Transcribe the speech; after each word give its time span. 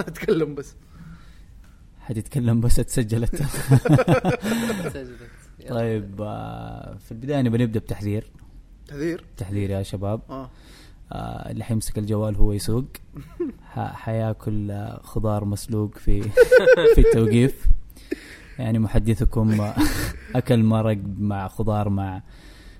اتكلم 0.08 0.54
بس. 0.54 0.74
حتتكلم 2.00 2.60
بس 2.60 2.78
اتسجلت 2.78 3.36
سجلت. 4.94 5.30
طيب 5.68 6.14
آه، 6.20 6.96
في 7.04 7.12
البداية 7.12 7.42
نبي 7.42 7.58
نبدأ 7.58 7.80
بتحذير. 7.80 8.30
تحذير؟ 8.88 9.24
تحذير 9.36 9.70
يا 9.70 9.82
شباب. 9.82 10.20
آه. 10.30 10.50
آه، 11.12 11.50
اللي 11.50 11.64
حيمسك 11.64 11.98
الجوال 11.98 12.36
هو 12.36 12.52
يسوق. 12.52 12.84
حياكل 13.74 14.70
آه، 14.70 15.00
خضار 15.02 15.44
مسلوق 15.44 15.98
في 15.98 16.22
في 16.94 16.98
التوقيف. 17.00 17.66
يعني 18.58 18.78
محدثكم 18.78 19.72
أكل 20.34 20.62
مرق 20.62 20.98
مع 21.18 21.48
خضار 21.48 21.88
مع 21.88 22.22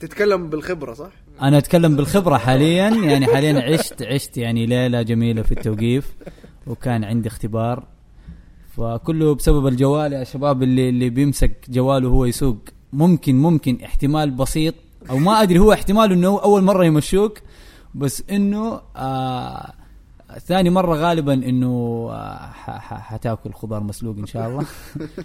تتكلم 0.01 0.51
بالخبرة 0.51 0.95
صح؟ 0.95 1.11
أنا 1.43 1.59
أتكلم 1.59 1.97
بالخبرة 1.97 2.37
حاليا. 2.37 2.89
يعني 2.89 3.27
حاليا 3.27 3.73
عشت 3.75 4.03
عشت 4.03 4.37
يعني 4.39 4.67
ليلة 4.67 5.03
جميلة 5.03 5.43
في 5.43 5.53
التوقيف. 5.53 6.15
وكان 6.67 7.05
عندي 7.05 7.29
اختبار. 7.29 7.85
فكله 8.77 9.35
بسبب 9.35 9.67
الجوال 9.67 10.13
يا 10.13 10.25
شباب 10.25 10.63
اللي 10.63 10.89
اللي 10.89 11.11
بيمسك 11.11 11.65
جواله 11.71 12.09
وهو 12.09 12.25
يسوق. 12.25 12.57
ممكن 12.93 13.35
ممكن 13.39 13.79
احتمال 13.85 14.31
بسيط 14.31 14.75
أو 15.11 15.19
ما 15.19 15.43
أدري 15.43 15.59
هو 15.59 15.73
احتمال 15.73 16.13
إنه 16.13 16.43
أول 16.43 16.63
مرة 16.63 16.85
يمشوك 16.85 17.39
بس 17.95 18.23
إنه 18.31 18.81
آه 18.97 19.73
ثاني 20.47 20.71
مرة 20.71 20.95
غالبا 20.97 21.33
إنه 21.35 21.69
آه 22.13 22.37
ح- 22.53 22.71
ح- 22.79 23.01
حتاكل 23.01 23.53
خضار 23.53 23.83
مسلوق 23.83 24.17
إن 24.19 24.27
شاء 24.27 24.49
الله. 24.49 24.67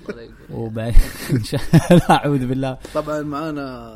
الله 0.09 0.21
يقبل. 0.23 0.29
وبعد 0.54 0.93
إن 1.34 1.43
شاء 1.43 1.62
الله 1.91 2.04
أعوذ 2.09 2.48
بالله. 2.48 2.77
طبعا 2.93 3.21
معانا 3.21 3.95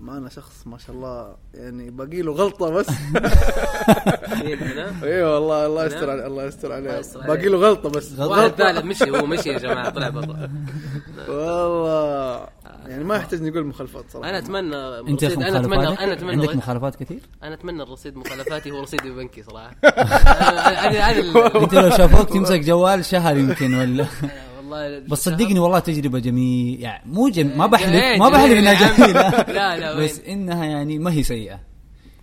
معانا 0.00 0.28
شخص 0.28 0.66
ما 0.66 0.78
شاء 0.78 0.96
الله 0.96 1.36
يعني 1.54 1.90
باقي 1.90 2.22
له 2.22 2.32
غلطة 2.32 2.70
بس؟ 2.70 2.86
اي 5.02 5.22
والله 5.22 5.66
الله 5.66 5.84
يستر 5.86 6.00
نعم. 6.06 6.10
عليه 6.10 6.26
الله 6.26 6.44
يستر 6.44 6.72
عليه 6.72 6.88
الله 6.88 6.98
يستر 7.00 7.20
باقي 7.20 7.30
عليه. 7.38 7.48
له 7.48 7.58
غلطة 7.58 7.88
بس. 7.90 8.18
واحد 8.18 8.50
ثالث 8.50 8.84
مشي 8.84 9.10
هو 9.10 9.26
مشي 9.26 9.48
يا 9.48 9.58
جماعة 9.58 9.90
طلع 9.90 10.08
برا. 10.08 10.50
والله. 11.28 12.46
يعني 12.86 13.04
ما 13.04 13.16
يحتاج 13.16 13.42
نقول 13.42 13.66
مخالفات 13.66 14.04
صراحة. 14.10 14.28
أنا 14.30 14.38
أتمنى 14.38 14.76
أنت 15.10 15.24
رصيد 15.24 15.42
أنا 15.42 15.60
اتمنى 15.60 15.88
أنا 15.88 16.12
أتمنى 16.12 16.32
عندك 16.32 16.56
مخالفات 16.56 16.96
كثير؟ 16.96 17.20
أنا 17.42 17.54
أتمنى 17.54 17.82
الرصيد 17.82 18.16
مخالفاتي 18.16 18.70
هو 18.70 18.80
رصيدي 18.82 19.10
بنكي 19.10 19.42
صراحة. 19.42 19.70
أنت 21.62 21.74
لو 21.74 21.90
شافوك 21.90 22.28
تمسك 22.28 22.60
جوال 22.60 23.04
شهر 23.04 23.36
يمكن 23.36 23.74
ولا؟ 23.74 24.06
والله 24.72 24.98
بس 24.98 25.24
صدقني 25.24 25.58
والله 25.58 25.78
تجربة 25.78 26.18
جميلة 26.18 26.80
يعني 26.82 27.02
مو 27.12 27.28
جم... 27.28 27.46
ما 27.58 27.64
إيه، 27.64 27.70
بحلف 27.70 28.18
ما 28.22 28.28
بحلف 28.28 28.58
إنها. 28.58 28.96
جميلة 28.96 29.30
لا 29.58 29.76
لا؟ 29.76 29.96
بس 30.04 30.20
إنها 30.20 30.64
يعني 30.64 30.98
ما 30.98 31.12
هي 31.12 31.22
سيئة 31.22 31.60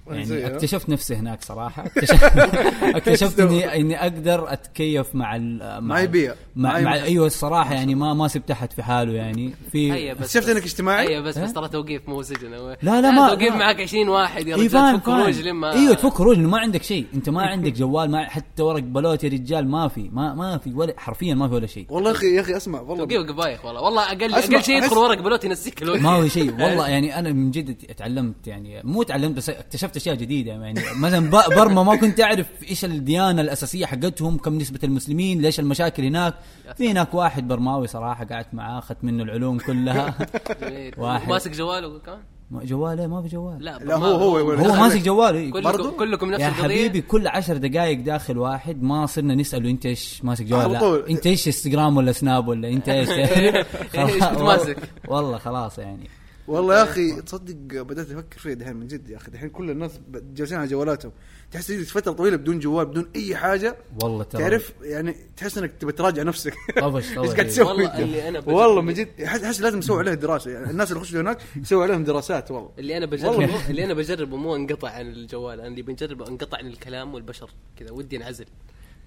يعني. 0.08 0.48
اكتشفت 0.48 0.90
نفسي 0.90 1.16
هناك 1.16 1.44
صراحة. 1.44 1.86
اكتشفت, 1.86 2.24
اكتشفت 2.98 3.40
اني 3.40 3.66
إني 3.82 4.02
أقدر 4.02 4.54
أتكيف 4.54 5.16
مع 5.16 5.36
ال... 5.36 5.82
مع 5.84 6.02
البيئة. 6.02 6.36
مع, 6.56 6.80
مع 6.80 6.94
أيوه 6.96 7.28
الصراحة 7.28 7.74
يعني 7.74 7.96
ما 7.96 8.14
ما 8.14 8.28
سبت 8.28 8.52
أحد 8.52 8.74
في 8.74 8.84
حاله 8.84 9.14
يعني. 9.14 9.54
في 9.72 9.92
هيا 9.94 10.14
بس 10.14 10.34
شفت 10.34 10.50
إنك 10.50 10.64
اجتماعي؟ 10.64 11.08
أيوه 11.08 11.22
بس؟ 11.24 11.38
بس 11.38 11.54
ترى 11.54 11.68
توقيف 11.70 12.10
مو 12.10 12.22
سجن. 12.22 12.52
لا، 12.52 13.02
لا، 13.02 13.12
ما- 13.12 13.30
توقيف 13.30 13.50
ما. 13.54 13.58
معك 13.60 13.82
20 13.82 14.10
واحد 14.10 14.48
يا 14.48 14.56
اي 14.56 14.68
رجال 14.68 14.94
تفك 15.00 15.06
فاهم 15.06 15.30
لما 15.30 15.74
إيوه 15.74 15.94
تفك 15.94 16.22
لأنه 16.22 16.50
ما 16.50 16.58
عندك 16.60 16.84
شيء. 16.84 17.06
أنت 17.14 17.30
ما 17.30 17.42
عندك 17.52 17.72
جوال 17.74 18.12
ما 18.12 18.24
حتى 18.26 18.64
ورق 18.64 18.84
بلوت 18.84 19.24
يا 19.24 19.30
رجال 19.30 19.68
ما 19.68 19.88
في. 19.88 20.10
ما 20.14 20.34
ما 20.34 20.58
في 20.58 20.74
ولا 20.74 20.94
حرفيا 20.98 21.34
ما 21.36 21.48
في 21.48 21.54
ولا 21.54 21.68
شيء. 21.68 21.86
والله 21.90 22.10
يا 22.10 22.16
أخي 22.16 22.36
يا 22.36 22.42
أخي 22.42 22.58
أسمع 22.58 22.80
توقيف 22.80 23.00
والله 23.20 23.34
قبايخ 23.34 23.66
والله. 23.66 23.82
والله 23.82 24.04
أقل 24.04 24.34
أقل 24.34 24.64
شيء 24.64 24.78
يدخل 24.78 24.98
ورق 24.98 25.22
بلوت 25.22 25.44
ينسيك 25.44 25.84
ما 25.84 26.10
هو 26.10 26.28
شيء. 26.28 26.52
والله 26.52 26.88
يعني 26.90 27.20
أنا 27.20 27.32
من 27.34 27.52
جد 27.52 27.76
تعلمت 27.76 28.48
يعني 28.48 28.82
مو 28.84 29.04
تعلمت 29.04 29.36
بس 29.38 29.50
اكتشفت 29.50 29.95
أشياء 29.98 30.16
جديدة 30.16 30.52
يعني 30.52 30.82
مثلا 31.00 31.30
برما 31.56 31.84
ما 31.84 31.96
كنت 31.96 32.22
أعرف 32.22 32.48
إيش 32.70 32.86
الديانة 32.86 33.42
الأساسية 33.42 33.86
حقتهم 33.86 34.38
كم 34.38 34.58
نسبة 34.58 34.80
المسلمين 34.84 35.42
ليش 35.42 35.60
المشاكل 35.60 36.04
هناك 36.04 36.34
في 36.78 36.92
هناك 36.92 37.14
واحد 37.14 37.48
برماوي 37.48 37.88
صراحة 37.88 38.26
قعدت 38.26 38.54
معاه 38.54 38.80
أخذت 38.80 38.98
منه 39.04 39.24
العلوم 39.24 39.58
كلها 39.60 40.14
جميل. 40.62 40.94
واحد. 40.98 41.30
ماسك 41.30 41.52
جواله 41.52 42.00
كمان 42.00 42.20
ما- 42.52 42.64
جواله 42.66 43.08
ما 43.08 43.22
في 43.22 43.28
جوال 43.28 43.64
لا 43.64 43.80
لا، 43.84 43.96
هو- 43.96 44.06
هو 44.16 44.38
هو 44.38 44.56
دخل 44.56 44.80
ماسك. 44.80 45.02
جواله. 45.02 45.52
كلكم؟ 45.52 45.90
كلكم 45.92 46.32
نفس 46.32 46.42
يا 46.42 46.50
حبيبي 46.50 47.02
كل 47.02 47.28
عشر 47.28 47.58
دقائق 47.58 48.00
داخل 48.00 48.38
واحد 48.38 48.84
ما 48.84 49.06
صرنا 49.06 49.36
نسأله 49.36 49.70
أنت 49.70 49.86
إيش 49.86 50.20
ماسك 50.24 50.46
جوال 50.46 50.62
على 50.62 50.74
لا 50.74 50.80
طول. 50.80 51.06
أنت 51.10 51.28
إيش 51.28 51.48
إنستغرام 51.48 51.98
ولا 51.98 52.12
سناب 52.12 52.48
ولا 52.48 52.68
أنت 52.70 52.90
إيش 52.90 53.10
إيش 53.20 53.66
كنت 53.96 54.42
ماسك؟ 54.42 54.78
والله 55.08 55.38
خلاص 55.38 55.80
يعني 55.80 56.10
والله 56.48 56.78
يا 56.78 56.84
أخي 56.84 57.22
تصدق 57.22 57.82
بدأت 57.82 58.12
أفكر 58.12 58.40
فيه 58.40 58.54
دحين 58.54 58.76
من 58.76 58.88
جد 58.88 59.10
يا 59.10 59.18
أخي. 59.18 59.32
دحين 59.32 59.50
كل 59.50 59.70
الناس 59.72 59.92
جالسين 60.34 60.58
على 60.58 60.68
جوالاتهم. 60.68 61.12
تحس 61.52 61.68
تجلس 61.68 61.92
فترة 61.92 62.12
طويلة 62.12 62.36
بدون 62.38 62.60
جوال 62.60 62.86
بدون 62.86 63.10
أي 63.16 63.36
حاجة. 63.36 63.78
والله 64.04 64.24
ترى. 64.24 64.42
تعرف 64.42 64.74
يعني 64.82 65.16
تحس 65.38 65.58
إنك 65.58 65.72
تبي 65.80 65.92
تراجع 65.92 66.24
نفسك. 66.24 66.54
طفش 66.82 67.10
طفش 67.16 67.18
إيش 67.18 67.32
قاعد. 67.34 67.48
تسوي؟ 67.48 67.66
والله؟ 67.68 68.00
اللي 68.00 68.42
بجد- 68.42 68.50
والله 68.54 68.82
من 68.82 68.94
جد 68.94 69.22
أحس 69.22 69.62
لازم 69.62 69.78
نسوي 69.78 70.00
عليه 70.00 70.14
دراسة. 70.14 70.52
يعني 70.52 70.72
الناس 70.72 70.92
اللي 70.92 71.02
يخشوا 71.02 71.22
هناك 71.22 71.38
يسوي 71.56 71.84
عليهم 71.84 72.04
دراسات 72.04 72.52
والله. 72.52 72.70
اللي 72.80 72.98
أنا. 72.98 73.06
بجربه 73.06 73.70
اللي 73.70 73.86
أنا 73.86 73.94
بجربه 73.94 74.38
مو 74.38 74.56
انقطع 74.56 74.90
عن 74.90 75.08
الجوال 75.08 75.60
أنا 75.60 75.68
اللي 75.68 75.82
بنجربه 75.82 76.28
انقطع 76.28 76.58
عن 76.58 76.68
الكلام 76.68 77.14
والبشر 77.14 77.50
كذا 77.80 77.92
ودي 77.92 78.18
أنعزل. 78.18 78.46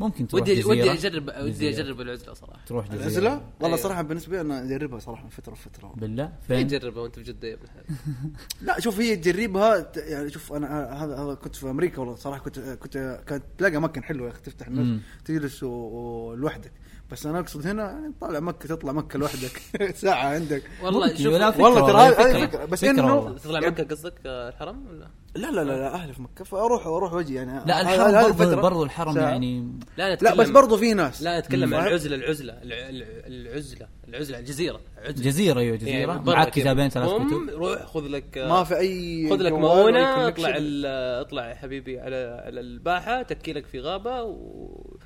ممكن 0.01 0.29
تروح 0.29 0.43
ودي 0.43 0.55
جزيرة. 0.55 0.69
ودي 0.69 0.93
اجرب 0.93 1.29
ودي. 1.43 1.69
أجرب 1.71 2.01
العزلة 2.01 2.35
صراحة 2.35 2.61
تروح 2.67 2.87
جزيرة 2.87 3.01
العزلة 3.01 3.31
والله 3.33 3.77
أيوه. 3.77 3.77
صراحة 3.77 4.03
بالنسبة 4.03 4.35
لي 4.37 4.41
أنا 4.41 4.63
أجربها 4.65 4.99
صراحة 4.99 5.25
من 5.25 5.31
فترة 5.31 5.53
لفترة 5.53 5.93
بالله 5.97 6.33
فين 6.49 6.57
فين 6.57 6.69
تجربه 6.69 7.03
وأنت 7.03 7.15
في 7.19 7.23
جدة 7.23 7.49
يا 7.49 7.55
ابن 7.55 7.63
الحلال 7.65 7.85
لا 8.67 8.81
شوف 8.81 9.01
هي 9.01 9.17
تجربها 9.17 9.81
ت- 9.81 9.97
يعني 9.97 10.31
شوف 10.31 10.53
أنا 10.53 11.05
هذا 11.05 11.17
هذا 11.17 11.35
كنت 11.35 11.57
في 11.57 11.71
أمريكا 11.71 12.01
والله 12.01 12.15
صراحة 12.15 12.39
كنت 12.39 12.59
كنت 12.59 13.21
كانت 13.27 13.45
تلاقي 13.59 13.77
أماكن 13.77 14.03
حلوة 14.05 14.27
يا 14.27 14.33
أخي 14.33 14.41
تفتح 14.43 14.69
مم. 14.69 14.79
النفس 14.79 15.03
تجلس 15.25 15.63
لوحدك 15.63 16.73
بس 17.11 17.27
أنا 17.27 17.39
أقصد 17.41 17.67
هنا 17.67 17.83
يعني 17.91 18.13
طالع 18.21 18.41
مكة 18.41 18.69
تطلع 18.69 18.93
مكة 18.93 19.19
لوحدك 19.19 19.63
ساعة 20.03 20.27
عندك 20.29 20.63
والله 20.83 21.15
شوف 21.15 21.27
والله 21.61 21.81
ترى 21.93 22.27
هذه. 22.27 22.47
فكرة 22.47 22.65
بس 22.65 22.85
إنه. 22.85 23.37
تطلع 23.39 23.61
مكة 23.61 23.85
قصدك 23.85 24.15
آه، 24.27 24.49
الحرم 24.49 24.87
ولا 24.87 25.09
لا 25.35 25.47
لا 25.51 25.61
لا 25.61 25.73
لا 25.73 25.95
أهلي 25.95 26.13
في 26.13 26.23
مكة 26.23 26.45
فأروح 26.45 26.87
أروح 26.87 27.13
وأجي 27.13 27.35
يعني 27.35 27.65
لا 27.67 27.81
الحرم 27.81 28.15
هذه 28.15 28.33
برضو, 28.33 28.57
برضو 28.63 28.85
الحرم 28.85 29.15
ساعة. 29.15 29.31
يعني 29.31 29.73
لا 29.97 30.15
لا 30.15 30.35
بس 30.35 30.49
برضو 30.51 30.77
في 30.77 30.95
ناس 30.95 31.23
لا 31.23 31.41
نتكلم 31.41 31.75
عن؟ 31.75 31.87
العزلة 31.87 32.17
العزلة 32.17 32.53
الع- 32.63 32.89
الع- 32.89 33.07
العزلة 33.27 33.87
العزلة 34.09 34.39
الجزيرة 34.39 34.81
عزلة 34.99 35.25
جزيرة 35.25 35.61
أيوه 35.61 35.77
جزيرة 35.77 35.93
يعني 35.99 36.07
معك. 36.27 36.51
كتابين 36.51 36.89
ثلاث 36.89 37.09
كتب 37.11 37.51
روح 37.51 37.87
خذ 37.87 38.07
لك 38.07 38.39
ما 38.39 38.65
في 38.65 38.77
أي 38.79 39.29
خذ 39.31 39.37
لك 39.37 39.53
مؤونة. 39.53 40.29
اطلع 40.29 40.55
ال- 40.57 40.87
اطلع 41.21 41.49
يا 41.49 41.55
حبيبي 41.55 42.01
على 42.01 42.43
على 42.47 42.61
الباحة 42.61 43.23
تكي 43.23 43.53
لك 43.53 43.67
في 43.67 43.81
غابة 43.81 44.23
و... 44.23 44.97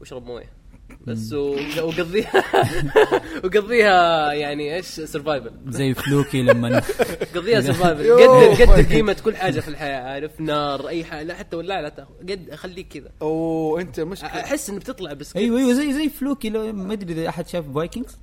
واشرب 0.00 0.26
موية 0.26 0.52
بس 1.06 1.32
وقضيها 1.32 2.44
وقضيها 3.44 4.32
يعني 4.32 4.76
إيش؟ 4.76 4.86
سرفايفل 4.86 5.50
زي 5.68 5.94
فلوكي 5.94 6.42
لما 6.42 6.82
قضيها 7.34 7.60
survival. 7.60 8.12
قدر 8.12 8.64
قدر 8.64 8.82
قيمه 8.82 9.16
كل 9.24 9.36
حاجة 9.36 9.60
في 9.60 9.68
الحياة 9.68 10.00
عارف؟ 10.00 10.40
نار 10.40 10.88
أي 10.88 11.04
حاجة. 11.04 11.22
لا 11.22 11.34
حتى 11.34 11.56
ولا 11.56 11.82
لا 11.82 11.88
تأخذ. 11.88 12.10
قد 12.28 12.54
خليك 12.54 12.88
كذا. 12.88 13.10
وانت 13.20 14.00
مشكله 14.00 14.28
أحس 14.28 14.70
انه 14.70 14.78
بتطلع 14.78 15.12
بس 15.12 15.32
كذا. 15.32 15.42
أيوه 15.42 15.58
أيوه 15.58 15.72
زي 15.72 15.92
زي 15.92 16.08
فلوكي 16.08 16.50
لو 16.50 16.72
ما 16.72 16.92
أدري 16.92 17.12
إذا 17.12 17.28
أحد 17.28 17.48
شاف 17.48 17.64
فايكنجز. 17.74 18.18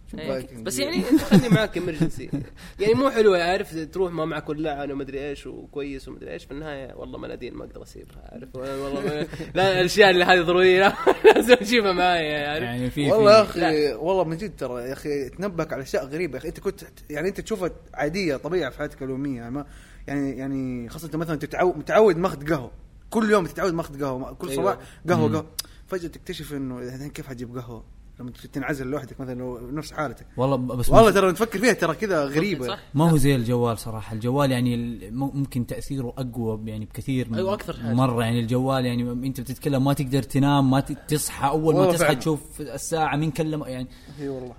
بس 0.62 0.80
يعني 0.80 1.10
أنت 1.12 1.22
خلي 1.22 1.50
معك 1.50 1.78
emergency 1.78 2.30
يعني 2.80 2.94
مو 2.94 3.10
حلوة 3.10 3.44
عارف؟ 3.44 3.76
تروح 3.94 4.12
ما 4.14 4.26
معك 4.26 4.50
ولاعه 4.50 4.84
وما 4.92 5.04
أدري 5.04 5.30
إيش 5.30 5.48
وكويس 5.48 6.08
وما 6.08 6.18
أدري 6.18 6.32
إيش. 6.34 6.46
في 6.46 6.52
النهاية 6.52 6.94
والله 6.96 7.20
مناديل 7.20 7.54
ما 7.54 7.66
أقدر 7.66 7.84
أسيبها 7.84 8.30
عارف؟ 8.32 8.56
والله 8.56 9.28
لا 9.56 9.80
الأشياء 9.80 10.10
اللي 10.10 10.26
هذه 10.26 10.42
ضرورية. 10.42 10.80
لا، 10.80 10.94
لازم 11.26 11.54
اجيبها 11.62 11.92
معي 11.92 12.55
عارف؟ 12.56 12.64
يعني 12.64 12.90
في 12.90 13.12
والله 13.12 13.32
يا 13.38 13.42
أخي 13.42 13.94
والله 13.94 14.24
من 14.24 14.38
جد 14.38 14.56
ترى 14.56 14.84
يا 14.84 14.94
أخي 14.94 15.30
تنبهك 15.30 15.74
على 15.74 15.82
أشياء 15.82 16.06
غريبة 16.06 16.34
يا 16.34 16.40
أخي. 16.40 16.48
أنت 16.48 16.60
كنت 16.60 16.82
يعني 17.10 17.28
أنت 17.30 17.42
تشوفها 17.42 17.72
عادية 17.94 18.36
طبيعه 18.36 18.70
في 18.70 18.78
حياتك 18.78 19.04
اليومية. 19.04 19.38
يعني 19.38 19.52
ما 19.52 19.66
يعني 20.08 20.38
يعني 20.38 20.90
خاصة 20.90 21.06
أنت 21.06 21.16
مثلا 21.16 21.36
تتعود 21.36 21.78
متعود 21.78 22.18
ماخذ 22.18 22.54
قهوة. 22.54 22.72
كل 23.10 23.32
يوم 23.32 23.46
تتعود 23.46 23.74
ماخذ 23.74 24.04
قهوة. 24.04 24.34
كل 24.34 24.50
أيوة. 24.50 24.62
صباح 24.64 24.78
قهوة 25.10 25.30
قهوة. 25.30 25.46
فجأة 25.88 26.08
تكتشف 26.08 26.54
إنه 26.54 27.08
كيف 27.08 27.28
حتجيب 27.28 27.58
قهوة؟ 27.58 27.95
لما 28.20 28.32
تنعزل 28.54 28.88
لوحدك 28.88 29.22
مثلا 29.22 29.40
لو 29.40 29.72
نفس 29.72 29.92
حالتك. 29.92 30.26
والله 30.38 30.56
بس 30.56 30.90
والله 30.90 31.12
ترى 31.12 31.34
تفكر 31.34 31.60
فيها 31.60 31.74
ترى 31.74 31.96
كذا 31.96 32.26
غريبة. 32.26 32.68
صح؟ 32.68 32.80
ما 32.94 33.10
هو 33.10 33.18
زي 33.18 33.36
الجوال 33.36 33.78
صراحة. 33.78 34.14
الجوال 34.14 34.52
يعني 34.52 35.00
ممكن 35.12 35.66
تأثيره 35.68 36.14
أقوى 36.18 36.62
يعني 36.66 36.86
بكثير 36.86 37.30
من- 37.30 37.36
أيوة، 37.36 37.54
أكثر 37.54 37.74
حاجة. 37.74 37.94
مرة. 37.94 38.24
يعني 38.24 38.40
الجوال 38.40 38.86
يعني 38.86 39.12
أنت 39.28 39.42
بتتكلم 39.42 39.84
ما 39.84 39.94
تقدر 39.94 40.24
تنام 40.24 40.72
ما 40.72 40.80
تصحى. 40.80 41.48
أول 41.50 41.76
ما 41.76 41.86
تصحى 41.86 41.98
فعلا. 41.98 42.14
تشوف 42.14 42.62
الساعة 42.62 43.16
مين 43.18 43.32
كلم 43.32 43.64
يعني 43.64 43.88
إي 44.20 44.30
والله. 44.30 44.54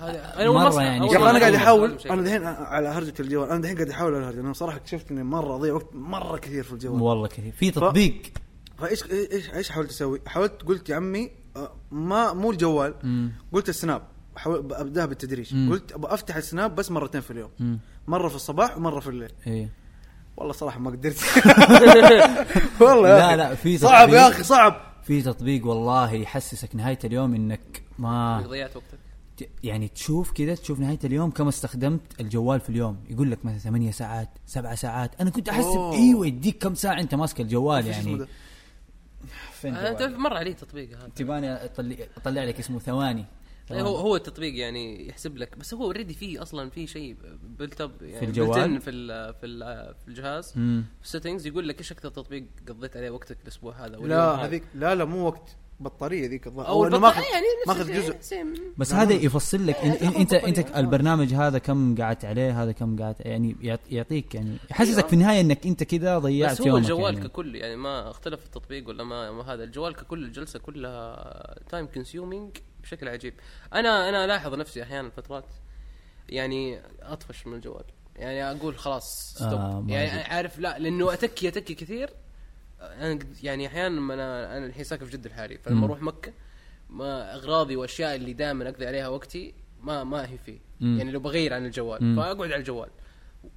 هذا 0.00 0.34
أنا 0.42 0.68
أصحى، 0.68 0.84
يعني 0.84 1.00
أول 1.00 1.10
يا 1.10 1.16
أخي 1.16 1.24
ما 1.24 1.30
أنا 1.30 1.38
قاعد 1.38 1.54
احاول. 1.54 1.98
أنا 2.10 2.22
دحين 2.22 2.44
على 2.44 2.88
هرجة 2.88 3.14
الجوال. 3.20 3.50
أنا 3.50 3.62
دحين 3.62 3.74
قاعد 3.76 3.88
أحاول 3.90 4.14
على 4.14 4.22
الهرجه 4.22 4.40
أنا 4.40 4.52
صراحة 4.52 4.76
اكتشفت 4.76 5.10
إني 5.10 5.24
مرة 5.24 5.56
أضيع 5.56 5.74
وقت 5.74 5.94
مرة 5.94 6.36
كثير 6.36 6.62
في 6.64 6.72
الجوال. 6.72 7.02
والله 7.02 7.28
كثير. 7.28 7.52
في 7.52 7.70
تطبيق. 7.70 8.22
فايش 8.78 9.04
إيش 9.10 9.50
إيش 9.54 9.70
حاولت 9.70 9.90
أسوي؟ 9.90 10.20
حاولت 10.26 10.62
قلت 10.62 10.88
يا 10.88 10.96
عمي 10.96 11.30
ما 11.90 12.32
مو 12.32 12.50
الجوال 12.50 12.94
مم. 13.04 13.32
قلت 13.52 13.68
السناب 13.68 14.02
أبدأها 14.46 15.06
بالتدريج 15.06 15.54
مم. 15.54 15.72
قلت 15.72 15.92
أبغى 15.92 16.14
أفتح 16.14 16.36
السناب 16.36 16.74
بس 16.74 16.90
مرتين 16.90 17.20
في 17.20 17.30
اليوم 17.30 17.50
مم. 17.60 17.78
مرة 18.08 18.28
في 18.28 18.36
الصباح 18.36 18.76
ومرة 18.76 19.00
في 19.00 19.08
الليل 19.08 19.30
إيه. 19.46 19.68
والله 20.36 20.52
صراحة 20.52 20.78
ما 20.80 20.90
قدرت 20.90 21.18
والله 22.80 23.08
يا 23.08 23.18
لا. 23.18 23.36
لا 23.36 23.54
في 23.54 23.78
صعب 23.78 24.06
تطبيق. 24.08 24.20
يا 24.20 24.28
أخي 24.28 24.42
صعب 24.42 24.80
في 25.02 25.22
تطبيق 25.22 25.66
والله 25.66 26.12
يحسسك 26.12 26.76
نهاية 26.76 26.98
اليوم 27.04 27.34
إنك 27.34 27.82
ما 27.98 28.40
ضيعت 28.48 28.76
وقتك 28.76 28.98
يعني 29.64 29.88
تشوف 29.88 30.32
كذا 30.32 30.54
تشوف 30.54 30.80
نهاية 30.80 30.98
اليوم 31.04 31.30
كم 31.30 31.48
استخدمت 31.48 32.00
الجوال 32.20 32.60
في 32.60 32.68
اليوم 32.70 32.96
يقول 33.10 33.30
لك 33.30 33.44
مثلا 33.44 33.58
ثمانية 33.58 33.90
ساعات 33.90 34.28
سبعة 34.46 34.74
ساعات 34.74 35.10
أنا 35.20 35.30
كنت 35.30 35.48
احسب. 35.48 35.90
أيوه 35.92 36.26
يديك 36.26 36.62
كم 36.62 36.74
ساعة 36.74 37.00
أنت 37.00 37.14
ماسك 37.14 37.40
الجوال 37.40 37.86
يعني؟ 37.86 38.26
فين 39.58 39.74
أنا؟ 39.74 39.92
تعرف 39.92 40.12
مر 40.12 40.34
علي 40.34 40.54
تطبيق 40.54 40.98
هذا 40.98 41.08
تباني 41.16 41.64
اطلع 41.64 41.96
أطلع 42.16 42.44
لك 42.44 42.58
اسمه 42.58 42.78
ثواني 42.78 43.24
إيه 43.70 43.82
هو 43.82 43.96
هو 43.96 44.16
التطبيق 44.16 44.58
يعني 44.58 45.08
يحسب 45.08 45.36
لك 45.36 45.58
بس 45.58 45.74
هو 45.74 45.84
already 45.84 46.14
فيه 46.14 46.42
أصلا 46.42 46.70
في 46.70 46.86
شيء 46.86 47.16
built 47.42 47.80
up 47.80 48.02
يعني 48.02 48.18
في 48.18 48.24
الجوال؟ 48.24 48.80
في 48.80 48.90
ال 48.90 49.34
في 49.34 49.46
ال 49.46 49.94
في 49.94 50.08
الجهاز 50.08 50.52
مم. 50.56 50.84
في 51.00 51.06
ال 51.06 51.10
settings 51.10 51.46
يقول 51.46 51.68
لك 51.68 51.78
إيش 51.78 51.92
أكثر 51.92 52.08
تطبيق 52.08 52.44
قضيت 52.68 52.96
عليه 52.96 53.10
وقتك 53.10 53.36
الأسبوع 53.42 53.86
هذا 53.86 53.96
لا. 53.96 54.34
هذيك 54.34 54.62
لا 54.74 54.94
لا 54.94 55.04
مو 55.04 55.26
وقت 55.26 55.56
بطاريه 55.80 56.28
ذيك 56.28 56.46
الظاهر 56.46 56.68
أو 56.68 56.84
البطارية 56.84 57.06
ماخذ 57.06 57.22
يعني 57.32 57.46
ماخذ 57.66 57.92
جزء. 57.92 58.16
بس 58.78 58.92
لا، 58.92 59.02
هذا 59.02 59.12
يفصل 59.12 59.66
لك 59.66 59.76
إن- 59.76 59.80
إن- 59.80 59.98
تاخذ 60.00 60.16
انت. 60.16 60.32
أنت 60.34 60.76
البرنامج 60.76 61.34
هذا 61.34 61.58
كم 61.58 61.96
قعدت 62.02 62.24
عليه 62.24 62.62
هذا 62.62 62.72
كم 62.72 63.02
قعدت 63.02 63.20
يعني 63.20 63.56
يعط- 63.60 63.80
يعطيك 63.90 64.34
يعني 64.34 64.56
يحسسك 64.70 64.96
أيوة. 64.96 65.06
في 65.08 65.12
النهاية 65.12 65.40
إنك 65.40 65.66
أنت 65.66 65.82
كذا 65.82 66.18
ضيعت 66.18 66.52
بس 66.52 66.60
هو 66.60 66.66
يومك 66.66 66.82
الجوال 66.82 67.14
يعني. 67.14 67.28
ككل 67.28 67.54
يعني 67.56 67.76
ما 67.76 68.10
اختلف 68.10 68.44
التطبيق 68.46 68.88
ولا 68.88 69.04
ما, 69.04 69.30
ما 69.32 69.54
هذا 69.54 69.64
الجوال 69.64 69.94
ككل 69.94 70.24
الجلسة 70.24 70.58
كلها 70.58 71.54
time 71.70 71.86
consuming 71.86 72.56
بشكل 72.82 73.08
عجيب 73.08 73.34
أنا 73.74 74.08
أنا 74.08 74.24
الاحظ 74.24 74.54
نفسي 74.54 74.82
أحيانا 74.82 75.10
فترات 75.10 75.44
يعني 76.28 76.80
أطفش 77.02 77.46
من 77.46 77.54
الجوال 77.54 77.84
يعني 78.16 78.50
أقول 78.58 78.78
خلاص 78.78 79.34
stop 79.36 79.52
آه، 79.52 79.84
يعني. 79.88 80.20
عارف 80.20 80.58
لا 80.58 80.78
لأنه 80.78 81.12
اتكي 81.12 81.48
أتكي 81.48 81.74
كثير 81.74 82.10
أنا 82.80 83.18
يعني 83.42 83.66
أحيانا 83.66 83.94
لما 83.96 84.14
أنا 84.14 84.56
أنا 84.56 84.66
الحين 84.66 84.84
ساكن 84.84 85.06
في 85.06 85.16
جدة 85.16 85.30
الحالي 85.30 85.58
فلما. 85.58 85.86
أروح 85.86 86.02
مكة 86.02 86.32
ما 86.90 87.34
أغراضي 87.34 87.76
وأشياء 87.76 88.14
اللي 88.14 88.32
دائما 88.32 88.68
أقضي 88.68 88.86
عليها 88.86 89.08
وقتي 89.08 89.54
ما 89.82 90.04
ما 90.04 90.30
هي 90.30 90.38
فيه 90.38 90.58
مم. 90.80 90.98
يعني 90.98 91.10
لو 91.10 91.20
بغير 91.20 91.54
عن 91.54 91.66
الجوال 91.66 92.04
مم. 92.04 92.16
فأقعد 92.16 92.40
على 92.40 92.56
الجوال 92.56 92.90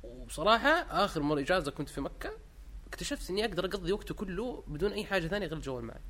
وبصراحه 0.04 0.70
آخر 1.06 1.22
مرة 1.22 1.40
إجازة 1.40 1.72
كنت 1.72 1.90
في 1.90 2.02
مكة 2.02 2.32
اكتشفت 2.88 3.30
إني 3.30 3.46
أقدر 3.46 3.66
أقضي 3.66 3.92
وقته 3.92 4.16
كله 4.16 4.64
بدون 4.68 4.92
أي 4.92 5.06
حاجة 5.06 5.28
ثانية 5.28 5.48
غير 5.48 5.58
الجوال 5.58 5.84
معي 5.84 6.02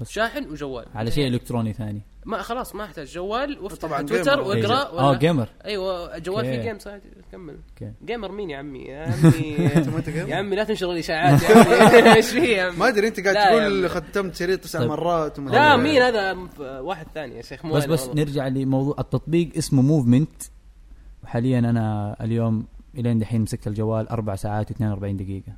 بس 0.00 0.10
شاحن 0.10 0.44
وجوال 0.50 0.84
على 0.94 1.10
شيء 1.10 1.28
إلكتروني 1.28 1.72
ثاني 1.72 2.02
ما 2.24 2.42
خلاص 2.42 2.74
ما 2.74 2.84
احتاج 2.84 3.06
جوال 3.06 3.58
وافتح 3.58 3.88
طبعاً 3.88 4.02
تويتر. 4.02 4.40
واقرأ 4.40 4.98
آه 5.00 5.08
ولا 5.08 5.18
gamer 5.18 5.48
أيوه 5.64 6.18
جوال. 6.18 6.44
فيه 6.44 6.62
games 6.62 6.88
كمل 7.32 7.56
okay 7.70 7.92
gamer 8.04 8.32
مين 8.32 8.50
يا 8.50 8.58
عمي 8.58 8.78
يا 8.84 9.02
عمي؟ 9.12 10.30
يا 10.30 10.36
عمي 10.36 10.56
لا 10.56 10.64
تنشر 10.64 10.92
الاشاعات 10.92 11.42
يا 11.42 11.48
عمي 11.56 12.14
إيش 12.16 12.30
فيه 12.30 12.56
يا 12.56 12.62
عمي 12.62 12.76
ما 12.76 12.88
أدري 12.88 13.08
أنت 13.08 13.20
قاعد 13.28 13.60
تقول. 13.60 13.90
ختمت 13.90 14.34
شريط 14.34 14.60
تسع 14.60 14.78
طيب. 14.78 14.88
مرات 14.88 15.38
وما 15.38 15.50
لا. 15.50 15.76
مين 15.76 16.02
هذا 16.02 16.32
واحد 16.80 17.06
ثاني 17.14 17.36
يا 17.36 17.42
شيخ 17.42 17.64
مو 17.64 17.74
بس 17.74 17.84
بس 17.84 18.06
والله. 18.08 18.24
نرجع 18.24 18.48
لموضوع 18.48 18.94
التطبيق 18.98 19.50
اسمه 19.58 19.82
موفمنت 19.82 20.42
وحاليا 21.24 21.58
أنا 21.58 22.16
اليوم 22.20 22.66
إلين 22.98 23.18
دحين 23.18 23.40
مسكت 23.40 23.66
الجوال 23.66 24.08
أربع 24.08 24.34
ساعات 24.36 24.72
و42 24.72 24.76
دقيقة 25.04 25.52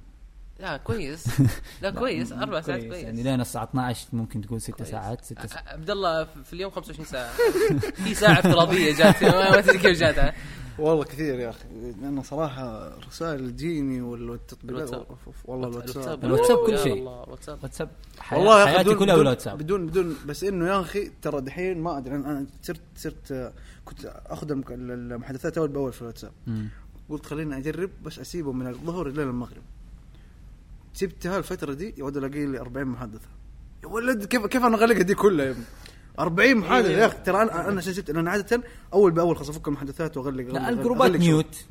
لا 0.60 0.76
كويس. 0.76 1.40
لا 1.82 1.90
كويس. 1.90 2.32
أربع 2.32 2.60
ساعات 2.60 2.84
كويس. 2.84 3.04
يعني 3.04 3.22
لين 3.22 3.40
الساعة 3.40 3.64
12 3.64 4.06
ممكن 4.12 4.40
تقول 4.40 4.60
ست 4.60 4.70
كويس. 4.70 4.88
ساعات 4.90 5.24
ست 5.24 5.46
ساعات 5.46 5.68
عبد 5.68 5.90
الله 5.90 6.24
في 6.24 6.44
في 6.44 6.52
اليوم 6.52 6.70
25 6.70 7.06
ساعة. 7.06 7.30
في 8.04 8.14
ساعة 8.14 8.32
افتراضية 8.32 8.94
جات. 8.94 9.22
ما 9.24 9.60
تدري 9.60 9.78
كيف 9.78 9.98
جاتها. 9.98 10.34
والله 10.78 11.04
كثير 11.04 11.38
يا 11.40 11.50
أخي. 11.50 11.64
لأنه 12.02 12.22
صراحة 12.22 12.92
رسائل 13.08 13.50
تجيني 13.50 14.00
ولا 14.00 14.34
التطبيقات 14.34 14.88
الواتساب. 14.88 15.06
أوف، 15.10 15.18
أوف، 15.26 15.36
والله 15.44 15.68
الواتساب. 15.68 16.24
الواتساب. 16.24 16.58
كل 16.66 16.78
شيء. 16.78 16.94
الله 16.94 17.24
واتساب 17.28 17.88
والله 18.32 18.60
يا 18.60 18.66
حياتي 18.66 18.82
بدون 18.82 18.94
كلها 18.98 19.06
بدون, 19.06 19.18
بالواتساب. 19.18 19.58
بدون 19.58 19.86
بدون 19.86 20.16
بس 20.26 20.44
إنه 20.44 20.66
يا 20.68 20.80
أخي 20.80 21.10
ترى 21.22 21.40
دحين 21.40 21.78
ما 21.80 21.98
أدري 21.98 22.14
أنا 22.14 22.30
أنا 22.30 22.46
صرت 22.62 22.80
صرت 22.96 23.52
كنت 23.84 24.04
اخذ 24.26 24.50
المك- 24.50 24.72
المحادثات 24.72 25.58
أول 25.58 25.68
بأول 25.68 25.92
في 25.92 26.02
الواتساب. 26.02 26.32
قلت 27.08 27.26
خليني 27.26 27.56
أجرب 27.58 27.90
بس 28.04 28.18
أسيبه 28.18 28.52
من 28.52 28.66
الظهر 28.66 29.06
إلى 29.08 29.22
المغرب. 29.22 29.62
سبتها 30.96 31.38
الفترة 31.38 31.72
دي 31.72 31.94
يا 31.98 32.04
ولد 32.04 32.16
الاقي 32.16 32.46
لي 32.46 32.60
40 32.60 32.86
محادثة. 32.86 33.28
يا 33.82 33.88
ولد 33.88 34.24
كيف 34.24 34.46
كيف 34.46 34.64
أنا 34.64 34.76
اغلقها 34.76 35.02
دي 35.02 35.14
كلها 35.14 35.46
يا 35.46 35.50
ابني؟ 35.50 35.64
40 36.18 36.54
محادثة. 36.54 36.90
يا 36.90 37.06
أخي 37.06 37.16
ترى 37.24 37.42
أنا 37.42 37.68
أنا 37.68 37.78
عشان 37.78 37.92
سبت 37.92 38.10
أنا 38.10 38.30
عادة 38.30 38.62
أول 38.92 39.12
بأول 39.12 39.36
خلاص 39.36 39.48
افك 39.48 39.68
المحادثات 39.68 40.16
واغلق 40.16 40.52
لا 40.52 40.68
الجروبات. 40.68 41.10
ميوت. 41.10 41.64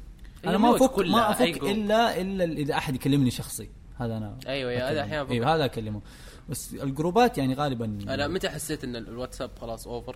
أنا 0.46 0.58
ما 0.58 0.76
افك 0.76 1.00
ما 1.00 1.32
أفك. 1.32 1.64
الا 1.64 2.22
إلا 2.22 2.44
إذا 2.44 2.78
أحد 2.78 2.96
يكلمني 2.96 3.32
شخصي. 3.32 3.70
هذا 3.98 4.18
أنا 4.18 4.38
يا 4.46 4.92
هذا. 4.92 5.02
أحياناً 5.02 5.30
أيوه 5.32 5.56
هذا 5.56 5.66
أكلمه. 5.66 6.02
بس 6.50 6.74
الجروبات 6.74 7.38
يعني 7.38 7.54
غالبا 7.54 7.86
أنا 7.86 8.28
متى 8.28 8.50
حسيت 8.50 8.84
إن 8.84 8.96
الواتساب 8.96 9.52
خلاص 9.62 9.88
over 9.88 10.16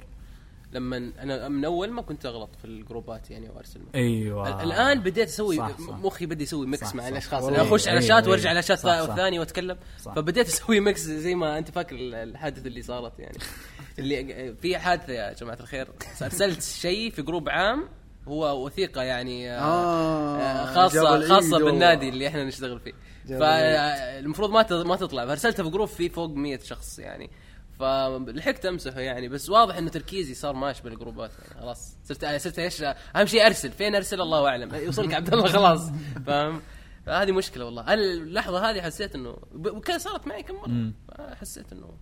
لما 0.72 0.98
أنا 1.20 1.48
من 1.50 1.66
أول 1.66 1.92
ما 1.92 2.02
كنت 2.02 2.26
أغلط 2.26 2.50
في 2.62 2.66
الجروبات 2.66 3.32
يعني 3.32 3.50
وارسل 3.50 3.82
أيوه 3.96 4.62
ال- 4.64 4.72
الآن 4.72 5.00
بديت 5.00 5.28
أسوي 5.28 5.58
صح، 5.58 5.70
صح. 5.88 5.98
مخي 5.98 6.26
بدا 6.26 6.44
يسوي 6.44 6.68
mix 6.68 6.84
صح، 6.88 6.96
مع 6.96 7.04
صح. 7.04 7.10
الأشخاص. 7.10 7.44
أنا 7.44 7.62
أخش 7.62 7.88
على 7.88 7.98
أيوة، 7.98 8.08
شات 8.08 8.18
أيوة. 8.24 8.30
وأرجع 8.30 8.50
على 8.50 8.62
شات. 8.64 8.80
ثاني 9.16 9.40
وأتكلم 9.40 9.78
صح. 10.02 10.14
فبديت 10.16 10.48
أسوي 10.48 10.80
mix 10.80 11.02
زي 11.02 11.36
ما 11.36 11.58
أنت 11.58 11.72
فاكر 11.72 11.96
ال- 11.96 12.16
الحادثة 12.16 12.68
اللي 12.68 12.82
صارت 12.82 13.20
يعني 13.20 13.38
اللي 14.00 14.56
في 14.62 14.78
حادثة 14.78 15.14
يا 15.14 15.34
جماعة 15.34 15.58
الخير 15.60 15.88
أرسلت 16.22 16.62
شيء 16.64 17.12
في 17.12 17.22
group 17.22 17.50
عام 17.50 17.90
هو 18.28 18.66
وثيقة 18.66 19.02
يعني 19.02 19.52
آه 19.52 19.60
آه، 19.60 20.40
آه، 20.40 20.74
خاصه 20.74 21.28
خاصة 21.28 21.60
بالنادي 21.60 22.10
اللي 22.10 22.28
إحنا 22.28 22.44
نشتغل 22.44 22.80
فيه 22.80 22.94
فالمفروض 23.40 24.50
ما 24.50 24.62
ت- 24.62 24.74
ما 24.74 24.96
تطلع 24.96 25.26
فأرسلتها 25.26 25.64
في 25.64 25.70
جروب 25.70 25.88
فيه 25.88 26.10
فوق 26.10 26.30
100 26.30 26.60
شخص 26.60 27.00
يعني 27.00 27.30
فلحقت 27.80 28.66
أمسحه 28.66 29.00
يعني 29.00 29.28
بس 29.28 29.50
واضح 29.50 29.78
إنه 29.78 29.90
تركيزي 29.90 30.34
صار 30.34 30.54
ماشي 30.56 30.84
بالجروبات 30.84 31.32
يعني 31.40 31.62
خلاص. 31.62 31.98
صرت 32.04 32.26
صرت 32.26 32.60
إيش؟ 32.60 32.82
أهم 33.16 33.26
شيء 33.26 33.46
أرسل. 33.46 33.72
فين 33.72 33.96
أرسل؟ 33.96 34.22
الله 34.22 34.48
أعلم. 34.48 34.76
يوصلك 34.86 35.14
عبد 35.14 35.34
الله 35.34 35.48
خلاص. 35.48 35.90
فاهم؟ 36.26 36.62
هذه 37.08 37.32
مشكلة 37.32 37.66
والله. 37.66 37.82
أنا 37.82 37.94
اللحظة 37.94 38.70
هذه 38.70 38.82
حسيت 38.82 39.16
إنه 39.16 39.38
وكان 39.54 40.00
صارت 40.00 40.28
معي 40.28 40.44
كم 40.44 40.56
مرة. 40.56 40.94
حسيت 41.36 41.74
انه 41.74 41.94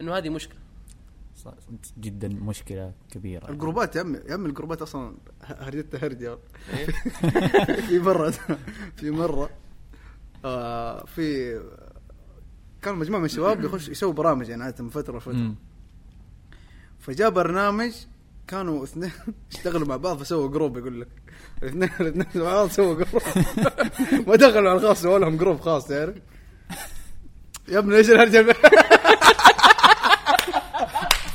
إنه 0.00 0.16
هذه 0.16 0.28
مشكلة. 0.28 0.58
جدا 1.98 2.28
مشكلة 2.28 2.92
كبيرة. 3.10 3.50
الجروبات 3.50 3.96
يا 3.96 4.00
عمي 4.00 4.18
يا 4.18 4.34
عمي 4.34 4.48
الجروبات 4.48 4.82
أصلا 4.82 5.16
هرجتها 5.42 6.06
هرجه 6.06 6.38
إيه؟ 6.72 6.86
في 7.88 7.98
مره 7.98 8.30
في 8.96 9.10
مرة 9.10 9.50
آه 10.44 11.04
في 11.04 11.56
كان 12.86 12.94
مجموعة 12.94 13.18
من 13.20 13.24
الشباب 13.26 13.64
يخش 13.64 13.88
يسووا 13.88 14.12
برامج 14.12 14.48
يعني 14.48 14.64
عادة 14.64 14.84
من 14.84 14.90
فترة 14.90 15.18
لفترة. 15.18 15.54
فجاء 17.00 17.30
برنامج 17.30 17.92
كانوا 18.48 18.84
اثنين 18.84 19.10
اشتغلوا 19.52 19.86
مع 19.88 19.96
بعض 19.96 20.18
فسووا 20.22 20.48
group 20.48 20.78
يقول 20.78 21.00
لك. 21.00 21.08
الاثنين 21.62 21.90
الاثنين 22.00 22.26
مع 22.44 22.52
بعض 22.52 22.70
سووا 22.70 22.94
group 22.94 23.22
ما 24.28 24.36
دخلوا 24.36 24.70
على 24.70 24.78
الخاص 24.80 25.02
سووا 25.02 25.18
لهم 25.18 25.36
group 25.36 25.60
خاص 25.60 25.86
تعرف؟ 25.86 26.14
يا 27.68 27.78
ابني 27.78 27.96
إيش 27.96 28.10
الهرجة؟ 28.10 28.46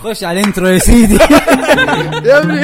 خش 0.04 0.24
على 0.24 0.40
ال 0.40 0.45
intro 0.45 0.68
يا 0.68 0.78
سيدي. 0.78 1.16
يا 2.30 2.38
ابني. 2.38 2.62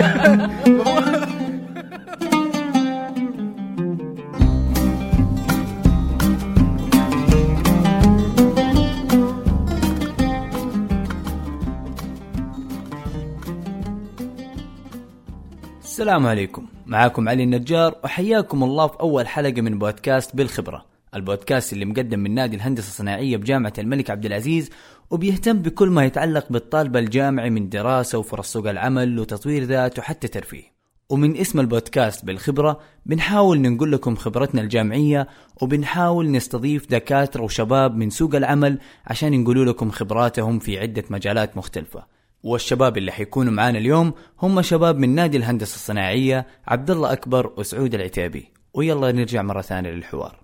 السلام 15.98 16.28
عليكم. 16.28 16.66
معاكم 16.86 17.30
علي 17.30 17.44
النجار 17.44 17.96
وحياكم 18.04 18.64
الله 18.64 18.88
في 18.88 19.00
أول 19.00 19.28
حلقة 19.28 19.62
من 19.62 19.80
بودكاست 19.80 20.36
بالخبرة. 20.36 20.86
البودكاست 21.16 21.74
اللي 21.74 21.86
مقدم 21.86 22.20
من 22.20 22.36
نادي 22.36 22.56
الهندسة 22.56 22.88
الصناعية 22.88 23.38
بجامعة 23.38 23.74
الملك 23.78 24.10
عبد 24.10 24.26
العزيز 24.26 24.70
وبيهتم 25.10 25.60
بكل 25.60 25.90
ما 25.90 26.06
يتعلق 26.06 26.46
بالطالب 26.50 26.98
الجامعي 26.98 27.50
من 27.50 27.70
دراسة 27.70 28.18
وفرص 28.18 28.54
سوق 28.54 28.70
العمل 28.70 29.20
وتطوير 29.20 29.64
ذات 29.64 30.00
وحتى 30.00 30.28
ترفيه. 30.28 30.64
ومن 31.10 31.38
اسم 31.38 31.60
البودكاست 31.60 32.26
بالخبرة 32.26 32.80
بنحاول 33.06 33.62
ننقل 33.62 33.92
لكم 33.92 34.16
خبرتنا 34.16 34.62
الجامعية 34.62 35.28
وبنحاول 35.62 36.32
نستضيف 36.32 36.90
دكاترة 36.90 37.44
وشباب 37.44 37.96
من 37.96 38.10
سوق 38.10 38.36
العمل 38.36 38.80
عشان 39.08 39.34
ينقلوا 39.34 39.66
لكم 39.66 39.92
خبراتهم 39.92 40.60
في 40.60 40.80
عدة 40.80 41.04
مجالات 41.10 41.58
مختلفة. 41.58 42.17
والشباب 42.44 42.98
اللي 42.98 43.12
حيكونوا 43.12 43.54
معانا 43.54 43.78
اليوم 43.78 44.14
هم 44.42 44.62
شباب 44.62 44.98
من 44.98 45.16
نادي 45.16 45.38
الهندسة 45.38 45.76
الصناعية 45.76 46.48
عبد 46.68 46.92
الله 46.92 47.14
أكبر 47.14 47.54
وسعود 47.58 47.94
العتيبي 47.94 48.52
ويلا 48.74 49.12
نرجع 49.12 49.42
مرة 49.42 49.62
ثانية 49.62 49.90
للحوار 49.90 50.40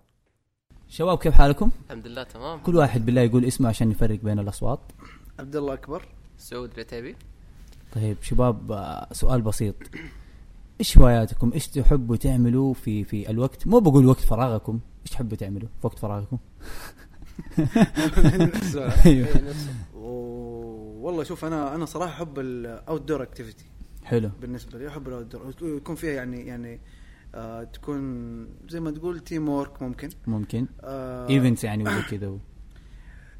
شباب 0.89 1.17
كيف 1.17 1.33
حالكم؟ 1.33 1.69
الحمد 1.85 2.07
لله 2.07 2.23
تمام 2.23 2.59
كل 2.59 2.75
واحد 2.75 3.05
بالله 3.05 3.21
يقول 3.21 3.45
اسمه 3.45 3.69
عشان 3.69 3.89
نفرق 3.89 4.19
بين 4.19 4.39
الأصوات 4.39 4.79
عبد 5.39 5.55
الله 5.55 5.73
أكبر 5.73 6.05
سعود 6.37 6.73
العتيبي 6.73 7.15
طيب 7.95 8.17
شباب 8.21 8.71
آه، 8.71 9.07
سؤال 9.11 9.41
بسيط 9.41 9.75
إيش 10.79 10.97
هواياتكم؟ 10.97 11.51
إيش 11.53 11.67
تحبوا 11.67 12.15
تعملوا 12.15 12.73
في 12.73 13.03
في 13.03 13.29
الوقت؟ 13.29 13.67
مو 13.67 13.79
بقول 13.79 14.05
وقت 14.05 14.19
فراغكم، 14.19 14.79
إيش 15.05 15.11
تحبوا 15.11 15.37
تعملوا 15.37 15.67
في 15.81 15.87
وقت 15.87 15.99
فراغكم؟ 15.99 16.37
السؤال. 18.61 18.91
أيوه 19.05 19.27
والله 21.03 21.23
شوف 21.23 21.45
أنا 21.45 21.75
أنا 21.75 21.85
صراحة 21.85 22.13
أحب 22.13 22.39
ال 22.39 23.01
outdoor 23.01 23.23
activity 23.23 23.65
حلو. 24.03 24.29
بالنسبة 24.41 24.79
لي 24.79 24.87
أحب 24.87 25.07
ال 25.07 25.25
outdoor 25.25 25.75
يكون 25.77 25.95
فيها 25.95 26.11
يعني 26.11 26.47
يعني 26.47 26.79
آه 27.35 27.63
تكون 27.63 28.47
زي 28.69 28.79
ما 28.79 28.91
تقول 28.91 29.19
teamwork 29.19 29.81
ممكن. 29.81 30.09
ممكن. 30.27 30.67
آه 30.81 31.29
events 31.29 31.63
يعني 31.63 31.83
وزي 31.83 32.01
كذا 32.01 32.27
و- 32.27 32.39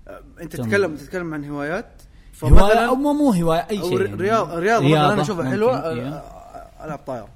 آه 0.08 0.22
أنت. 0.41 0.55
تتكلم 0.55 0.96
تتكلم 0.96 1.34
عن 1.34 1.46
هوايات؟ 1.50 2.01
هواية؟ 2.43 2.77
أو 2.88 2.96
مو 2.96 3.13
مو 3.13 3.32
هواية 3.32 3.67
أي 3.70 3.77
شيء 3.82 4.01
يعني. 4.01 4.15
رياض 4.15 4.50
رياضة 4.58 4.86
مثلا 4.88 5.13
أنا 5.13 5.22
أشوفها 5.22 5.50
حلوة 5.50 5.77
آه، 5.77 6.86
ألعب 6.86 7.00
طايرة. 7.00 7.29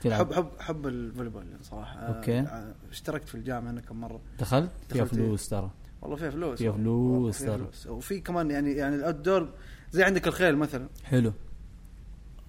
تلعب. 0.00 0.32
احب 0.32 0.32
احب 0.32 0.46
أحب 0.60 0.86
ال 0.86 0.91
volleyball 0.91 1.44
صراحة. 1.62 1.98
okay. 2.00 2.38
آه، 2.40 2.74
اشتركت 2.90 3.28
في 3.28 3.34
الجامعة 3.34 3.70
أنا 3.70 3.80
كم 3.80 4.00
مرة. 4.00 4.20
دخلت؟ 4.38 4.70
فيها 4.88 5.04
دخلت 5.04 5.18
إيه. 5.20 5.26
فلوس 5.26 5.48
ترى. 5.48 5.70
والله 6.02 6.16
فيها 6.16 6.30
فلوس. 6.30 6.58
فيها 6.58 6.72
فلوس 6.72 7.38
ترى. 7.38 7.66
وفي 7.88 8.20
كمان 8.20 8.50
يعني 8.50 8.72
يعني 8.72 8.94
ال 8.96 9.14
outdoor 9.14 9.48
زي 9.92 10.02
عندك 10.02 10.26
الخيل 10.28 10.56
مثلا. 10.56 10.88
حلو. 11.04 11.32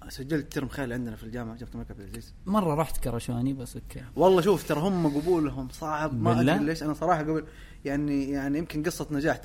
سجلت 0.08 0.52
ترم 0.52 0.68
خيل 0.68 0.92
عندنا 0.92 1.16
في 1.16 1.24
الجامعة 1.24 1.56
جبت 1.56 1.76
ملك 1.76 1.90
عبد 1.90 2.00
العزيز. 2.00 2.34
مرة 2.46 2.74
رحت 2.74 3.04
كرشاني 3.04 3.52
بس 3.52 3.76
okay. 3.76 4.02
والله 4.16 4.40
شوف 4.40 4.68
ترى 4.68 4.80
هم 4.80 5.06
قبولهم 5.06 5.68
صعب 5.68 6.22
ما؟ 6.22 6.40
أدري 6.40 6.58
ليش. 6.64 6.82
أنا 6.82 6.94
صراحة 6.94 7.18
قبل 7.20 7.44
يعني 7.84 8.30
يعني 8.30 8.58
يمكن 8.58 8.82
قصة 8.82 9.06
نجاح 9.10 9.40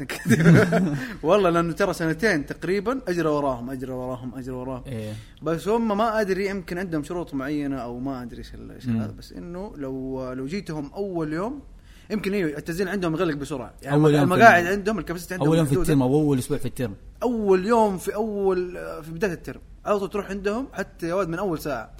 والله 1.23 1.49
لأنه 1.49 1.73
ترى 1.73 1.93
سنتين 1.93 2.45
تقريبا 2.45 3.01
اجري 3.07 3.27
وراهم 3.27 3.69
اجري 3.69 3.91
وراهم 3.91 4.35
اجري 4.35 4.55
وراهم. 4.55 4.83
إيه. 4.87 5.13
بس 5.41 5.67
هم 5.67 5.97
ما 5.97 6.21
أدري 6.21 6.47
يمكن 6.47 6.77
عندهم 6.77 7.03
شروط 7.03 7.33
معينة 7.33 7.77
أو 7.77 7.99
ما 7.99 8.21
أدري 8.21 8.43
إيش. 8.75 8.87
هذا 8.87 9.13
بس 9.17 9.33
إنه 9.33 9.73
لو 9.77 10.33
لو 10.33 10.45
جيتهم 10.45 10.93
أول 10.93 11.33
يوم 11.33 11.61
يمكن 12.09 12.33
أيوه 12.33 12.57
التسجيل 12.57 12.87
عندهم 12.89 13.13
يغلق 13.13 13.35
بسرعة. 13.35 13.73
يعني 13.81 13.95
أول 13.95 14.13
يوم 14.15 14.23
المقاعد 14.23 14.65
ال- 14.65 14.71
عندهم 14.71 14.99
ال 14.99 15.03
capacity 15.03 15.33
عندهم 15.33 15.47
أول 15.47 15.57
يوم 15.57 15.65
في. 15.65 15.75
الترم 15.75 16.01
أو 16.01 16.13
أول 16.15 16.37
أسبوع 16.39 16.57
في 16.57 16.65
الترم. 16.65 16.93
أول 17.23 17.65
يوم 17.65 17.97
في 17.97 18.15
أول 18.15 18.77
في 19.03 19.11
بداية 19.11 19.33
الترم. 19.33 19.61
أو 19.87 20.05
تروح 20.05 20.29
عندهم 20.29 20.67
حتى 20.73 21.07
يا 21.07 21.13
ولد 21.13 21.27
من 21.29 21.39
أول 21.39 21.59
ساعة. 21.59 21.91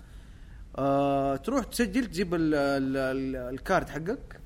آه 0.78 1.36
تروح 1.36 1.66
تسجل 1.66 2.06
تجيب 2.06 2.36
ال 2.36 2.54
ال 2.56 2.98
ال 2.98 3.36
ال 3.54 3.61
card 3.61 3.90
حقك. 3.90 4.40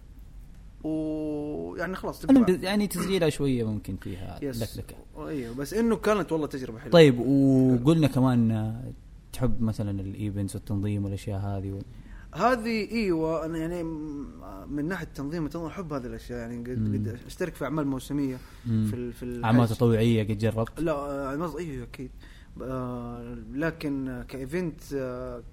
ويعني 0.83 1.95
خلاص. 1.95 2.25
يعني 2.47 2.87
تسجيلها 2.87 3.29
شوية 3.29 3.63
ممكن 3.63 3.95
فيها. 3.95 4.39
لكلكه 4.41 4.95
أيوه 5.27 5.55
بس 5.55 5.73
إنه 5.73 5.95
كانت 5.95 6.31
والله 6.31 6.47
تجربة 6.47 6.79
حلوة. 6.79 6.91
طيب 6.91 7.19
وقلنا 7.19 8.07
كمان 8.07 8.51
آه، 8.51 8.83
تحب 9.33 9.61
مثلا 9.61 10.01
ال 10.01 10.09
events 10.09 10.55
والتنظيم 10.55 11.05
والأشياء 11.05 11.39
هذه 11.39 11.71
و... 11.71 11.79
هذه 12.33 12.91
إيوه 12.91 13.45
أنا 13.45 13.57
يعني 13.57 13.83
من 14.67 14.85
ناحية 14.87 15.05
تنظيم 15.05 15.45
التنظيم 15.45 15.67
أحب 15.67 15.93
هذه 15.93 16.05
الأشياء 16.05 16.39
يعني 16.39 16.57
قد. 16.57 16.69
قد 16.95 17.19
أشترك 17.27 17.55
في 17.55 17.65
أعمال 17.65 17.87
موسمية. 17.87 18.37
في 18.65 18.93
ال- 18.93 19.13
في. 19.13 19.41
أعمال 19.43 19.67
تطوعية 19.67 20.23
قد 20.23 20.37
جربت 20.37 20.79
لا 20.79 21.25
أعمال 21.29 21.57
أيوه 21.57 21.83
أكيد 21.83 22.11
آه، 22.61 23.37
لكن 23.53 24.23
ك 24.27 24.36
event 24.36 24.81
آه، 24.93 25.43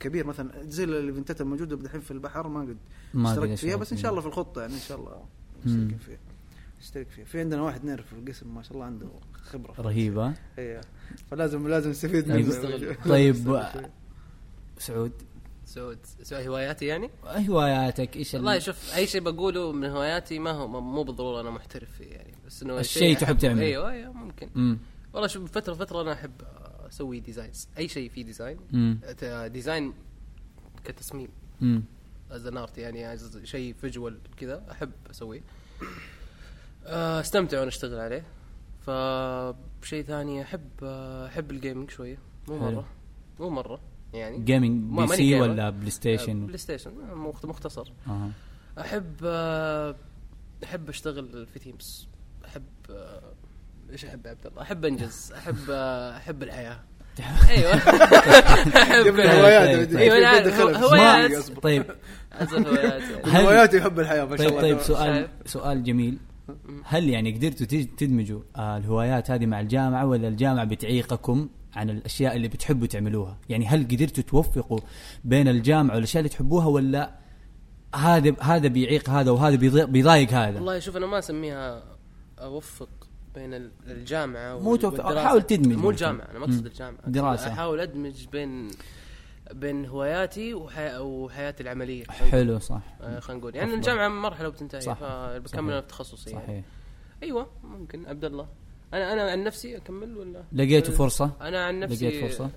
كبير 0.00 0.26
مثلا 0.26 0.50
زي 0.62 0.84
ال 0.84 0.92
event 0.92 1.32
ات 1.32 1.40
الموجودة 1.40 1.76
الحين 1.76 2.00
في 2.00 2.10
البحر 2.10 2.48
ما 2.48 2.60
قد 2.60 2.76
اشتركت 3.16 3.58
فيها 3.58 3.76
بس 3.76 3.92
إن. 3.92 3.98
شاء 3.98 4.10
الله 4.10 4.20
في 4.22 4.26
الخطة 4.28 4.60
يعني 4.60 4.74
إن 4.74 4.78
شاء 4.78 4.98
الله. 4.98 5.24
مشتركين 5.66 5.98
فيها 5.98 6.18
أشترك 6.80 7.08
فيها 7.08 7.24
في 7.24 7.40
عندنا 7.40 7.62
واحد 7.62 7.84
نعرف 7.84 8.06
في 8.06 8.12
القسم 8.12 8.54
ما 8.54 8.62
شاء 8.62 8.72
الله 8.72 8.84
عنده 8.84 9.06
خبرة 9.42 9.74
رهيبه 9.78 10.32
أيوه 10.58 10.80
فلازم 11.30 11.68
لازم 11.68 11.90
نستفيد. 11.90 12.28
منه 12.28 12.96
طيب 13.08 13.36
سعود 14.78 15.12
سعود 15.74 15.98
سؤال 16.22 16.46
هواياتي 16.48 16.86
يعني؟ 16.86 17.10
هواياتك 17.26 18.16
إيش 18.16 18.34
ال- 18.34 18.40
والله 18.40 18.58
شوف 18.58 18.94
أي 18.94 19.06
شيء 19.06 19.20
بقوله 19.20 19.72
من 19.72 19.88
هواياتي 19.90 20.38
ما 20.38 20.50
هو 20.50 20.80
مو 20.80 21.02
بالضرورة 21.02 21.40
أنا 21.40 21.50
محترف 21.50 21.90
فيه 21.92 22.10
يعني 22.12 22.34
بس 22.46 22.62
إنه 22.62 22.78
الشيء 22.80 23.16
تحب. 23.18 23.38
تعمله. 23.38 23.62
أيوه 23.62 23.90
أيوه 23.90 24.12
ممكن 24.12 24.48
مم. 24.54 24.78
والله 25.12 25.28
شوف 25.28 25.52
فتره 25.52 25.74
فترة 25.74 26.02
أنا 26.02 26.12
أحب 26.12 26.32
أسوي 26.88 27.20
designs 27.20 27.68
أي 27.78 27.88
شيء 27.88 28.08
فيه 28.10 28.24
design 28.24 28.58
مم. 28.72 29.00
design 29.46 29.92
كتصميم. 30.84 31.28
as 32.30 32.46
an 32.46 32.56
art 32.56 32.78
يعني 32.78 33.18
شيء 33.44 33.74
visual 33.80 34.18
كذا 34.36 34.62
أحب 34.70 34.90
أسويه 35.10 35.40
آه، 36.86 37.20
أستمتع 37.20 37.58
وأنا 37.58 37.68
أشتغل 37.68 38.00
عليه 38.00 38.24
فشيء 38.80 40.02
ثاني 40.04 40.42
احب 40.42 40.84
أحب 41.26 41.50
ال 41.50 41.56
gaming 41.56 41.90
شوية 41.90 42.18
مو. 42.48 42.58
مرة 42.58 42.84
مو 43.40 43.50
مرة 43.50 43.80
يعني. 44.14 44.38
gaming 44.38 44.98
PC. 45.00 45.40
ولا 45.40 45.70
بلاي 45.70 45.90
ستيشن 45.90 46.46
بلاي 46.46 46.58
ستيشن 46.58 46.90
مخت- 47.14 47.46
مختصر. 47.46 47.92
أها. 48.06 48.30
أحب 48.80 49.24
أحب 50.64 50.88
أشتغل 50.88 51.46
في 51.46 51.58
teams 51.58 52.08
أحب 52.46 52.62
آه، 52.90 53.22
إيش 53.92 54.04
أحب 54.04 54.26
يا 54.26 54.30
عبد 54.30 54.46
الله؟ 54.46 54.62
أحب 54.62 54.84
أنجز. 54.84 55.32
أحب 55.38 55.56
آه، 55.70 56.16
أحب 56.16 56.42
الحياة. 56.42 56.80
أيوه. 57.50 57.74
أحب 58.82 59.02
طيب، 59.04 59.16
طيب. 59.16 59.96
أيوه 59.96 60.18
أنا 60.18 60.28
عارف، 60.28 60.60
هوايات. 60.60 61.48
طيب. 61.62 61.84
أعزف 62.32 62.54
هوايات. 62.66 63.02
هل- 63.26 63.40
هواياته 63.42 63.76
يحب 63.76 64.00
الحياة 64.00 64.24
ما 64.24 64.36
شاء 64.36 64.48
طيب 64.48 64.58
الله. 64.58 64.60
طيب 64.74 64.80
سؤال؟ 64.80 65.28
سؤال 65.46 65.82
جميل. 65.84 66.18
هل 66.84 67.08
يعني 67.08 67.32
قدرتوا 67.32 67.66
تدمجوا 67.98 68.40
آه، 68.56 68.76
الهوايات 68.76 69.30
هذه 69.30 69.46
مع 69.46 69.60
الجامعة 69.60 70.06
ولا 70.06 70.28
الجامعة 70.28 70.64
بتعيقكم؟ 70.64 71.48
عن 71.74 71.90
الأشياء 71.90 72.36
اللي 72.36 72.48
بتحبوا 72.48 72.86
تعملوها؟ 72.86 73.38
يعني 73.48 73.66
هل 73.66 73.84
قدرتوا 73.84 74.24
توفقوا 74.24 74.78
بين 75.24 75.48
الجامعة 75.48 75.94
والأشياء 75.94 76.20
اللي 76.20 76.28
تحبوها 76.28 76.66
ولا 76.66 77.14
هذا 77.94 78.34
هذا 78.40 78.68
بيعيق 78.68 79.10
هذا 79.10 79.30
وهذا 79.30 79.56
بيضايق 79.86 80.30
هذا؟ 80.32 80.54
والله 80.56 80.78
شوف 80.78 80.96
أنا 80.96 81.06
ما 81.06 81.18
أسميها 81.18 81.82
أوفق 82.38 82.88
بين 83.34 83.54
ال- 83.54 83.70
الجامعة 83.86 84.58
مو 84.58 84.76
توفق، 84.76 85.04
والدراسة. 85.06 85.28
حاول 85.28 85.42
تدمج 85.42 85.76
مو. 85.76 85.90
الجامعة 85.90 86.24
أنا 86.30 86.38
ما 86.38 86.44
أقصد. 86.44 86.66
الجامعة 86.66 87.00
دراسة. 87.06 87.52
أحاول 87.52 87.80
أدمج 87.80 88.26
بين 88.32 88.70
بين 89.52 89.86
هواياتي 89.86 90.54
وحي... 90.54 90.98
وحياتي 90.98 91.62
العملية 91.62 92.04
حلو 92.04 92.58
صح 92.58 92.80
آه، 93.00 93.20
خلينا 93.20 93.40
نقول 93.40 93.54
يعني 93.56 93.66
أفضل. 93.68 93.78
الجامعة 93.78 94.08
مرحلة 94.08 94.48
وبتنتهي 94.48 94.80
صح. 94.80 94.94
فبكمل 94.98 95.70
صحيح. 95.72 95.80
في 95.80 95.86
تخصصي 95.88 96.30
يعني. 96.30 96.42
صحيح 96.46 96.64
أيوه 97.22 97.46
ممكن 97.64 98.06
عبد 98.06 98.24
الله 98.24 98.48
أنا 98.94 99.12
أنا 99.12 99.30
عن 99.30 99.44
نفسي 99.44 99.76
أكمل 99.76 100.16
ولا؟ 100.16 100.44
لقيتوا 100.52 100.94
فرصة؟ 100.94 101.30
أنا 101.40 101.64
عن 101.64 101.80
نفسي 101.80 102.08
لقيت 102.08 102.24
فرصة؟ 102.24 102.50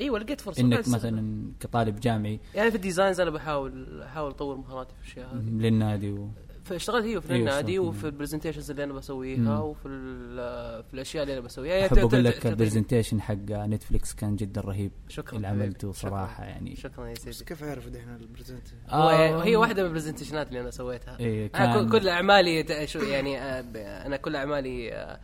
إيوه 0.00 0.18
لقيت 0.18 0.40
فرصة. 0.40 0.60
إنك 0.62 0.78
بس- 0.78 0.88
مثلا 0.88 1.52
كطالب 1.60 2.00
جامعي. 2.00 2.40
يعني 2.54 2.70
في 2.70 2.76
ال 2.76 2.82
designs 2.82 3.20
أنا 3.20 3.30
بحاول 3.30 4.02
أحاول 4.02 4.30
أطور 4.30 4.56
مهاراتي 4.56 4.94
في 4.94 5.00
الأشياء 5.06 5.34
هذه. 5.36 5.50
للنادي 5.50 6.10
و... 6.12 6.28
فاشتغلت 6.64 7.04
أيوه 7.04 7.20
في 7.20 7.32
أيوة، 7.32 7.40
النادي. 7.40 7.78
وفي 7.78 8.04
ال 8.04 8.09
presentations 8.09 8.70
اللي 8.70 8.84
أنا 8.84 8.92
بسويها 8.92 9.38
مم. 9.38 9.60
وفي 9.60 9.88
ال- 9.88 10.84
في 10.84 10.94
الأشياء 10.94 11.22
اللي 11.22 11.34
أنا 11.34 11.40
بسويها. 11.40 11.74
يعني 11.74 11.86
أحب 11.86 11.98
أقول 11.98 12.24
لك 12.24 12.46
ال 12.46 12.52
presentation 12.52 13.20
حق 13.20 13.34
نتفلكس 13.50 14.14
كان 14.14 14.36
جدا 14.36 14.60
رهيب. 14.60 14.92
شكرا 15.08 15.36
اللي. 15.36 15.46
عملته 15.46 15.92
شكراً. 15.92 16.10
صراحة 16.10 16.44
يعني. 16.44 16.76
شكرا 16.76 17.06
يا 17.06 17.12
بس 17.12 17.18
سيدي 17.22 17.44
كيف 17.44 17.64
اعرف 17.64 17.88
دحين 17.88 18.14
ال 18.20 18.26
present 18.26 18.68
هو 18.88 19.08
آه، 19.10 19.44
هي 19.44 19.56
واحدة 19.56 19.82
من 19.82 19.88
ال 19.88 19.92
presentation 19.92 20.44
ات 20.44 20.48
اللي 20.48 20.60
أنا 20.60 20.70
سويتها. 20.70 21.18
إيه، 21.20 21.50
أنا 21.54 21.74
كان- 21.74 21.88
كل- 21.90 21.98
كل 22.00 22.08
أعمالي 22.08 22.62
ت- 22.62 22.84
شو 22.84 22.98
يعني 22.98 23.38
آه، 23.42 23.64
أنا 24.06 24.16
كل 24.16 24.36
أعمالي 24.36 24.92
آه، 24.92 25.20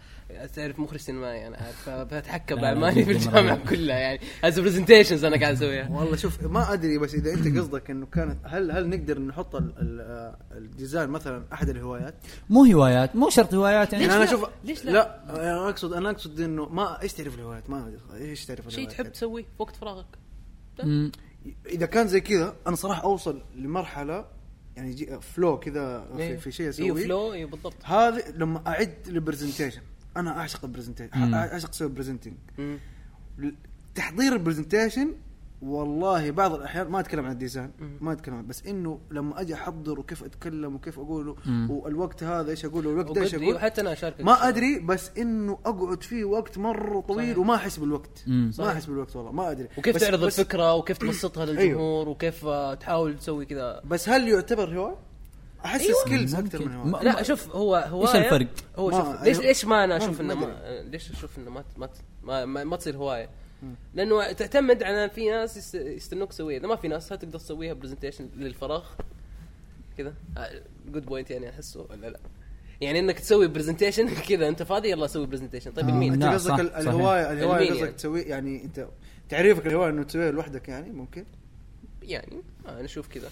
تعرف 0.54 0.78
مخرج 0.78 0.98
سينمائي 1.00 1.46
أنا 1.46 1.56
عارف، 1.56 1.82
فبتحكم 1.90 2.54
لا، 2.56 2.60
باعمالي 2.60 3.04
في 3.04 3.10
الجامعة. 3.10 3.68
كلها 3.70 3.98
يعني 3.98 4.20
as 4.44 4.60
presentations 4.60 5.24
أنا 5.24 5.40
قاعد 5.40 5.54
أسويها 5.54 5.88
والله 5.90 6.16
شوف 6.16 6.42
ما 6.42 6.72
أدري 6.72 6.98
بس 6.98 7.14
إذا 7.14 7.32
أنت 7.34 7.58
قصدك 7.58 7.90
إنه 7.90 8.06
كانت 8.06 8.38
هل 8.44 8.70
هل 8.70 8.88
نقدر 8.88 9.18
نحط 9.18 9.54
ال- 9.56 9.74
ال- 9.78 10.00
آه، 10.00 10.36
ال 10.56 10.64
design 10.64 11.08
مثلا 11.08 11.44
أحد 11.52 11.68
الهوايات؟ 11.68 12.14
مو 12.50 12.64
هوايات 12.64 13.16
مو 13.16 13.30
شرط 13.30 13.54
هوايات 13.54 13.92
يعني 13.92 14.04
أنا؟ 14.04 14.24
أشوف 14.24 14.44
ليش 14.64 14.84
لا؟ 14.84 14.90
لا 14.92 15.24
أنا 15.36 15.68
أقصد 15.68 15.92
أنا 15.92 16.10
أقصد 16.10 16.40
إنه 16.40 16.68
ما 16.68 17.02
إيش 17.02 17.12
تعرف 17.12 17.34
الهوايات؟ 17.34 17.70
ما. 17.70 17.92
إيش 18.14 18.44
تعرف 18.46 18.60
شيء 18.60 18.68
الهوايات؟ 18.68 18.92
تحب 18.92 19.12
تسويه 19.12 19.42
في 19.42 19.48
وقت 19.58 19.76
فراغك. 19.76 20.06
إذا 21.66 21.86
كان 21.86 22.08
زي 22.08 22.20
كذا 22.20 22.56
أنا 22.66 22.76
صراحة 22.76 23.02
أوصل 23.02 23.42
لمرحلة 23.54 24.24
يعني 24.76 25.20
فلو 25.20 25.58
كذا 25.58 26.06
في, 26.16 26.22
إيه. 26.22 26.36
في 26.36 26.52
شيء 26.52 26.66
إيوه 26.66 26.74
اسويه 26.96 27.04
فلو 27.04 27.32
إيوه 27.32 27.50
بالضبط 27.50 27.84
هذه 27.84 28.22
لما 28.36 28.62
أعد 28.66 28.94
ال 29.08 29.14
presentation 29.14 29.80
أنا 30.16 30.38
أعشق 30.38 30.64
ال 30.64 30.69
presentation. 30.69 31.34
أعشق 31.34 31.68
أسوي 31.68 31.88
presenting. 31.88 32.34
تحضير 33.94 34.32
ال 34.32 34.39
presentation 34.39 35.14
والله 35.62 36.30
بعض 36.30 36.54
الأحيان 36.54 36.86
ما 36.88 37.00
أتكلم 37.00 37.24
عن 37.24 37.32
ال 37.32 37.37
design. 37.37 37.70
ما 38.00 38.12
أتكلم 38.12 38.34
عن 38.34 38.46
بس 38.46 38.66
إنه 38.66 39.00
لما 39.10 39.40
أجي 39.40 39.54
أحضر 39.54 40.00
وكيف 40.00 40.24
أتكلم 40.24 40.74
وكيف 40.74 40.98
أقوله. 40.98 41.36
والوقت 41.68 42.22
هذا 42.24 42.50
إيش 42.50 42.64
أقول 42.64 42.86
والوقت 42.86 43.12
ده 43.12 43.20
إيش 43.22 43.34
أقول 43.34 43.54
وحتى 43.54 43.80
أنا 43.80 43.92
أشاركك 43.92 44.20
ما 44.20 44.48
أدري 44.48 44.78
بس 44.78 45.10
إنه 45.18 45.58
أقعد 45.66 46.02
فيه 46.02 46.24
وقت 46.24 46.58
مرة 46.58 47.00
طويل 47.00 47.26
صحيح. 47.26 47.38
وما 47.38 47.54
أحس 47.54 47.76
بالوقت 47.76 48.24
مم. 48.26 48.44
ما 48.46 48.52
صحيح. 48.52 48.70
أحس 48.70 48.86
بالوقت 48.86 49.16
والله 49.16 49.32
ما 49.32 49.50
أدري 49.50 49.68
وكيف 49.78 49.94
بس 49.96 50.00
تعرض 50.00 50.24
بس 50.24 50.40
الفكرة 50.40 50.74
وكيف 50.74 50.98
تبسطها 50.98 51.44
أيوه. 51.44 51.54
للجمهور 51.62 52.08
وكيف 52.08 52.44
آه، 52.46 52.74
تحاول 52.74 53.18
تسوي 53.18 53.44
كذا 53.46 53.80
بس 53.84 54.08
هل 54.08 54.28
يعتبر 54.28 54.78
هوايه؟ 54.78 54.96
أحس 55.64 55.80
أيوة. 55.80 55.94
skills. 56.06 56.34
أكثر 56.34 56.64
من 56.68 56.76
ما- 56.76 56.90
هوايه 56.98 57.04
لا 57.04 57.22
شوف 57.22 57.56
هو 57.56 57.76
هو 57.76 58.02
إيش 58.02 58.16
الفرق؟ 58.16 58.46
هو 58.76 58.90
ما- 58.90 58.96
شوف 58.98 59.22
ليش 59.22 59.36
أيوه. 59.38 59.46
ليش 59.48 59.64
ما 59.64 59.84
أنا 59.84 59.96
أشوف 59.96 60.20
إنه 60.20 60.34
ما 60.34 60.56
ليش 60.90 61.10
أشوف 61.10 61.38
إنه 61.38 61.50
ما 61.50 61.64
ما 61.76 61.88
ما, 62.22 62.44
ما, 62.44 62.64
ما 62.64 62.76
تصير 62.76 62.96
هواية 62.96 63.28
لأنه 63.94 64.32
تعتمد 64.32 64.82
على 64.82 65.10
في 65.10 65.30
ناس 65.30 65.56
يست- 65.56 65.74
يستنوك 65.74 66.30
تسويها 66.30 66.58
إذا 66.58 66.66
ما 66.68 66.76
في 66.76 66.88
ناس 66.88 67.12
هتقدر 67.12 67.38
تسويها 67.38 67.72
presentation 67.72 68.28
للفراغ 68.36 68.84
كذا 69.98 70.14
good 70.92 71.06
point 71.06 71.30
يعني 71.30 71.50
أحسه 71.50 71.86
ولا 71.90 72.06
لا 72.06 72.20
يعني 72.80 72.98
إنك 72.98 73.18
تسوي 73.20 73.48
presentation 73.48 74.14
كذا 74.28 74.48
أنت 74.48 74.62
فاضي 74.62 74.90
يلا 74.90 75.06
سوي 75.06 75.26
presentation 75.26 75.72
طيب 75.72 75.88
آه. 75.88 75.90
لمين؟ 75.90 76.12
أنت 76.12 76.24
قصدك. 76.24 76.60
الهوايه 76.60 77.32
الهواية 77.32 77.56
المين 77.56 77.70
قصدك 77.72 77.80
يعني؟ 77.82 77.92
تسوي 77.92 78.20
يعني 78.20 78.64
أنت 78.64 78.88
تعريفك 79.28 79.66
الهواية 79.66 79.90
إنه 79.90 80.02
تسويها 80.02 80.30
لوحدك 80.30 80.68
يعني 80.68 80.90
ممكن 80.92 81.24
يعني 82.02 82.42
آه 82.66 82.70
أنا 82.70 82.84
أشوف 82.84 83.08
كذا 83.08 83.28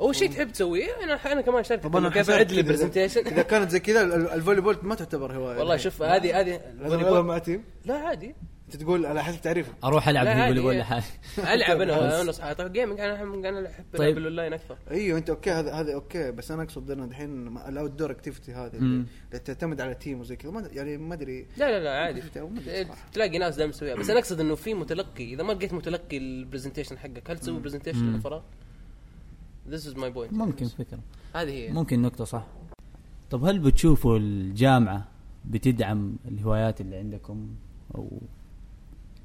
أول 0.00 0.14
شيء 0.16 0.30
تحب 0.30 0.52
تسويه 0.52 0.86
أنا 1.04 1.14
أنا 1.32 1.40
كمان 1.40 1.64
شاركت 1.64 1.84
طب 1.84 1.96
أنا 1.96 2.10
كيف 2.10 2.30
اعد 2.30 2.52
لي. 2.52 2.62
presentation 2.62 3.26
إذا 3.26 3.42
كانت 3.42 3.70
زي 3.70 3.80
كذا 3.80 4.02
ال- 4.02 4.12
ال- 4.12 4.30
ال 4.30 4.60
volleyball 4.60 4.76
ما 4.82 4.94
تعتبر 4.94 5.32
هواية 5.32 5.58
والله 5.58 5.76
شوف 5.76 6.02
هذه 6.02 6.40
هذه 6.40 6.60
لازم 6.80 7.00
العبها 7.00 7.22
مع 7.22 7.38
team 7.38 7.64
لا 7.84 7.94
عادي. 7.94 8.34
أنت 8.66 8.76
تقول 8.76 9.06
على 9.06 9.24
حسب 9.24 9.40
تعريفك. 9.40 9.72
أروح 9.84 10.08
ألعب 10.08 10.26
volleyball 10.48 10.72
إيه. 10.74 10.80
لحالي. 10.80 11.04
ألعب 11.38 11.80
أنا 11.80 12.20
أنا 12.22 12.52
طيب 12.52 12.72
gaming 12.72 13.00
أنا 13.00 13.14
احب 13.14 13.32
أنا 13.44 13.66
احب 13.68 13.84
طيب. 13.92 14.00
العب 14.02 14.18
الاونلاين 14.18 14.52
أكثر. 14.52 14.76
أيوه 14.90 15.18
أنت 15.18 15.30
okay 15.30 15.50
هذا 15.50 15.72
هذا 15.72 15.94
okay. 15.94 16.30
بس 16.30 16.50
أنا 16.50 16.62
أقصد 16.62 16.90
انه 16.90 17.04
الحين 17.04 17.58
ال 17.68 17.90
outdoor 17.90 18.10
activity 18.10 18.52
هذه 18.52 18.74
اللي 18.76 19.04
تعتمد 19.44 19.80
على 19.80 19.94
team 19.94 20.20
وزي 20.20 20.36
كذا. 20.36 20.68
يعني 20.72 20.96
ما 20.96 21.14
أدري. 21.14 21.46
لا 21.56 21.70
لا 21.70 21.84
لا 21.84 21.90
عادي. 21.90 22.22
صراحة. 22.34 23.10
تلاقي 23.12 23.38
ناس 23.38 23.56
دائما 23.56 23.72
تسويها. 23.72 23.94
بس 23.94 24.10
أنا 24.10 24.18
أقصد 24.18 24.40
إنه 24.40 24.54
في 24.54 24.74
متلقي. 24.74 25.34
إذا 25.34 25.42
ما 25.42 25.52
لقيت 25.52 25.72
متلقي 25.72 26.16
ال 26.16 26.22
presentation 26.22 26.98
حقك 26.98 27.30
هل 27.30 27.38
تسوي 27.38 27.60
presentation 27.60 28.04
مم. 28.04 28.20
This 29.70 29.86
is 29.86 29.94
my 29.96 30.10
point 30.16 30.32
ممكن 30.32 30.66
فكرة. 30.66 30.98
هذه 31.34 31.50
هي. 31.50 31.72
ممكن 31.72 32.02
نقطة 32.02 32.24
صح. 32.24 32.46
طب 33.30 33.44
هل 33.44 33.58
بتشوفوا 33.58 34.18
الجامعة 34.18 35.08
بتدعم 35.44 36.16
الهوايات 36.28 36.80
اللي 36.80 36.96
عندكم؟ 36.96 37.48
أو 37.94 38.20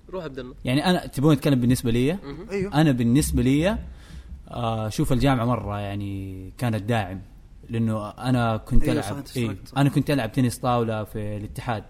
روح 0.09 0.23
عبد 0.23 0.39
الله. 0.39 0.55
يعني 0.65 0.85
أنا 0.85 1.05
تبون 1.05 1.33
نتكلم 1.33 1.59
بالنسبة 1.59 1.91
لي. 1.91 2.17
أيوه. 2.51 2.81
أنا 2.81 2.91
بالنسبة 2.91 3.41
لي 3.41 3.77
آه، 4.47 4.87
أشوف 4.87 5.13
الجامعة 5.13 5.45
مرة 5.45 5.79
يعني 5.79 6.51
كانت 6.57 6.83
داعم 6.83 7.21
لأنه 7.69 8.09
أنا 8.09 8.57
كنت 8.57 8.83
أيوة 8.83 8.93
ألعب 8.93 9.23
إيه. 9.37 9.57
أنا 9.77 9.89
كنت 9.89 10.11
ألعب 10.11 10.31
تنس 10.31 10.57
طاولة 10.57 11.03
في 11.03 11.37
الاتحاد. 11.37 11.83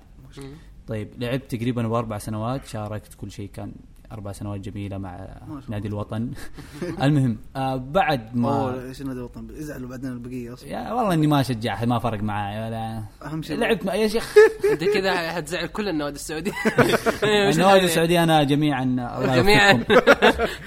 طيب 0.88 1.10
لعبت 1.18 1.56
تقريبا 1.56 1.88
بأربع 1.88 2.18
سنوات 2.18 2.66
شاركت 2.66 3.14
كل 3.14 3.32
شيء 3.32 3.50
كان 3.54 3.72
أربع 4.12 4.32
سنوات 4.32 4.60
جميلة 4.60 4.98
مع. 4.98 5.38
نادي 5.70 5.88
الوطن. 5.88 6.32
المهم 7.04 7.38
آه 7.56 7.76
بعد 7.76 8.36
ما 8.36 8.84
إيش 8.88 9.02
نادي 9.02 9.20
الوطن؟ 9.20 9.48
يزعلوا 9.50 9.90
بعدين 9.90 10.12
البقية 10.12 10.54
أصلا. 10.54 10.70
يا 10.70 10.94
والله 10.94 11.14
إني 11.14 11.28
ما 11.28 11.42
أشجع 11.42 11.86
ما 11.86 12.00
فرق 12.00 12.24
معي 12.24 12.68
ولا 12.68 13.04
أهم 13.26 13.42
شيء 13.42 13.58
لعبت 13.58 13.86
مع 13.86 13.96
يا 13.96 14.08
شيخ. 14.08 14.34
أنت 14.72 14.84
كذا 14.84 15.32
حتزعل 15.32 15.68
كل 15.68 15.88
النوادي 15.90 16.16
السعودية. 16.16 16.52
النوادي 17.54 17.86
السعودية 17.86 18.24
أنا 18.24 18.44
جميعا 18.44 18.84
الله 18.84 19.36
جميعا. 19.36 19.84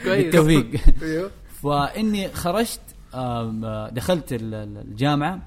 بالتوفيق. 0.05 0.81
أيوه. 1.03 1.31
فإني 1.63 2.29
خرجت 2.29 2.81
آه، 3.15 3.89
دخلت 3.93 4.33
ال- 4.33 4.55
ال- 4.55 4.79
الجامعة 4.79 5.39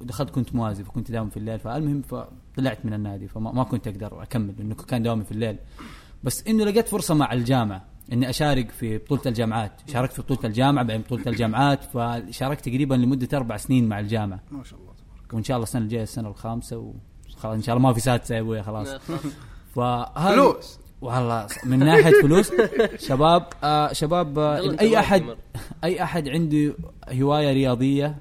ودخلت 0.00 0.30
كنت 0.30 0.54
موازي 0.54 0.84
فكنت 0.84 1.10
داوم 1.10 1.28
في 1.30 1.36
الليل 1.36 1.58
فالمهم 1.58 2.02
فطلعت 2.02 2.86
من 2.86 2.94
النادي 2.94 3.28
فما 3.28 3.52
ما 3.52 3.64
كنت 3.64 3.88
أقدر 3.88 4.22
أكمل 4.22 4.54
لأنه 4.58 4.74
كان 4.74 5.02
دوامي 5.02 5.24
في 5.24 5.32
الليل. 5.32 5.56
بس 6.24 6.46
انه 6.46 6.64
لقيت 6.64 6.88
فرصة 6.88 7.14
مع 7.14 7.32
الجامعة 7.32 7.84
إني 8.12 8.30
أشارك 8.30 8.70
في 8.70 8.98
بطولة 8.98 9.22
الجامعات. 9.26 9.72
شاركت 9.92 10.12
في 10.12 10.22
بطولة 10.22 10.40
الجامعة 10.44 10.84
بعدين 10.84 11.02
بطولة 11.02 11.22
الجامعات 11.26 11.84
فشاركت 11.84 12.64
تقريبا 12.64 12.94
لمدة 12.94 13.38
أربع 13.38 13.56
سنين 13.56 13.88
مع 13.88 14.00
الجامعة. 14.00 14.40
ما 14.50 14.64
شاء 14.64 14.78
الله 14.80 14.92
تبارك 14.92 15.34
وإن 15.34 15.44
شاء 15.44 15.56
الله 15.56 15.64
السنة 15.64 15.82
الجاية 15.82 16.02
السنة 16.02 16.28
الخامسة 16.28 16.76
وخلاص 16.76 17.54
إن 17.54 17.62
شاء 17.62 17.76
الله 17.76 17.88
ما 17.88 17.94
في 17.94 18.00
سادسه 18.00 18.34
يا 18.34 18.40
أبوي 18.40 18.62
خلاص. 18.62 18.88
فلوس. 19.74 20.78
والله 21.00 21.46
من 21.64 21.78
ناحية 21.78 22.22
فلوس 22.22 22.52
شباب 22.98 23.46
آه 23.64 23.92
شباب 23.92 24.38
آه 24.38 24.76
أي 24.80 24.98
احد. 24.98 25.24
أي 25.84 26.02
أحد 26.02 26.28
عنده 26.28 26.74
هواية 27.12 27.52
رياضية 27.52 28.16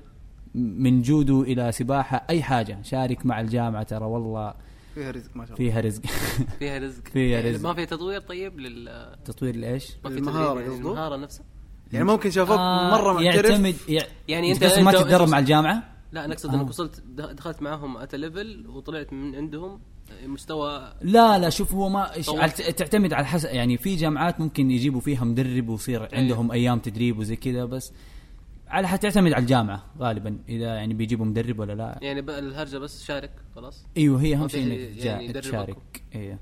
من 0.56 1.02
جودو 1.02 1.44
إلى 1.44 1.72
سباحة 1.72 2.24
أي 2.30 2.44
حاجة 2.44 2.78
شارك 2.84 3.26
مع 3.26 3.42
الجامعة 3.42 3.84
ترى 3.84 4.06
والله. 4.06 4.54
فيها 4.96 5.12
رزق 5.12 5.38
ما 5.38 5.46
شاء 5.46 5.58
الله 5.58 5.72
فيها 5.72 5.82
رزق 5.82 6.02
فيها 6.60 6.78
رزق 6.78 7.08
فيها 7.08 7.38
يعني 7.40 7.52
رزق. 7.52 7.68
ما 7.68 7.74
في 7.74 7.86
تطوير 7.86 8.22
طيب 8.22 8.60
لل 8.60 9.16
تطوير 9.26 9.56
لإيش؟ 9.56 9.88
ما 10.04 10.10
في 10.10 10.18
المهارة 10.18 10.54
تدريب 10.54 10.62
يعني 10.68 10.76
قصده؟ 10.80 10.90
المهاره 10.92 11.16
نفسها 11.18 11.46
يعني 11.94 12.06
ممكن 12.06 12.32
شافوك 12.32 12.58
آه، 12.58 12.92
مرة 12.92 13.14
محترف 13.14 13.50
يعتمد 13.50 13.76
يع... 13.90 14.02
يعني 14.28 14.52
انت 14.52 14.64
انت 14.64 14.72
قصدك 14.74 14.84
ما 14.86 14.92
تتدرب 14.92 15.30
مع 15.30 15.40
الجامعة؟ 15.40 15.84
لا 16.12 16.26
أنا 16.26 16.34
أقصد 16.34 16.50
آه. 16.50 16.56
انك 16.56 16.70
وصلت 16.70 17.00
د- 17.06 17.36
دخلت 17.36 17.62
معاهم 17.62 17.98
at 17.98 18.16
level 18.16 18.68
وطلعت 18.68 19.14
من 19.14 19.36
عندهم 19.36 19.80
مستوى 20.26 20.94
لا 21.02 21.38
لا 21.40 21.50
شوف 21.50 21.74
هو 21.74 21.90
ما 21.90 22.08
تعتمد 22.78 23.14
على 23.14 23.26
حسب 23.26 23.50
يعني 23.50 23.78
في 23.78 23.96
جامعات 23.96 24.40
ممكن 24.40 24.72
يجيبوا 24.72 25.00
فيها 25.02 25.24
مدرب 25.24 25.70
ويصير 25.70 26.10
عندهم 26.16 26.52
أيام 26.52 26.80
تدريب 26.80 27.20
وزي 27.20 27.36
كذا 27.36 27.66
بس 27.66 27.94
على 28.72 28.88
حتعتمد 28.88 29.34
على 29.34 29.42
الجامعة 29.42 29.84
غالبا 30.00 30.40
إذا 30.50 30.66
يعني 30.76 30.94
بيجيبوا 30.94 31.26
مدرب 31.26 31.60
ولا 31.60 31.74
لا. 31.74 32.00
يعني 32.02 32.20
الهرجة 32.20 32.78
بس 32.78 33.04
شارك 33.04 33.32
خلاص؟ 33.56 33.86
أيوه 33.98 34.22
هي 34.22 34.36
أهم 34.36 34.48
شيء 34.48 34.64
إنك 34.64 34.72
يعني 35.06 35.26
يعني. 35.26 35.34
تشارك. 35.42 36.04
أيوه 36.16 36.40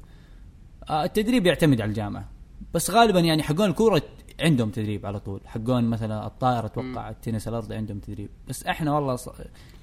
آه 0.90 1.04
التدريب 1.04 1.46
يعتمد 1.46 1.82
على 1.82 1.90
الجامعة. 1.90 2.30
بس 2.74 2.92
غالبا 2.92 3.20
يعني 3.20 3.44
حقون 3.44 3.70
الكورة 3.70 4.02
عندهم 4.40 4.70
تدريب 4.70 5.06
على 5.06 5.20
طول. 5.20 5.42
حقون 5.46 5.84
مثلا 5.84 6.28
الطائرة 6.28 6.66
أتوقع 6.66 7.10
التنس 7.10 7.48
الأرضي 7.48 7.76
عندهم 7.76 8.00
تدريب. 8.00 8.30
بس 8.48 8.64
إحنا 8.66 8.94
والله 8.96 9.16
ص... 9.16 9.30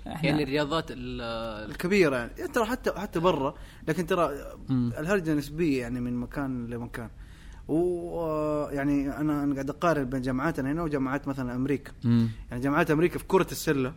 إحنا 0.06 0.28
يعني 0.28 0.42
الرياضات 0.42 0.90
ال- 0.90 1.20
الكبيرة 1.70 2.16
يعني. 2.16 2.48
ترى 2.48 2.64
حتى 2.64 2.92
حتى 2.96 3.20
برا 3.20 3.54
لكن 3.88 4.06
ترى. 4.06 4.30
الهرجة 4.70 5.34
نسبية 5.34 5.80
يعني 5.80 6.00
من 6.00 6.16
مكان 6.16 6.66
لمكان. 6.66 7.10
ويعني 7.68 9.16
أنا 9.16 9.42
أنا 9.44 9.54
قاعد 9.54 9.70
أقارن 9.70 10.04
بين 10.04 10.22
جامعاتنا 10.22 10.72
هنا 10.72 10.82
وجامعات 10.82 11.28
مثلا 11.28 11.54
أمريكا 11.56 11.92
مم. 12.04 12.28
يعني 12.50 12.62
جامعات 12.62 12.90
أمريكا 12.90 13.18
في 13.18 13.24
كرة 13.24 13.46
السلة 13.50 13.92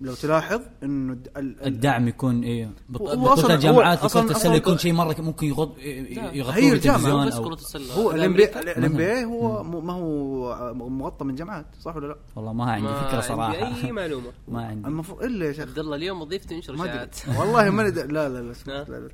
لو 0.00 0.14
تلاحظ 0.14 0.60
انه 0.82 1.12
الد- 1.12 1.28
ال- 1.36 1.60
ال- 1.60 1.66
الدعم 1.66 2.08
يكون 2.08 2.42
إيه 2.42 2.70
بط- 2.88 3.00
هو 3.02 3.06
بطولة 3.16 3.36
أصلاً- 3.48 3.50
الجامعات 3.50 3.98
هو 3.98 4.08
أصلاً- 4.08 4.16
السلة 4.30 4.54
يكون 4.54 4.78
شيء 4.78 4.92
مرة 4.92 5.16
ممكن 5.18 5.46
يغط 5.46 5.78
يغطوه 5.78 6.54
هي 6.56 6.72
الجامعة، 6.72 6.72
بالتلفزيون 6.72 7.26
بس 7.26 7.34
أو 7.34 7.44
كرة 7.44 7.54
السلة. 7.54 7.94
هو 7.94 8.10
الام 8.12 8.32
بي 8.96 9.24
هو 9.24 9.62
مو- 9.62 9.80
ما 9.80 9.92
هو 9.92 10.74
مغطى 10.74 11.24
من 11.24 11.34
جامعات 11.34 11.66
صح 11.80 11.96
ولا 11.96 12.06
لا؟ 12.06 12.16
والله 12.36 12.52
ما 12.52 12.72
عندي 12.72 12.86
ما 12.86 12.94
فكرة 12.94 13.10
عندي 13.16 13.26
صراحة. 13.28 13.86
أي 13.86 13.92
معلومة. 13.92 14.26
ما 14.48 14.64
عندي. 14.66 14.88
المفروض 14.88 15.22
إلا 15.22 15.46
يا 15.46 15.52
شيخ. 15.52 15.60
عبد 15.68 15.78
الله 15.78 15.96
اليوم 15.96 16.22
وظيفتي 16.22 16.54
انشر 16.56 16.76
ما 16.76 16.84
اشاعات 16.84 17.16
والله 17.38 17.70
ماني 17.70 17.90
دا- 17.90 18.06
لا 18.06 18.28
لا 18.28 18.38
لا؟ 18.66 18.84
لا 18.88 19.00
لا؟ 19.00 19.10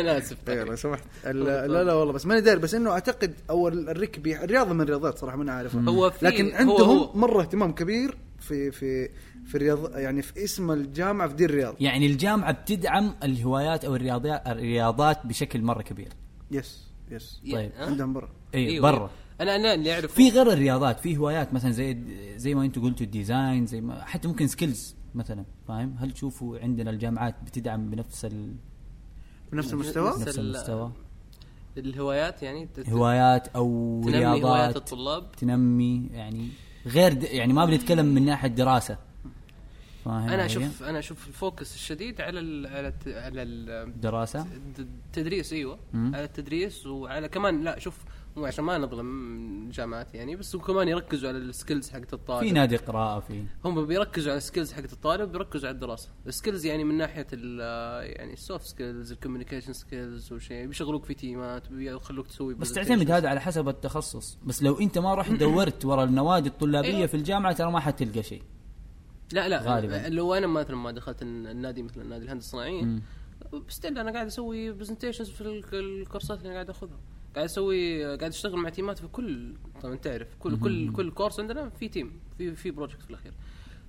أنا 0.00 0.18
اسف 0.18 0.36
لو 0.50 0.76
سمحت. 0.76 1.02
ال- 1.26 1.44
لا 1.72 1.84
لا 1.84 1.92
والله 1.94 2.12
بس 2.12 2.26
ماني 2.26 2.40
داري 2.40 2.60
بس 2.60 2.74
إنه 2.74 2.90
أعتقد 2.90 3.34
أو 3.50 3.68
الركبي 3.68 4.44
الرياضة 4.44 4.72
من 4.72 4.80
الرياضات 4.80 5.18
صراحة 5.18 5.36
ماني 5.36 5.50
عارفها 5.50 5.82
هو 5.90 6.10
في 6.10 6.24
لكن 6.24 6.50
هو- 6.50 6.56
عندهم 6.56 6.98
هو- 6.98 7.10
مرة 7.14 7.40
اهتمام 7.40 7.72
كبير 7.72 8.16
في 8.46 8.70
في 8.70 9.08
في 9.46 9.54
الرياض 9.54 9.96
يعني 9.98 10.22
في 10.22 10.44
اسم 10.44 10.70
الجامعة 10.70 11.28
في 11.28 11.34
دي 11.34 11.44
الرياضه 11.44 11.76
يعني 11.80 12.06
الجامعة 12.06 12.52
بتدعم 12.52 13.14
الهوايات 13.22 13.84
أو 13.84 13.96
الرياضيات 13.96 14.46
الرياضات 14.46 15.26
بشكل 15.26 15.62
مرة 15.62 15.82
كبير. 15.82 16.08
yes 16.50 16.86
yes. 17.10 17.40
طيب. 17.52 17.72
ها؟ 17.76 17.86
عندهم 17.86 18.12
برا. 18.12 18.28
اي 18.54 18.66
أيوة. 18.68 18.90
برا. 18.92 19.10
أنا 19.40 19.56
أنا 19.56 19.74
اللي 19.74 19.94
أعرفه. 19.94 20.14
في 20.14 20.30
غير 20.30 20.52
الرياضات 20.52 21.00
في 21.00 21.16
هوايات 21.16 21.54
مثلا 21.54 21.70
زي 21.70 21.98
زي 22.36 22.54
ما 22.54 22.64
أنتم 22.64 22.82
قلتوا 22.82 23.06
ال 23.06 23.15
design 23.15 23.66
زي 23.66 23.80
ما 23.80 24.04
حتى 24.04 24.28
ممكن 24.28 24.46
skills 24.46 24.94
مثلا 25.14 25.44
فاهم؟ 25.68 25.96
هل 25.98 26.10
تشوفوا 26.10 26.58
عندنا 26.58 26.90
الجامعات 26.90 27.34
بتدعم 27.46 27.90
بنفس 27.90 28.24
ال... 28.24 28.54
بنفس 29.52 29.72
المستوى؟ 29.72 30.08
نفس 30.10 30.20
نفس 30.20 30.38
ال- 30.38 30.44
المستوى. 30.44 30.92
الهوايات 31.78 32.42
يعني 32.42 32.66
تت- 32.74 32.88
هوايات 32.90 33.48
أو 33.48 34.00
تنمي 34.04 34.24
هوايات 34.26 34.44
رياضات 34.44 34.76
الطلاب؟ 34.76 35.32
تنمي 35.32 36.08
يعني 36.12 36.48
غير 36.86 37.12
د... 37.12 37.22
يعني 37.22 37.52
ما 37.52 37.64
بنتكلم 37.64 38.06
من 38.06 38.24
ناحية 38.24 38.48
دراسة 38.48 38.98
فاهم 40.04 40.28
أنا؟ 40.28 40.46
أشوف 40.46 40.82
أنا 40.82 40.98
أشوف 40.98 41.28
ال 41.28 41.36
focus 41.36 41.74
الشديد 41.74 42.20
على 42.20 42.40
ال 42.40 42.66
على 42.66 42.88
الت- 42.88 43.08
على 43.08 43.42
ال- 43.42 44.00
دراسة 44.00 44.46
التدريس 44.78 45.52
أيوه 45.52 45.78
مم. 45.92 46.14
على 46.14 46.24
التدريس 46.24 46.86
وعلى 46.86 47.28
كمان 47.28 47.64
لا 47.64 47.78
شوف 47.78 47.94
عشان 48.38 48.64
ما 48.64 48.78
نظلم 48.78 49.70
جامعات 49.72 50.14
يعني 50.14 50.36
بس 50.36 50.54
وكمان 50.54 50.88
يركزوا 50.88 51.28
على 51.28 51.38
ال 51.38 51.45
skills 51.45 51.90
حقت 51.90 52.12
الطالب 52.14 52.40
في 52.46 52.52
نادي 52.52 52.76
قراءة 52.76 53.20
في 53.20 53.44
هم 53.64 53.86
بيركزوا 53.86 54.30
على 54.32 54.38
ال 54.38 54.43
skills 54.43 54.72
حقت 54.72 54.92
الطالب 54.92 55.32
بيركزوا 55.32 55.68
على 55.68 55.74
الدراسة 55.74 56.08
ال 56.26 56.32
skills 56.32 56.66
يعني 56.66 56.84
من 56.84 56.94
ناحية 56.96 57.26
ال 57.32 57.60
يعني 58.16 58.32
ال 58.32 58.39
soft 58.39 58.66
skills 58.66 59.12
ال 59.12 59.16
communication 59.16 59.72
skills 59.72 60.32
وشيء 60.32 60.66
بيشغلوك 60.66 61.04
في 61.04 61.14
team 61.14 61.57
ات 61.57 61.68
بيخلوك 61.72 62.26
تسوي 62.26 62.54
بس. 62.54 62.72
تعتمد 62.72 63.10
هذا 63.10 63.28
على 63.28 63.40
حسب 63.40 63.68
التخصص 63.68 64.38
بس 64.46 64.62
لو 64.62 64.80
أنت 64.80 64.98
ما 64.98 65.14
رحت 65.14 65.32
دورت 65.42 65.84
ورا 65.84 66.04
النوادي 66.04 66.48
الطلابية 66.48 66.88
أيوة. 66.96 67.06
في 67.06 67.14
الجامعة 67.16 67.52
ترى 67.52 67.70
ما 67.70 67.80
حتلقى 67.80 68.22
شيء 68.22 68.42
لا 69.32 69.48
لا 69.48 69.60
غالباً. 69.62 70.08
لو 70.08 70.34
أنا 70.34 70.46
مثلا 70.46 70.76
ما 70.76 70.90
دخلت 70.90 71.22
النادي 71.22 71.82
مثل 71.82 72.00
النادي 72.00 72.24
الهندسه 72.24 72.46
الصناعية. 72.46 73.00
still 73.68 73.98
أنا 73.98 74.12
قاعد 74.12 74.26
أسوي 74.26 74.72
presentations 74.72 75.30
في 75.30 75.40
ال- 75.40 75.64
ال 75.74 75.82
course 75.82 76.30
ات 76.30 76.38
اللي 76.38 76.46
أنا 76.48 76.54
قاعد 76.54 76.70
أخذها 76.70 76.98
قاعد 77.36 77.44
أسوي 77.44 78.04
قاعد 78.04 78.22
اشتغل 78.22 78.56
مع 78.56 78.68
team 78.68 78.92
ات 78.92 78.98
في 78.98 79.06
كل 79.06 79.54
طبعا 79.82 79.94
تعرف 79.94 80.28
كل 80.38 80.60
كل 80.60 80.92
كل 80.92 81.10
course 81.10 81.40
عندنا 81.40 81.68
في 81.68 81.88
team 81.88 82.20
في 82.38 82.54
في 82.54 82.70
project 82.70 83.02
في 83.02 83.10
الأخير. 83.10 83.32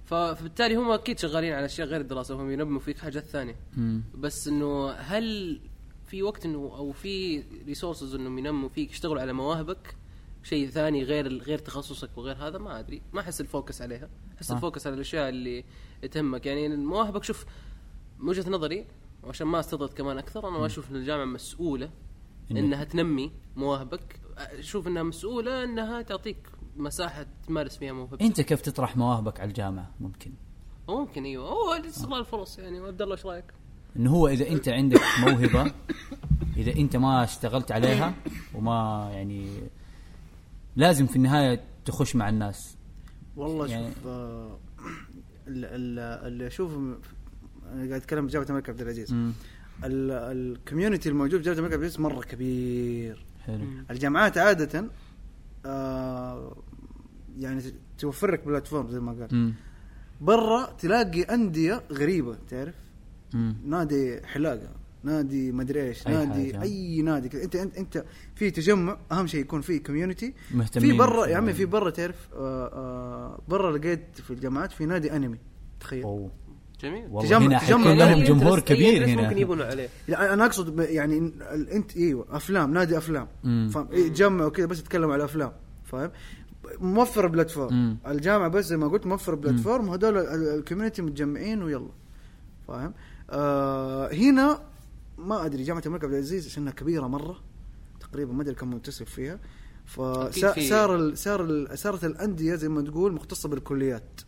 فبالتالي 0.06 0.76
هم 0.76 0.92
أكيد 0.92 1.20
شغالين 1.20 1.54
على 1.54 1.66
أشياء 1.66 1.88
غير 1.88 2.02
الدراسة 2.02 2.36
هم 2.36 2.52
ينموا 2.52 2.80
فيك 2.80 2.98
حاجات 2.98 3.24
ثانية. 3.24 3.56
بس 4.16 4.48
إنه 4.48 4.90
هل 4.90 5.60
في 6.08 6.24
وقت 6.24 6.46
إنه 6.46 6.58
أو 6.58 6.92
في 6.92 7.44
resources 7.66 8.16
إنهم 8.16 8.40
ينموا 8.40 8.70
فيك 8.70 8.92
يشتغلوا 8.92 9.22
على 9.22 9.34
مواهبك 9.34 9.96
شيء 10.44 10.70
ثاني 10.70 11.04
غير 11.04 11.38
غير 11.38 11.58
تخصصك 11.58 12.18
وغير 12.18 12.36
هذا؟ 12.36 12.58
ما 12.58 12.80
أدري 12.80 13.02
ما 13.14 13.22
أحس 13.22 13.42
ال 13.42 13.48
focus 13.48 13.82
عليها. 13.82 14.10
أحس 14.38 14.46
صح. 14.46 14.56
ال 14.56 14.61
focus 14.61 14.88
على 14.88 14.96
الأشياء 14.96 15.30
اللي 15.30 15.64
تهمك. 16.12 16.46
يعني 16.46 16.76
مواهبك 16.76 17.24
شوف 17.24 17.46
من 18.20 18.30
وجهة 18.30 18.50
نظري 18.50 18.86
وعشان 19.24 19.48
ما 19.48 19.60
استطرد 19.60 19.90
كمان 19.90 20.18
أكثر 20.18 20.50
أنا 20.50 20.58
ما 20.58 20.66
أشوف 20.66 20.92
إن 20.92 20.96
الجامعة 20.96 21.26
مسؤولة 21.26 21.90
إنها 22.52 22.84
تنمي 22.84 23.32
مواهبك. 23.56 24.20
أشوف 24.38 24.88
إنها 24.88 25.04
مسؤولة 25.04 25.64
إنها 25.64 26.02
تعطيك 26.02 26.38
مساحة 26.78 27.26
تمارس 27.48 27.78
فيها 27.78 27.94
موهبتك 27.94 28.22
أنت 28.22 28.42
كيف 28.42 28.62
تطرح 28.62 28.98
مواهبك 28.98 29.40
على 29.40 29.48
الجامعة؟ 29.50 29.92
ممكن. 30.00 30.32
ممكن 30.90 31.24
أيوه. 31.24 31.50
هو 31.50 31.74
استغلال 31.74 32.20
الفرص 32.20 32.60
يعني. 32.60 32.80
عبد 32.80 33.02
الله 33.02 33.16
إيش 33.16 33.26
رأيك؟ 33.26 33.46
إنه 33.98 34.12
هو 34.12 34.28
إذا 34.28 34.50
أنت 34.50 34.70
عندك 34.70 35.02
موهبة 35.20 35.72
إذا 36.58 36.76
أنت 36.76 36.96
ما 36.96 37.24
اشتغلت 37.24 37.72
عليها 37.72 38.14
وما 38.56 39.10
يعني 39.14 39.48
لازم 40.76 41.08
في 41.08 41.16
النهاية 41.16 41.64
تخش 41.86 42.16
مع 42.16 42.30
الناس. 42.30 42.78
والله 43.36 43.68
يعني- 43.68 43.88
شوف 43.94 44.08
آه، 44.08 44.58
ال- 45.48 45.66
ال- 45.66 46.00
اللي 46.28 46.48
اشوفه 46.48 46.76
أنا 46.76 46.98
قاعد 47.88 47.92
أتكلم 47.92 48.26
بجامعه 48.28 48.50
الملك 48.50 48.70
عبد 48.70 48.82
العزيز. 48.82 49.16
ال- 49.84 50.12
ال 50.12 50.21
community 50.21 51.10
الموجود 51.10 51.40
في 51.40 51.46
جامعة 51.46 51.58
الملك 51.58 51.74
عبد 51.74 51.82
العزيز 51.84 52.00
مرة 52.00 52.22
كبير 52.22 53.26
حلو 53.46 53.63
الجامعات 53.92 54.38
عادة 54.38 54.86
آه 55.66 56.56
يعني 57.40 57.62
توفر 57.98 58.32
لك 58.32 58.46
platform 58.46 58.90
زي 58.92 59.00
ما 59.00 59.12
قال. 59.12 59.54
برا 60.22 60.66
تلاقي 60.80 61.22
أندية 61.22 61.84
غريبة 61.92 62.36
تعرف 62.50 62.74
مم. 63.34 63.56
نادي 63.66 64.22
حلاقة 64.28 64.70
نادي 65.04 65.52
مدري 65.52 65.82
إيش 65.88 66.08
أي 66.08 66.13
نادي 66.13 66.54
حاجة. 66.54 66.62
أي 66.63 67.02
نادي 67.02 67.30
كذا 67.30 67.44
أنت 67.44 67.56
أنت 67.56 67.78
أنت 67.78 68.06
في 68.36 68.52
تجمع 68.52 68.98
أهم 69.12 69.28
شيء 69.28 69.42
يكون 69.42 69.62
في 69.62 69.80
community 69.80 70.34
مهتمين 70.54 70.92
في 70.92 70.98
برا 70.98 71.26
يا 71.28 71.38
عمي. 71.38 71.54
في 71.54 71.66
برا 71.66 71.90
تعرف 71.90 72.28
آه 72.34 72.68
آه 72.68 73.40
برا 73.48 73.78
لقيت 73.78 74.02
في 74.24 74.32
الجامعات 74.32 74.72
في 74.72 74.86
نادي 74.86 75.16
أنمي 75.16 75.38
تخيل 75.80 76.04
أوه. 76.04 76.32
جميل. 76.82 77.04
والله 77.12 77.22
تجمع- 77.30 77.38
هنا 77.40 77.60
تجمع 77.60 77.78
حيكون 77.78 77.98
يعني 77.98 78.24
لهم 78.26 78.40
جمهور 78.40 78.60
كبير 78.60 79.06
هنا. 79.06 79.22
ممكن 79.22 79.38
يبنوا 79.38 79.66
عليه. 79.66 79.90
لا 80.08 80.34
أنا 80.34 80.46
أقصد 80.46 80.76
ب- 80.76 80.80
يعني 80.80 81.32
انت 81.72 81.98
إيوه 81.98 82.26
أفلام 82.32 82.74
نادي 82.74 82.98
أفلام. 82.98 83.28
فاهم 83.44 83.88
إيه، 83.92 84.06
يتجمعوا 84.06 84.50
كذا 84.50 84.66
بس 84.66 84.80
يتكلموا 84.80 85.13
على 85.13 85.24
أفلام 85.24 85.52
فاهم؟ 85.86 86.12
موفر 86.80 87.28
platform. 87.28 87.98
الجامعة 88.08 88.48
بس 88.50 88.66
زي 88.66 88.78
ما 88.78 88.88
قلت 88.88 89.06
موفر 89.06 89.36
platform 89.36 89.90
وهذول 89.90 90.18
ال- 90.18 90.58
ال 90.60 90.64
community 90.64 91.02
متجمعين 91.02 91.63
ويلا. 91.63 91.90
فاهم؟ 92.68 92.94
آه 93.30 94.13
هنا 94.13 94.62
ما 95.18 95.46
أدري 95.46 95.63
جامعة 95.63 95.84
الملك 95.86 96.04
عبد 96.04 96.13
العزيز 96.13 96.48
عشانها 96.48 96.72
كبيرة 96.74 97.08
مرة 97.08 97.38
تقريبا 98.00 98.34
ما 98.34 98.42
أدري 98.44 98.56
كم 98.56 98.70
منتسب 98.70 99.06
فيها. 99.06 99.40
فصار 99.86 100.96
ال 100.96 101.18
صار 101.18 101.44
ال 101.46 101.80
صارت 101.80 102.04
الأندية 102.06 102.56
زي 102.56 102.70
ما 102.70 102.82
تقول 102.82 103.13
مختصة 103.13 103.50
بالكليات. 103.50 104.22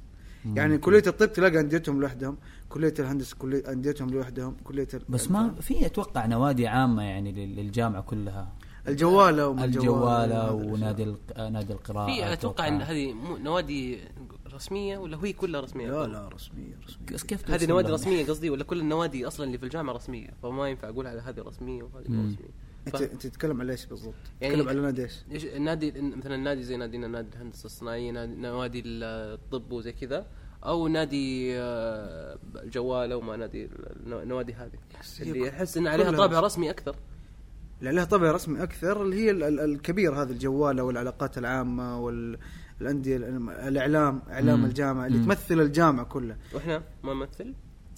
يعني 0.45 0.77
كلية 0.77 1.03
الطب 1.07 1.33
تلاقي 1.33 1.59
أنديتهم 1.59 2.01
لوحدهم 2.01 2.37
كلية 2.69 2.93
الهندسة 2.99 3.35
كلية 3.39 3.71
أنديتهم 3.71 4.09
لوحدهم 4.09 4.55
كلية 4.63 4.87
ال- 4.93 5.01
بس 5.09 5.31
ما 5.31 5.53
في 5.61 5.85
أتوقع 5.85 6.25
نوادي 6.25 6.67
عامة 6.67 7.03
يعني 7.03 7.31
لل- 7.31 7.55
للجامعة 7.55 8.01
كلها. 8.01 8.53
الجوالة 8.87 9.47
وما 9.47 9.65
الجواله 9.65 10.51
ونادي 10.51 11.15
نادي 11.37 11.73
القراءة 11.73 12.05
في 12.05 12.33
أتوقع 12.33 12.67
إن 12.67 12.81
هذه 12.81 13.13
مو- 13.13 13.37
نوادي 13.37 13.99
رسمية 14.53 14.97
ولا 14.97 15.17
هي 15.25 15.33
كلها 15.33 15.61
رسمية؟ 15.61 15.87
لا 15.91 16.07
لا 16.07 16.27
رسمية 16.27 16.77
رسمية. 16.87 17.13
بس 17.13 17.23
كيف 17.23 17.51
هذه 17.51 17.65
نوادي؟ 17.65 17.91
رسمية 17.91 18.25
قصدي 18.25 18.49
ولا 18.49 18.63
كل 18.63 18.79
النوادي 18.79 19.27
أصلا 19.27 19.45
اللي 19.45 19.57
في 19.57 19.63
الجامعة 19.63 19.93
رسمية؟ 19.93 20.27
فما 20.43 20.67
ينفع 20.69 20.89
أقول 20.89 21.07
على 21.07 21.21
هذه 21.21 21.39
رسمية 21.39 21.83
وهذه. 21.83 22.05
رسمية. 22.05 22.68
ف- 22.97 23.01
انت 23.01 23.27
تتكلم 23.27 23.61
على 23.61 23.71
إيش 23.71 23.85
بالضبط؟ 23.85 24.13
يعني- 24.41 24.53
تتكلم 24.55 24.69
على 24.69 24.81
نادي 24.81 25.03
إيش؟ 25.03 25.13
إيش 25.31 25.45
النادي 25.45 25.91
مثلا 26.01 26.37
نادي 26.37 26.63
زي 26.63 26.77
نادينا 26.77 27.07
نادي 27.07 27.27
الهندسة 27.35 27.65
الصناعية 27.65 28.11
نادي, 28.11 28.35
نوادي 28.35 28.83
الطب 28.85 29.71
وزي 29.71 29.91
كذا 29.91 30.25
أو 30.65 30.87
نادي 30.87 31.57
آه، 31.59 32.37
الجواله 32.55 33.15
وما 33.15 33.35
نادي 33.35 33.69
النو- 34.05 34.19
النوادي 34.21 34.53
هذه 34.53 34.71
اللي 35.21 35.49
أحس 35.49 35.77
إن 35.77 35.87
عليها 35.87 36.11
طابع 36.11 36.39
رسمي. 36.39 36.69
أكثر 36.69 36.95
اللي 37.79 37.89
عليها 37.89 38.03
طابع 38.05 38.31
رسمي 38.31 38.63
أكثر 38.63 39.01
اللي 39.01 39.15
هي 39.15 39.31
ال- 39.31 39.43
ال- 39.43 39.59
الكبير 39.59 40.21
هذه 40.21 40.29
الجواله 40.31 40.83
والعلاقات 40.83 41.37
العامة 41.37 41.99
والأندية 41.99 43.17
الاعلام 43.17 44.21
إعلام. 44.29 44.65
الجامعة 44.65 45.05
اللي 45.07 45.17
مم. 45.17 45.25
تمثل 45.25 45.59
الجامعة 45.61 46.05
كلها 46.05 46.37
وإحنا 46.53 46.83
ما 47.03 47.13
نمثل 47.13 47.53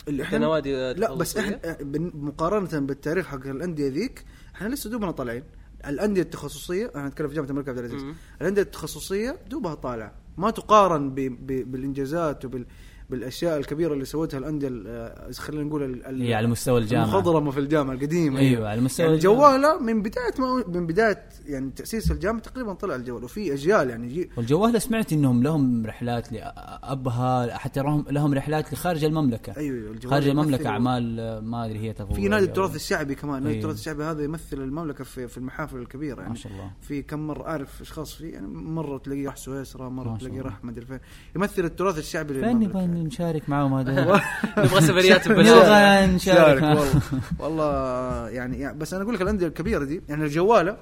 اللي 0.08 0.24
إحنا 0.24 0.38
كنوادي 0.38 0.94
لا 0.94 1.14
بس؟ 1.14 1.38
إحنا 1.38 1.78
بن- 1.82 2.12
مقارنة 2.16 2.80
بالتاريخ 2.80 3.26
حق 3.28 3.48
الأندية 3.48 3.90
ذيك 3.90 4.26
إحنا 4.56 4.68
لسه 4.76 4.90
دوبنا 4.90 5.12
طالعين 5.12 5.44
الأندية 5.88 6.22
التخصصية 6.22 6.92
أنا 6.96 7.08
أتكلم 7.08 7.28
في 7.28 7.36
جامعة 7.36 7.50
الملك 7.50 7.70
عبد 7.70 7.78
العزيز. 7.78 8.04
الأندية 8.42 8.62
التخصصية 8.62 9.38
دوبها 9.50 9.74
طالعة 9.74 10.14
ما 10.38 10.52
تقارن 10.52 11.10
ب... 11.10 11.16
ب... 11.20 11.72
بالإنجازات 11.72 12.46
وبال 12.46 12.66
بالأشياء 13.12 13.58
الكبيرة 13.58 13.94
اللي 13.94 14.06
سوتها 14.06 14.38
الأندية 14.38 14.68
ال- 14.68 14.84
آه، 14.88 15.32
خلينا 15.32 15.64
نقول 15.64 16.02
هي 16.06 16.34
على 16.34 16.48
مستوى 16.48 16.80
الجامعة. 16.80 17.04
المخضرمه 17.06 17.52
في 17.52 17.60
الجامعة 17.60 17.94
القديمة. 17.94 18.40
أيوه 18.40 18.70
على 18.70 18.82
مستوى 18.82 19.06
يعني. 19.06 19.18
الجواله 19.18 19.80
من 19.80 20.02
بداية 20.02 20.34
ما 20.40 20.64
من 20.68 20.88
بداية 20.88 21.24
يعني 21.46 21.70
تأسيس 21.76 22.12
الجامعة 22.12 22.42
تقريبا 22.42 22.74
طلع 22.74 22.96
الجوال 22.96 23.24
وفي 23.24 23.54
أجيال 23.54 23.90
يعني 23.90 24.08
جي 24.08 24.30
والجواله 24.38 24.80
سمعت 24.80 25.14
إنهم 25.14 25.44
لهم 25.44 25.86
رحلات 25.86 26.32
لأبها 26.32 27.58
حتى 27.58 27.80
لهم 27.82 28.06
لهم 28.10 28.34
رحلات 28.34 28.74
لخارج 28.74 29.04
المملكة. 29.04 29.54
أيوه 29.58 29.92
الجوال 29.92 30.14
خارج 30.14 30.28
المملكة 30.28 30.68
أعمال 30.70 31.16
ما 31.44 31.66
أدري 31.66 31.80
هي 31.80 31.94
تطوعيه 31.94 32.14
في 32.16 32.28
نادي 32.28 32.46
التراث 32.46 32.76
الشعبي 32.76 33.16
كمان 33.16 33.34
نادي 33.44 33.48
أيوه. 33.50 33.58
التراث 33.62 33.76
الشعبي 33.80 34.04
هذا 34.04 34.24
يمثل 34.24 34.58
المملكة 34.62 35.04
في 35.04 35.28
في 35.28 35.38
المحافل 35.38 35.78
الكبيرة. 35.78 36.18
يعني 36.18 36.30
ما 36.30 36.36
شاء 36.36 36.52
الله. 36.52 36.72
في 36.82 37.02
كم 37.02 37.20
مرة 37.28 37.48
أعرف 37.48 37.82
أشخاص 37.82 38.14
فيه 38.14 38.34
يعني 38.34 38.48
مرة 38.48 38.98
تلاقيه 38.98 39.26
راح 39.28 39.38
سويسرا 39.38 39.90
مرة 39.90 40.18
تلاقيه. 40.18 40.42
راح 40.42 40.64
ما 40.64 40.72
ادري 40.72 40.86
فين. 40.86 41.00
يمثل 41.36 41.66
التراث 41.66 41.98
الشعبي 41.98 42.34
فين 42.34 42.44
للمملكة. 42.60 42.80
نشارك 43.02 43.50
معهم 43.50 43.74
هذول. 43.74 44.20
نبغى 44.58 44.82
سفريات 44.82 45.28
ببلاش 45.28 45.48
نبغى 45.48 46.16
نشارك. 46.16 46.62
والله. 46.64 47.02
والله 47.40 48.30
يعني, 48.30 48.60
يعني 48.60 48.78
بس 48.78 48.94
أنا 48.94 49.04
أقول 49.04 49.16
لك 49.16 49.22
الأندية 49.22 49.48
الكبيرة 49.48 49.84
دي 49.84 50.02
يعني 50.10 50.24
الجوالة. 50.24 50.78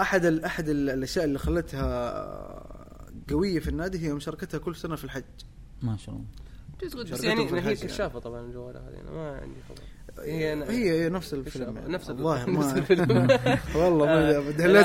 أحد 0.00 0.24
ال 0.24 0.44
أحد 0.44 0.68
ال- 0.68 0.90
الأشياء 0.90 1.24
اللي 1.24 1.38
خلتها 1.38 1.84
قوية 3.30 3.60
في 3.60 3.68
النادي 3.68 4.06
هي 4.08 4.12
مشاركتها 4.12 4.58
كل 4.58 4.76
سنة 4.76 4.96
في 4.96 5.04
الحج. 5.04 5.22
ما 5.82 5.96
شاء 5.96 6.14
الله. 6.14 7.04
بس 7.12 7.24
يعني 7.24 7.50
هي 7.52 7.56
يعني. 7.56 7.74
كشافة 7.76 8.18
طبعا 8.18 8.40
الجوالة 8.40 8.80
هذه 8.80 9.00
أنا 9.00 9.10
ما 9.10 9.30
عندي 9.40 9.60
خبر. 9.68 9.78
هي 10.22 10.54
هي 10.68 11.08
نفس 11.08 11.34
الفيلم. 11.34 11.76
يعني. 11.76 11.92
نفس 11.92 12.10
ال- 12.10 12.14
الظاهر 12.18 12.50
نفس 12.50 12.66
ما 12.72 12.78
الفيلم. 12.78 13.28
والله 13.76 14.06
ما 14.06 14.30
آه. 14.30 14.42
أنا 14.60 14.80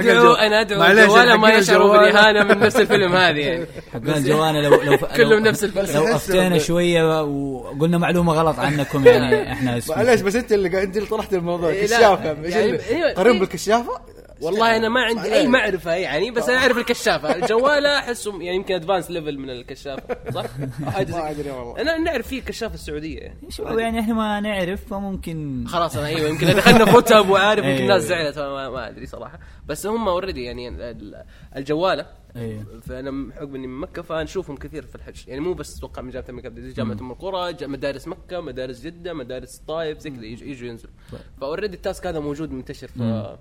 ادعو 0.00 0.32
أنا 0.34 0.60
أدعو 0.60 0.78
معليش، 0.80 1.04
الجواله 1.04 1.36
ما 1.36 1.48
يشعروا. 1.54 1.92
بالإهانة 1.98 2.44
من 2.54 2.60
نفس 2.60 2.76
الفيلم 2.76 3.12
هذه 3.16 3.38
يعني 3.38 3.66
حق 3.92 4.00
الجوانا 4.16 4.58
لو 4.58 4.82
لو 4.82 4.96
كلهم 5.16 5.42
نفس 5.42 5.64
الفيلم. 5.64 5.86
لو 5.94 6.14
افتينا 6.16 6.58
شوية 6.58 7.22
وقلنا 7.22 7.98
معلومة 7.98 8.32
غلط 8.32 8.58
عنكم 8.58 9.06
يعني 9.06 9.52
إحنا. 9.52 9.80
معلش 9.88 10.20
بس 10.20 10.36
أنت 10.36 10.52
اللي 10.52 10.82
أنت 10.82 10.96
اللي 10.96 11.08
طرحت 11.08 11.34
الموضوع 11.34 11.68
إيه،. 11.70 11.86
كشافة 11.86 12.24
يعني- 12.42 12.78
أيوة، 12.88 13.12
قريب 13.12 13.32
في- 13.34 13.38
بالكشافة 13.40 13.92
والله 14.40 14.76
أنا 14.76 14.88
ما 14.88 15.00
عندي 15.00 15.34
أي. 15.34 15.46
معرفة 15.48 15.92
يعني 15.94 16.30
بس 16.30 16.48
أنا 16.48 16.58
أعرف 16.58 16.78
الكشافة 16.78 17.36
الجوالة 17.36 17.88
أحسهم 17.98 18.42
يعني 18.42 18.56
يمكن 18.56 18.74
ادفانس 18.74 19.10
ليفل 19.10 19.38
من 19.38 19.50
الكشافة 19.50 20.30
صح؟ 20.30 20.44
ما. 20.80 21.30
أدري 21.30 21.50
والله 21.50 21.80
أنا 21.80 21.98
نعرف 21.98 22.28
فيه 22.28 22.38
الكشافة 22.38 22.74
السعودية 22.74 23.18
يعني 23.18 23.50
شباب 23.50 23.78
يعني 23.78 24.00
إحنا 24.00 24.14
ما 24.14 24.40
نعرف 24.40 24.84
فممكن 24.90 25.64
خلاص 25.68 25.96
أنا 25.96 26.06
أيوه 26.06 26.28
يمكن 26.28 26.46
دخلنا 26.46 26.84
فوتاب 26.84 27.30
وعارف 27.30 27.64
يمكن. 27.64 27.82
الناس 27.82 28.02
زعلت 28.02 28.38
ما, 28.38 28.68
ما 28.70 28.88
أدري 28.88 29.06
صراحة 29.06 29.38
بس 29.66 29.86
هم 29.86 30.08
اوريدي 30.08 30.44
يعني 30.44 30.68
ال- 30.68 31.24
الجوالة 31.56 32.06
أيوه 32.36 32.64
فأنا 32.86 33.10
بحكم 33.28 33.54
إني 33.54 33.66
من 33.66 33.80
مكة 33.80 34.02
فنشوفهم 34.02 34.56
كثير 34.56 34.86
في 34.86 34.94
الحج 34.94 35.28
يعني 35.28 35.40
مو 35.40 35.52
بس 35.52 35.78
أتوقع 35.78 36.02
من 36.02 36.10
جامعة 36.10 36.28
الملك 36.28 36.46
عبد 36.46 36.56
العزيز 36.58 36.74
جامعه 36.76 36.94
أم 37.00 37.10
القرى 37.10 37.66
مدارس 37.66 38.08
مكة 38.08 38.40
مدارس 38.40 38.80
جدة 38.80 39.12
مدارس 39.12 39.58
الطائف 39.60 39.98
زي 39.98 40.10
كذا 40.10 40.24
يجوا 40.24 40.68
ينزلوا 40.68 40.92
طيب. 41.12 41.20
فاوريدي 41.40 41.76
التاسك 41.76 42.06
هذا 42.06 42.20
موجود 42.20 42.50
منتشر 42.52 42.88
ف 42.88 42.96
مم. 42.96 43.36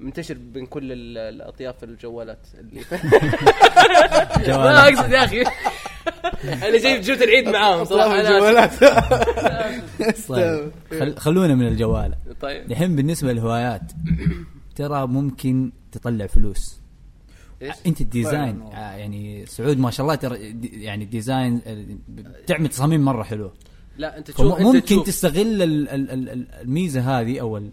منتشر 0.00 0.34
بين 0.34 0.66
كل 0.66 0.92
ال- 0.92 1.18
الأطياف 1.18 1.84
الجوالات 1.84 2.46
اللي 2.60 2.80
ما 2.90 2.98
جوالات. 4.46 4.94
أقصد 4.98 5.10
يا 5.12 5.24
أخي 5.24 5.42
أنا 6.44 6.78
جايب 6.78 7.00
جوة 7.02 7.16
العيد 7.16 7.48
معاهم 7.48 7.84
صراحة. 7.84 8.20
الجوالات 8.20 8.72
طيب 10.28 10.70
خل 11.00 11.16
خلونا 11.16 11.54
من 11.54 11.66
الجوالة 11.68 12.14
طيب 12.40 12.70
الحين 12.70 12.96
بالنسبة 12.96 13.32
للهوايات 13.32 13.82
ترى 14.76 15.06
ممكن 15.06 15.72
تطلع 15.92 16.26
فلوس؟ 16.26 16.78
أنت 17.86 18.00
ال 18.00 18.08
design 18.08 18.58
فعلاً. 18.70 18.94
آه، 18.94 18.96
يعني 18.96 19.46
سعود 19.46 19.78
ما 19.78 19.90
شاء 19.90 20.04
الله 20.06 20.14
ترى 20.14 20.38
يعني 20.72 21.04
ال 21.04 21.12
design 21.12 21.60
آه، 21.66 21.84
بتعمل 22.42 22.68
تصاميم 22.68 23.00
مرة 23.04 23.22
حلوة 23.22 23.52
لا 23.98 24.18
أنت 24.18 24.30
تشوف 24.30 24.76
تشوف 24.76 25.06
تستغل 25.06 25.62
ال- 25.62 25.88
ال- 25.88 26.10
ال- 26.10 26.28
ال- 26.30 26.46
الميزة 26.62 27.20
هذه 27.20 27.40
أو 27.40 27.56
ال- 27.56 27.70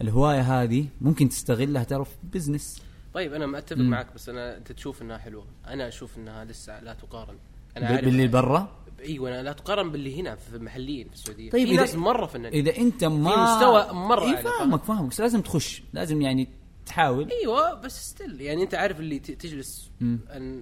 الهواية 0.00 0.40
هذه 0.40 0.86
ممكن 1.00 1.28
تستغلها 1.28 1.84
ترى 1.84 2.04
في 2.04 2.16
business 2.32 2.82
طيب 3.14 3.34
أنا 3.34 3.46
متفق. 3.46 3.80
معك 3.80 4.14
بس 4.14 4.28
أنا 4.28 4.56
أنت 4.56 4.72
تشوف 4.72 5.02
إنها 5.02 5.18
حلوة. 5.18 5.46
أنا 5.66 5.88
أشوف 5.88 6.18
إنها 6.18 6.44
لسه 6.44 6.80
لا 6.80 6.94
تقارن. 6.94 7.36
أنا 7.76 7.86
عارف 7.86 8.04
باللي 8.04 8.28
برا؟ 8.28 8.76
أيوه 9.00 9.42
لا 9.42 9.52
تقارن 9.52 9.90
باللي 9.90 10.20
هنا 10.20 10.34
في 10.34 10.56
المحليين 10.56 11.08
في 11.08 11.14
السعودية. 11.14 11.50
طيب 11.50 11.68
في 11.68 11.76
ناس 11.76 11.94
مرة 11.94 12.26
فنانين. 12.26 12.66
إذا 12.66 12.78
أنت 12.78 13.04
ما 13.04 13.54
مستوى 13.54 13.92
مرة 13.92 14.24
إيه 14.24 14.42
فاهمك 14.42 14.84
فاهمك 14.84 15.10
بس 15.10 15.20
لازم 15.20 15.40
تخش. 15.40 15.82
لازم 15.92 16.22
يعني 16.22 16.48
تحاول. 16.86 17.30
أيوه 17.30 17.74
بس 17.74 18.10
still 18.10 18.40
يعني 18.40 18.62
أنت 18.62 18.74
عارف 18.74 19.00
اللي 19.00 19.18
تجلس 19.18 19.90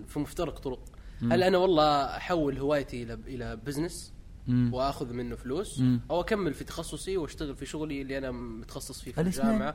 في 0.09 0.19
مفترق 0.19 0.59
طرق. 0.59 0.81
هل 1.31 1.43
أنا 1.43 1.59
والله 1.59 2.05
أحول 2.05 2.59
هوايتي 2.59 3.03
إلى 3.03 3.19
إلى 3.27 3.57
business 3.57 4.13
مم. 4.47 4.75
وآخذ 4.75 5.13
منه 5.13 5.37
فلوس 5.37 5.81
مم. 5.81 6.01
أو 6.11 6.21
أكمل 6.21 6.55
في 6.55 6.65
تخصصي 6.65 7.17
وأشتغل 7.17 7.57
في 7.57 7.67
شغلي 7.67 8.03
اللي 8.03 8.19
أنا 8.19 8.31
متخصص 8.31 9.01
فيه 9.01 9.13
في. 9.13 9.21
الجامعة 9.21 9.75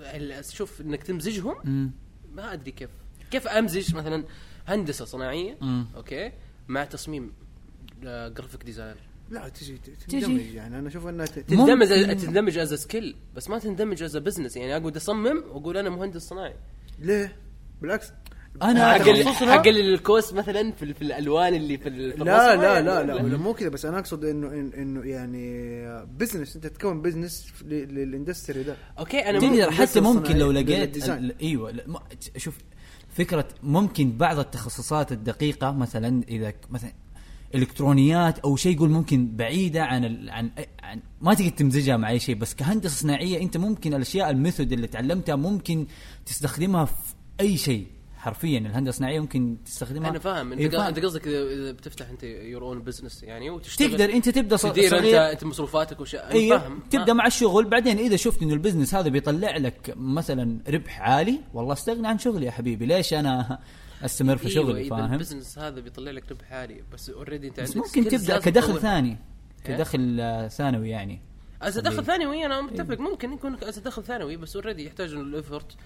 ال- 0.00 0.44
شوف 0.44 0.80
إنك 0.80 1.02
تمزجهم 1.02 1.54
مم. 1.64 1.90
ما 2.34 2.52
أدري 2.52 2.70
كيف 2.70 2.90
كيف 3.30 3.48
أمزج 3.48 3.94
مثلا 3.94 4.24
هندسة 4.66 5.04
صناعية 5.04 5.58
مم. 5.60 5.86
أوكي 5.96 6.32
مع 6.68 6.84
تصميم 6.84 7.32
آه، 8.04 8.28
graphic 8.28 8.62
designer 8.64 8.96
لا 9.30 9.48
تجي 9.48 9.76
تجي. 9.78 10.20
تندمج 10.20 10.40
يعني 10.54 10.78
أنا 10.78 10.88
أشوف 10.88 11.06
إنها 11.06 11.26
تندمج. 11.26 12.16
تندمج 12.16 12.58
as 12.58 12.74
skill 12.74 13.16
بس 13.36 13.50
ما 13.50 13.58
تندمج 13.58 14.02
as 14.02 14.16
business 14.16 14.56
يعني 14.56 14.76
أقعد 14.76 14.96
أصمم 14.96 15.44
وأقول 15.48 15.76
أنا 15.76 15.90
مهندس 15.90 16.22
صناعي 16.28 16.54
ليه؟ 16.98 17.36
بالعكس 17.82 18.12
أنا 18.62 18.98
تخصصنا- 19.22 19.54
اقلل 19.54 19.94
ال 19.94 20.02
cost 20.02 20.34
مثلا 20.34 20.72
في, 20.72 20.94
في 20.94 21.02
الألوان 21.02 21.54
اللي 21.54 21.78
في, 21.78 21.84
في 21.90 21.90
لا 22.18 22.24
لا 22.24 22.72
يعني؟ 22.72 22.86
لا 22.86 22.98
ولا- 23.00 23.12
لا, 23.12 23.22
لا 23.28 23.36
مو 23.36 23.54
كذا 23.54 23.68
بس 23.68 23.84
أنا 23.84 23.98
أقصد 23.98 24.24
انه 24.24 24.48
إن- 24.48 24.74
إنه 24.78 25.04
يعني 25.04 26.06
business 26.18 26.56
أنت 26.56 26.66
تكون 26.66 27.02
business 27.02 27.46
لل 27.66 27.85
industry 27.85 28.62
ده. 28.62 28.76
أوكي 28.98 29.18
أنا 29.18 29.38
تقدر 29.38 29.50
ممكن 29.52 29.72
حتى 29.72 30.00
ممكن 30.00 30.36
لو 30.36 30.50
لقيت 30.50 30.68
لل 30.68 30.80
design. 30.80 31.24
ال- 31.24 31.40
إيوه 31.42 31.72
شوف 32.36 32.58
فكرة 33.08 33.48
ممكن 33.62 34.12
بعض 34.16 34.38
التخصصات 34.38 35.12
الدقيقة 35.12 35.72
مثلا 35.72 36.22
إذا 36.28 36.50
ك- 36.50 36.56
مثلا 36.70 36.92
إلكترونيات 37.54 38.38
أو 38.38 38.56
شيء 38.56 38.74
يقول 38.76 38.90
ممكن 38.90 39.36
بعيدة 39.36 39.84
عن 39.84 40.04
ال... 40.04 40.30
عن, 40.30 40.50
عن 40.82 41.00
ما 41.20 41.34
تقدر 41.34 41.48
تمزجها 41.50 41.96
مع 41.96 42.10
أي 42.10 42.18
شيء 42.18 42.34
بس 42.34 42.54
كهندسة 42.54 42.94
صناعية 42.94 43.42
أنت 43.42 43.56
ممكن 43.56 43.94
الأشياء 43.94 44.30
ال 44.30 44.36
method 44.36 44.72
اللي 44.72 44.86
تعلمتها 44.86 45.36
ممكن 45.36 45.86
تستخدمها 46.26 46.84
في 46.84 46.92
أي 47.40 47.56
شيء. 47.56 47.86
حرفيا 48.18 48.58
الهندسة 48.58 48.88
الصناعية 48.88 49.20
ممكن 49.20 49.56
تستخدمها. 49.64 50.10
أنا 50.10 50.18
فاهم. 50.18 50.52
أنت 50.52 50.74
إيه،. 50.74 50.88
أنت 50.88 50.98
قصدك 50.98 51.26
اذا 51.26 51.72
بتفتح 51.72 52.08
أنت 52.08 52.22
your 52.22 52.62
own 52.62 52.82
business 52.82 53.22
يعني 53.22 53.50
وتشتغل. 53.50 53.90
تقدر 53.90 54.12
أنت 54.12 54.28
تبدأ 54.28 54.56
تدير 54.56 54.84
انت 54.84 54.94
صغير. 54.94 55.32
انت 55.32 55.44
مصروفاتك 55.44 56.00
وش 56.00 56.14
أيوه 56.14 56.58
فاهم. 56.58 56.80
تبدأ 56.90 57.12
آه. 57.12 57.14
مع 57.14 57.26
الشغل. 57.26 57.64
بعدين 57.64 57.98
إذا 57.98 58.16
شفت 58.16 58.42
إنه 58.42 58.52
ال 58.52 58.57
business 58.57 58.94
هذا 58.94 59.08
بيطلع 59.08 59.56
لك 59.56 59.94
مثلا 59.96 60.60
ربح 60.68 61.00
عالي 61.00 61.40
والله 61.54 61.72
استغنى 61.72 62.08
عن 62.08 62.18
شغلي 62.18 62.46
يا 62.46 62.50
حبيبي. 62.50 62.86
ليش 62.86 63.14
أنا 63.14 63.58
أستمر 64.04 64.36
في 64.36 64.48
أيوة، 64.48 64.54
شغلي؟ 64.54 64.84
فاهم؟ 64.84 65.12
البزنس 65.12 65.58
هذا 65.58 65.80
بيطلع 65.80 66.10
لك 66.10 66.32
ربح 66.32 66.52
عالي 66.52 66.82
بس 66.92 67.10
already 67.10 67.48
أنت 67.48 67.60
بس 67.60 67.76
عندك 67.76 67.86
ممكن 67.86 68.10
تبدأ 68.10 68.38
كدخل. 68.38 68.80
ثاني 68.80 69.08
إيه؟ 69.66 69.76
كدخل 69.76 70.20
آه، 70.20 70.48
ثانوي 70.48 70.88
يعني. 70.88 71.20
as 71.62 71.78
دخل 71.78 72.04
ثانوي 72.04 72.46
أنا 72.46 72.60
متفق. 72.60 73.00
ممكن 73.00 73.32
يكون 73.32 73.56
as 73.62 73.78
دخل 73.78 74.04
ثانوي 74.04 74.36
بس 74.36 74.56
already 74.56 74.86
يحتاج 74.86 75.14
له 75.14 75.20
ال 75.20 75.28
effort 75.28 75.76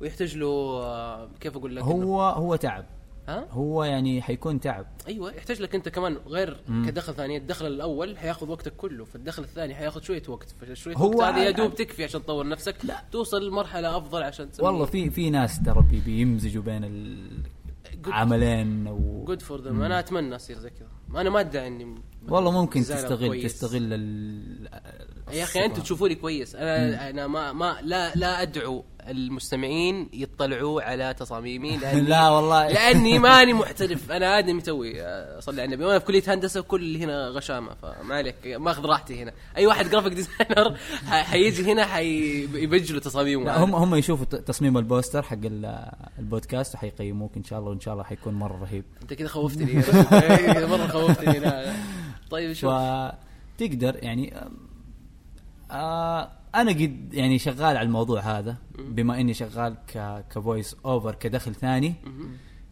ويحتاج 0.00 0.36
له 0.36 0.46
آه، 0.82 1.28
كيف 1.40 1.56
أقول 1.56 1.76
لك؟ 1.76 1.82
هو 1.82 2.22
هو 2.22 2.56
تعب. 2.56 2.84
ها؟ 3.28 3.46
هو 3.50 3.84
يعني 3.84 4.22
حيكون 4.22 4.60
تعب. 4.60 4.86
أيوه 5.08 5.32
يحتاج 5.32 5.62
لك 5.62 5.74
أنت 5.74 5.88
كمان 5.88 6.16
غير 6.26 6.56
كدخل 6.86 7.14
ثاني. 7.14 7.36
الدخل 7.36 7.66
الأول 7.66 8.18
حياخذ 8.18 8.48
وقتك 8.50 8.76
كله 8.76 9.04
فالدخل 9.04 9.42
الثاني 9.42 9.74
حياخذ 9.74 10.00
شوية 10.02 10.22
وقت. 10.28 10.54
فشوية 10.60 10.96
هو 10.96 11.10
وقت 11.18 11.34
هذه 11.34 11.42
يا 11.44 11.50
دوب 11.50 11.74
تكفي 11.74 12.04
عشان 12.04 12.22
تطور 12.24 12.48
نفسك 12.48 12.74
لا. 12.84 13.02
توصل 13.12 13.48
لمرحلة 13.48 13.96
أفضل 13.96 14.22
عشان 14.22 14.50
تسوي 14.50 14.66
والله 14.66 14.84
في 14.86 15.10
في 15.10 15.30
ناس 15.30 15.62
ترى 15.62 15.82
بي- 15.90 16.00
بيمزجوا 16.00 16.62
بين 16.62 16.84
العملين 18.06 18.88
و 18.88 19.24
good 19.24 19.42
for 19.42 19.60
them 19.60 19.82
أنا 19.82 19.98
أتمنى 19.98 20.36
أصير 20.36 20.58
زي 20.58 20.70
كذا. 20.70 21.20
أنا 21.20 21.30
ما 21.30 21.40
أدعي 21.40 21.66
إني 21.66 21.94
والله 22.28 22.50
ممكن 22.50 22.80
تستغل 22.80 23.26
كويس. 23.28 23.52
تستغل 23.52 23.94
يا 25.32 25.42
أخي 25.44 25.64
أنتم 25.64 25.82
تشوفوني 25.82 26.14
كويس. 26.14 26.54
أنا 26.56 27.10
أنا 27.10 27.26
ما 27.26 27.52
ما 27.52 27.76
لا 27.82 28.14
لا 28.14 28.42
أدعو 28.42 28.84
المستمعين 29.08 30.08
يطلعوا 30.12 30.82
على 30.82 31.14
تصاميمي 31.14 31.76
لاني 31.82 32.00
لا 32.00 32.28
والله. 32.30 32.68
لأني 32.68 33.18
ماني 33.28 33.52
محترف. 33.52 34.10
أنا 34.12 34.38
آدمي 34.38 34.60
توي 34.60 35.02
آه، 35.02 35.40
صلي 35.40 35.62
على 35.62 35.68
النبي. 35.68 35.84
وأنا 35.84 35.98
في 35.98 36.04
كلية 36.04 36.22
هندسة 36.26 36.60
وكل 36.60 36.80
اللي 36.82 37.04
هنا 37.04 37.28
غشامة 37.28 37.74
فما 37.82 38.14
عليك. 38.14 38.34
ماخذ 38.46 38.84
راحتي 38.86 39.22
هنا. 39.22 39.32
أي 39.56 39.66
واحد 39.66 39.90
graphic 39.90 40.12
designer 40.12 40.76
حيجي 41.30 41.72
هنا 41.72 41.86
حيبجلوا 41.86 43.00
تصاميمه. 43.00 43.44
لا 43.44 43.64
هم 43.64 43.74
هم 43.74 43.94
يشوفوا 43.94 44.24
تصميم 44.24 44.78
البوستر 44.78 45.22
حق 45.22 45.36
ال- 45.44 45.90
البودكاست 46.18 46.74
وحيقيموك 46.74 47.36
إن 47.36 47.44
شاء 47.44 47.58
الله 47.58 47.70
وإن 47.70 47.80
شاء 47.80 47.94
الله 47.94 48.04
حيكون 48.04 48.34
مرة 48.34 48.62
رهيب. 48.62 48.84
أنت 49.02 49.14
كذا 49.14 49.28
خوفتني. 49.28 49.74
مرة 50.66 50.86
خوفتني 50.86 51.38
لا 51.38 51.64
لا. 51.64 51.72
طيب 52.30 52.52
شوف. 52.52 52.70
فتقدر 52.70 53.96
يعني 54.02 54.34
آه 55.74 56.30
أنا 56.54 56.70
قد 56.70 57.14
يعني 57.14 57.38
شغال 57.38 57.76
على 57.76 57.82
الموضوع 57.82 58.20
هذا 58.20 58.56
بما 58.78 59.20
إني 59.20 59.34
شغال 59.34 59.76
ك 59.94 60.24
ك 60.30 60.38
voice 60.38 60.76
over 60.84 61.14
كدخل 61.14 61.54
ثاني. 61.54 61.94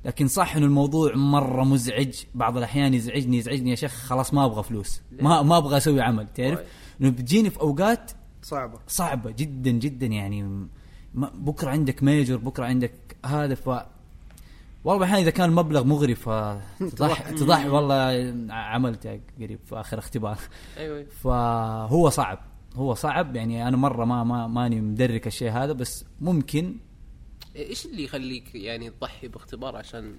لكن 0.04 0.28
صح 0.28 0.56
إنه 0.56 0.66
الموضوع 0.66 1.14
مرة 1.16 1.64
مزعج 1.64 2.14
بعض 2.34 2.56
الأحيان 2.56 2.94
يزعجني 2.94 3.36
يزعجني 3.36 3.70
يا 3.70 3.74
شيخ 3.74 3.92
خلاص 3.92 4.34
ما 4.34 4.44
أبغى 4.44 4.62
فلوس 4.62 5.00
ما 5.20 5.42
ما 5.42 5.56
أبغى 5.56 5.76
أسوي 5.76 6.00
عمل 6.00 6.26
تعرف. 6.34 6.60
إنه 7.00 7.10
بتجيني 7.10 7.50
في 7.50 7.60
أوقات 7.60 8.10
صعبة. 8.42 8.78
صعبة 8.88 9.30
جدا 9.30 9.70
جدا 9.70 10.06
يعني 10.06 10.66
بكرة 11.14 11.70
عندك 11.70 12.02
ميجر 12.02 12.36
بكرة 12.36 12.64
عندك 12.64 12.92
هذا 13.26 13.54
ف 13.54 13.68
والله 14.84 15.04
أحيانا 15.04 15.22
إذا 15.22 15.30
كان 15.30 15.48
المبلغ 15.48 15.84
مغري 15.84 16.14
فتضح 16.14 17.30
تضح 17.40 17.66
والله 17.66 18.34
عملت 18.50 19.20
قريب 19.40 19.58
في 19.66 19.80
آخر 19.80 19.98
اختبار. 19.98 20.38
أيوه. 20.78 21.06
فهو 21.22 22.08
صعب. 22.08 22.38
هو 22.76 22.94
صعب 22.94 23.36
يعني 23.36 23.68
أنا 23.68 23.76
مرة 23.76 24.04
ما 24.04 24.24
ما 24.24 24.46
ماني 24.46 24.80
مدرك 24.80 25.26
الشيء 25.26 25.50
هذا 25.50 25.72
بس 25.72 26.04
ممكن. 26.20 26.76
إيش 27.56 27.86
اللي 27.86 28.04
يخليك 28.04 28.54
يعني 28.54 28.90
تضحي 28.90 29.28
باختبار 29.28 29.76
عشان 29.76 30.14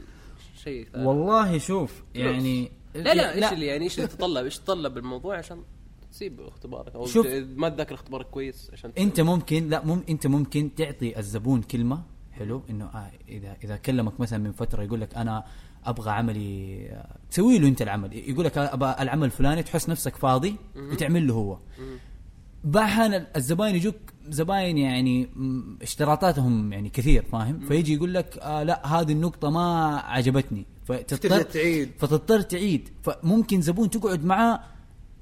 شيء 0.63 0.87
ثاني؟ 0.93 1.05
والله 1.05 1.57
شوف 1.57 2.03
يعني 2.15 2.71
لا 2.95 3.13
لا 3.13 3.35
إيش 3.35 3.53
اللي 3.53 3.65
يعني 3.65 3.83
إيش 3.83 3.97
اللي 3.97 4.07
تطلب؟ 4.07 4.43
إيش 4.43 4.59
تطلب 4.59 4.97
الموضوع 4.97 5.37
عشان 5.37 5.63
تسيب 6.11 6.41
اختبارك؟ 6.41 6.95
أو 6.95 7.05
شوف. 7.05 7.27
ما 7.55 7.69
تذاكر 7.69 7.95
اختبارك 7.95 8.25
كويس 8.25 8.69
عشان 8.73 8.91
أنت 8.97 9.21
ممكن 9.21 9.69
لا 9.69 9.85
مم 9.85 10.03
أنت 10.09 10.27
ممكن 10.27 10.75
تعطي 10.75 11.19
الزبون 11.19 11.61
كلمة 11.61 12.03
حلو 12.31 12.61
إنه 12.69 12.85
آه 12.85 13.11
إذا 13.29 13.57
إذا 13.63 13.75
كلمك 13.77 14.19
مثلا 14.19 14.39
من 14.39 14.51
فترة 14.51 14.83
يقول 14.83 15.01
لك 15.01 15.15
أنا 15.15 15.43
أبغى 15.85 16.11
عملي 16.11 16.85
آه، 16.91 17.17
تسوي 17.31 17.59
له 17.59 17.67
أنت 17.67 17.81
العمل. 17.81 18.13
يقول 18.13 18.45
لك 18.45 18.57
أبغى 18.57 18.95
العمل 18.99 19.25
الفلاني 19.25 19.63
تحس 19.63 19.89
نفسك 19.89 20.15
فاضي 20.15 20.55
وتعمل 20.75 21.27
له 21.27 21.33
هو. 21.33 21.57
بعدين 22.63 23.25
الزباين 23.35 23.75
يجوك 23.75 23.95
زباين 24.29 24.77
يعني 24.77 25.29
اشتراطاتهم 25.81 26.73
يعني 26.73 26.89
كثير 26.89 27.25
فاهم؟ 27.31 27.59
فيجي 27.59 27.93
يقول 27.93 28.13
لك 28.13 28.37
آه 28.37 28.63
لا 28.63 28.87
هذه 28.87 29.11
النقطة 29.11 29.49
ما 29.49 29.97
عجبتني. 29.97 30.65
فتضطر 30.85 31.41
تعيد. 31.41 31.91
فتضطر 31.99 32.41
تعيد. 32.41 32.89
فممكن 33.03 33.61
زبون 33.61 33.89
تقعد 33.89 34.25
معاه 34.25 34.59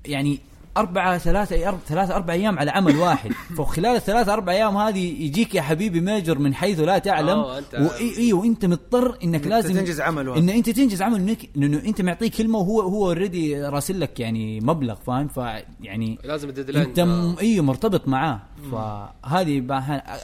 يعني 0.05 0.39
أربعة 0.77 1.17
ثلاثة 1.17 1.69
أرب 1.69 1.79
ثلاثة 1.87 2.15
أربع 2.15 2.33
أيام 2.33 2.59
على 2.59 2.71
عمل 2.71 2.95
واحد. 2.95 3.31
فخلال 3.57 3.95
الثلاثة 3.95 4.33
أربع 4.33 4.53
أيام 4.53 4.77
هذه 4.77 5.23
يجيك 5.23 5.55
يا 5.55 5.61
حبيبي 5.61 6.01
major 6.01 6.39
من 6.39 6.53
حيث 6.53 6.79
لا 6.79 6.97
تعلم. 6.97 7.43
أنت- 7.43 7.73
وإي 7.79 8.17
إي 8.17 8.33
وأنت 8.33 8.65
مضطر 8.65 9.17
إنك 9.23 9.47
لازم 9.47 9.73
تنجز 9.73 10.01
عمل 10.01 10.29
واحد. 10.29 10.41
إن 10.41 10.49
أنت 10.49 10.69
تنجز 10.69 11.01
عمل 11.01 11.15
إنك 11.19 11.49
إنه 11.57 11.79
أنت 11.85 12.01
معطيه 12.01 12.31
كلمة 12.31 12.59
وهو 12.59 12.81
هو 12.81 13.05
already 13.07 13.61
راسل 13.61 13.99
لك 13.99 14.19
يعني 14.19 14.59
مبلغ 14.59 14.95
فاهم؟ 14.95 15.27
فيعني 15.27 16.17
لازم 16.23 16.49
ال 16.49 16.53
deadline 16.53 16.85
أنت 16.85 16.99
م... 16.99 17.35
أيوه 17.41 17.65
مرتبط 17.65 18.07
معاه. 18.07 18.41
فهذه 18.71 19.63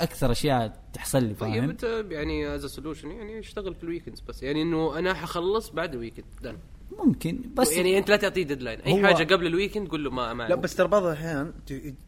أكثر 0.02 0.32
أشياء 0.32 0.74
تحصل 0.94 1.24
لي 1.24 1.34
طيب 1.34 1.54
فاهم؟ 1.54 1.70
أنت 1.70 1.84
يعني 2.12 2.56
as 2.56 2.66
solution 2.66 3.12
يعني 3.12 3.40
اشتغل 3.40 3.76
في 3.76 3.84
ال 3.84 3.88
weekends 3.88 4.20
بس. 4.20 4.44
يعني 4.44 4.62
إنه 4.62 5.00
أنا 5.00 5.14
حخلص 5.14 5.70
بعد 5.70 5.94
ال 5.94 5.98
weekend 5.98 6.26
then 6.42 6.58
ممكن 7.06 7.42
بس 7.54 7.72
يعني 7.72 7.98
أنت 7.98 8.10
لا 8.10 8.16
تعطيه 8.16 8.44
deadline 8.44 8.80
أي 8.80 9.04
حاجة 9.06 9.34
قبل 9.34 9.48
ال 9.48 9.53
weekend 9.53 9.88
قول 9.88 10.04
له 10.04 10.12
ما 10.12 10.34
ما 10.34 10.44
لا 10.48 10.56
بس 10.56 10.76
ترى 10.76 10.88
بعض 10.88 11.04
الأحيان 11.04 11.54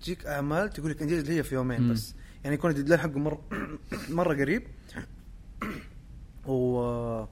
تجيك 0.02 0.26
أعمال 0.26 0.70
تقول 0.70 0.92
لك 0.92 1.02
أنجز 1.02 1.32
لي 1.32 1.44
في 1.44 1.56
يومين 1.56 1.92
بس. 1.94 2.16
يعني 2.44 2.56
يكون 2.56 2.72
ال 2.72 2.75
deadline 2.75 3.00
حقه 3.02 3.20
مرة 3.20 3.42
مرة 4.10 4.34
قريب. 4.34 4.64
و 6.48 7.26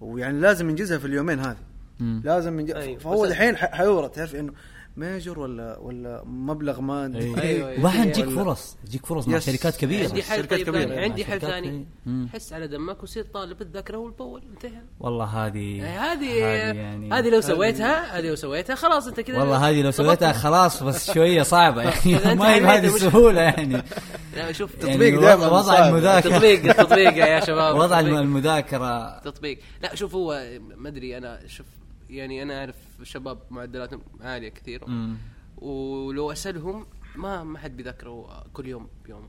ويعني 0.00 0.40
لازم 0.40 0.68
ينجزها 0.70 0.98
في 0.98 1.04
اليومين 1.04 1.38
هذه. 1.38 1.56
لازم 2.00 2.60
ينجز 2.60 2.74
أيوة. 2.74 2.98
فهو 2.98 3.24
الحين 3.24 3.56
ح- 3.56 3.72
حيورط 3.74 4.14
تعرف 4.14 4.34
إنه 4.36 4.52
major 5.00 5.38
ولا 5.38 5.78
ولا 5.78 6.22
مبلغ 6.26 6.80
ما 6.80 7.06
أيوة. 7.06 7.40
أيوة، 7.42 7.68
أيوة. 7.68 7.80
وبعدين 7.80 8.12
تجيك 8.12 8.26
ولا- 8.26 8.44
فرص 8.44 8.76
تجيك 8.86 9.06
فرص 9.06 9.28
مع 9.28 9.36
yes. 9.36 9.50
شركات 9.50 9.76
كبيرة 9.76 10.08
عندي 10.08 10.22
حل 10.22 10.36
شركات 10.36 10.58
طيب 10.58 10.66
كبيرة. 10.68 10.86
ثاني 10.88 11.00
عندي 11.04 11.24
حل 11.24 11.40
ثاني. 11.40 11.86
حس 12.32 12.52
على 12.52 12.68
دمك 12.68 13.02
وصير 13.02 13.24
طالب 13.34 13.62
الذاكرة 13.62 13.96
اول 13.96 14.10
باول 14.10 14.42
انتهى 14.52 14.80
والله 15.00 15.24
هذه 15.24 15.58
إيه، 15.58 16.12
هذه 16.12 16.34
يعني 16.36 17.12
هذه 17.12 17.28
لو 17.30 17.40
سويتها 17.40 18.18
هذه 18.18 18.28
لو 18.28 18.34
سويتها 18.34 18.74
خلاص 18.76 19.06
انت 19.06 19.20
كذا 19.20 19.38
والله 19.38 19.68
هذه 19.68 19.82
لو 19.82 19.90
سويتها 19.90 20.32
خلاص 20.32 20.82
بس 20.82 21.10
شوية 21.14 21.42
صعبة 21.42 21.82
يعني 21.82 22.34
ما 22.40 22.54
هي 22.54 22.60
بهذه 22.60 22.86
السهولة 22.86 23.40
يعني 23.40 23.82
لا 24.36 24.52
شوف 24.52 24.70
يعني 24.80 24.92
تطبيق 24.94 25.18
وضع- 25.18 25.24
دائماً 25.26 25.46
وضع. 25.48 25.88
المذاكرة 25.88 26.30
تطبيق 26.38 26.64
التطبيق 26.64 27.16
يا 27.16 27.40
شباب 27.40 27.76
وضع. 27.76 28.00
المذاكرة 28.00 29.18
تطبيق 29.18 29.58
لا 29.82 29.94
شوف 29.94 30.14
هو 30.14 30.42
ما 30.76 30.88
أدري 30.88 31.16
أنا 31.18 31.40
شوف 31.46 31.66
يعني 32.10 32.42
أنا 32.42 32.58
أعرف 32.60 32.76
شباب 33.02 33.38
معدلاتهم 33.50 34.02
عالية 34.20 34.48
كثير 34.48 34.88
مم. 34.88 35.16
ولو 35.58 36.32
أسألهم 36.32 36.86
ما 37.16 37.44
ما 37.44 37.58
حد 37.58 37.76
بيذاكروا 37.76 38.26
كل 38.52 38.66
يوم 38.66 38.88
بيوم 39.04 39.28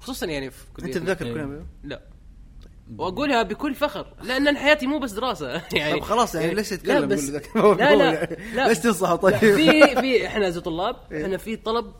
خصوصا 0.00 0.26
يعني 0.26 0.50
في 0.50 0.64
أنت 0.68 0.80
كليتنا. 0.80 1.04
تذاكر 1.04 1.26
إيه. 1.26 1.32
كل 1.32 1.40
يوم 1.40 1.66
لا 1.84 2.02
وأقولها 2.98 3.42
بكل 3.42 3.74
فخر 3.74 4.14
لأن 4.22 4.56
حياتي 4.56 4.86
مو 4.86 4.98
بس 4.98 5.12
دراسة 5.12 5.62
يعني 5.72 5.92
طيب 5.92 6.02
خلاص 6.02 6.34
يعني 6.34 6.54
ليش 6.54 6.68
تتكلم 6.68 6.98
لا 6.98 7.06
بس؟ 7.06 7.30
لا 7.30 7.96
لا, 7.96 8.24
لا 8.54 8.68
ليش 8.68 8.78
تنصح 8.78 9.14
طيب؟ 9.14 9.36
في 9.36 9.86
في 10.00 10.26
إحنا 10.26 10.50
زي 10.50 10.60
طلاب 10.60 10.96
إيه. 11.12 11.24
إحنا 11.24 11.36
في 11.36 11.56
طلب 11.56 11.92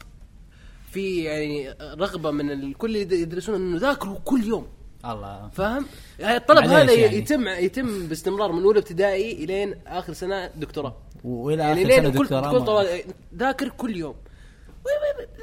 في 0.91 1.23
يعني 1.23 1.71
رغبة 1.81 2.31
من 2.31 2.51
الكل 2.51 2.97
اللي 2.97 3.21
يدرسون 3.21 3.55
إنه 3.55 3.79
ذاكروا 3.79 4.19
كل 4.25 4.45
يوم 4.45 4.67
الله. 5.05 5.49
فاهم؟ 5.49 5.87
يعني 6.19 6.37
الطلب 6.37 6.65
هذا 6.65 6.93
يعني. 6.93 7.17
يتم 7.17 7.49
يتم 7.49 8.07
باستمرار 8.07 8.53
من 8.53 8.63
أولى 8.63 8.79
ابتدائي 8.79 9.45
إلين 9.45 9.75
آخر 9.87 10.13
سنة 10.13 10.47
دكتوراه. 10.47 10.97
وإلى 11.25 11.63
يعني 11.63 11.83
آخر 11.83 11.97
سنة 11.97 12.09
دكتوراه 12.09 12.51
كل 12.51 12.65
طوال 12.65 13.03
ذاكر 13.35 13.69
كل 13.69 13.97
يوم. 13.97 14.15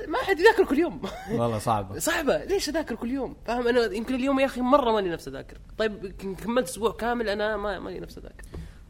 ما 0.08 0.18
حد 0.18 0.40
يذاكر 0.40 0.66
كل 0.66 0.80
يوم. 0.80 1.02
والله 1.32 1.60
صعبة. 1.60 2.00
صعبة. 2.00 2.44
ليش 2.44 2.70
أذاكر 2.70 2.96
كل 2.96 3.12
يوم؟ 3.12 3.36
فاهم؟ 3.46 3.68
أنا 3.68 3.94
يمكن 3.94 4.16
اليوم 4.16 4.40
يا 4.40 4.46
أخي 4.46 4.62
مرة 4.62 4.92
مالي 4.92 5.10
نفس 5.10 5.28
أذاكر. 5.28 5.58
طيب 5.78 6.14
كملت 6.44 6.68
أسبوع 6.68 6.92
كامل 6.92 7.30
أنا 7.30 7.58
ما 7.58 7.80
مالي 7.80 8.00
نفس 8.00 8.18
أذاكر. 8.18 8.44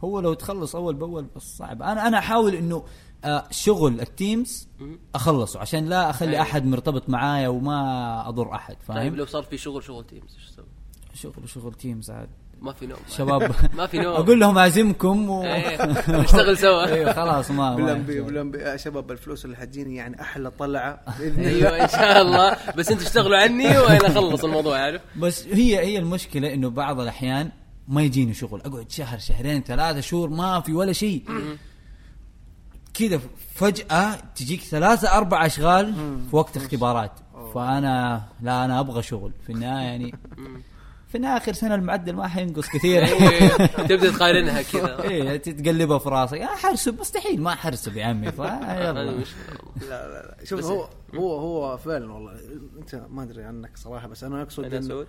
هو 0.04 0.20
لو 0.20 0.34
تخلص 0.34 0.76
أول 0.76 0.96
بأول 0.96 1.28
بس 1.36 1.58
صعب. 1.58 1.82
أنا 1.82 2.08
أنا 2.08 2.18
أحاول 2.18 2.56
إنه 2.56 2.84
شغل 3.52 4.02
ال 4.02 4.13
teams 4.13 4.68
أخلصه 5.16 5.60
عشان 5.60 5.86
لا 5.86 6.10
أخلي 6.10 6.32
أيوة. 6.32 6.42
أحد 6.42 6.66
مرتبط 6.66 7.10
معايا 7.10 7.48
وما 7.48 8.30
أضر 8.30 8.56
أحد 8.56 8.76
طيب 8.76 8.98
فاهم 8.98 9.16
لو 9.16 9.26
صار 9.26 9.44
في 9.44 9.58
شغل 9.58 9.84
شغل 9.84 10.04
teams 10.06 10.36
إيش 10.36 10.52
تسوي؟ 10.52 10.66
شغل 11.14 11.50
شغل 11.50 11.74
تيمز 11.74 12.12
عاد. 12.12 12.30
ما 12.62 12.74
في 12.74 12.88
نوم. 12.88 12.98
شباب. 13.18 13.52
ما 13.78 13.88
في 13.88 13.98
نوم. 13.98 14.14
أقول 14.14 14.40
لهم 14.40 14.58
أعزمكم 14.58 15.30
و... 15.30 15.44
إيه، 15.44 15.86
نشتغل 16.22 16.58
سوا. 16.58 16.86
أيوه 16.86 17.14
خلاص 17.14 17.52
ما 17.52 17.76
بالانبي 17.76 18.20
ما 18.20 18.28
بالانبي 18.28 18.58
يا 18.58 18.78
شباب 18.78 19.12
الفلوس 19.12 19.46
اللي 19.46 19.58
حتجيني 19.58 19.96
يعني 19.96 20.22
أحلى 20.22 20.52
طلعة 20.52 21.00
بإذن 21.20 21.46
الله. 21.46 21.70
أيوه 21.70 21.84
إن 21.84 21.88
شاء 21.90 22.22
الله. 22.22 22.58
بس 22.78 22.92
أنتوا 22.92 23.08
اشتغلوا 23.08 23.38
عني 23.38 23.78
وأنا 23.78 24.08
أخلص 24.08 24.44
الموضوع 24.44 24.78
عارف؟ 24.80 25.02
بس 25.20 25.48
هي 25.48 25.80
هي 25.80 25.98
المشكلة 25.98 26.54
إنه 26.54 26.70
بعض 26.70 27.00
الأحيان 27.00 27.52
ما 27.88 28.02
يجيني 28.02 28.34
شغل. 28.34 28.62
أقعد 28.62 28.92
شهر 28.92 29.20
شهرين 29.20 29.64
ثلاثة 29.64 30.00
شهور 30.00 30.30
ما 30.30 30.62
في 30.62 30.74
ولا 30.74 30.94
شيء. 30.94 31.24
كذا 33.00 33.20
فجأة 33.56 34.16
تجيك 34.36 34.62
ثلاثة 34.62 35.18
أربع 35.18 35.46
أشغال 35.46 35.94
في 36.30 36.36
وقت 36.36 36.58
اختبارات. 36.58 37.12
فأنا 37.56 38.22
لا 38.42 38.66
أنا 38.66 38.80
أبغى 38.80 39.04
شغل. 39.04 39.32
في 39.46 39.52
النهاية 39.52 39.86
يعني 39.86 40.14
في 41.10 41.16
النهاية 41.16 41.38
آخر 41.38 41.54
سنة 41.54 41.76
المعدل 41.76 42.14
ما 42.14 42.28
حينقص 42.28 42.70
كثير. 42.70 43.04
إيه، 43.04 43.48
تبدأ 43.66 44.12
تقارنها 44.12 44.62
كذا. 44.62 45.02
إيه 45.10 45.38
تتقلبها 45.38 45.98
في 46.00 46.10
راسك. 46.10 46.38
أنا 46.38 46.56
حرسب 46.56 47.00
مستحيل 47.00 47.42
ما 47.42 47.56
حرسب 47.56 47.98
يا 47.98 48.06
عمي. 48.06 48.26
لا 48.38 48.94
لا 48.94 49.04
لا. 49.04 50.36
شوف 50.44 50.60
بس- 50.60 50.66
هو 50.66 50.88
هو 51.16 51.36
هو 51.40 51.78
فعلا 51.78 52.14
والله. 52.14 52.32
أنت 52.80 53.02
ما 53.10 53.24
أدري 53.24 53.44
عنك 53.44 53.78
صراحة 53.78 54.08
بس 54.08 54.24
أنا 54.24 54.42
أقصد 54.42 54.64
أنا 54.64 54.82
سعود 54.82 55.08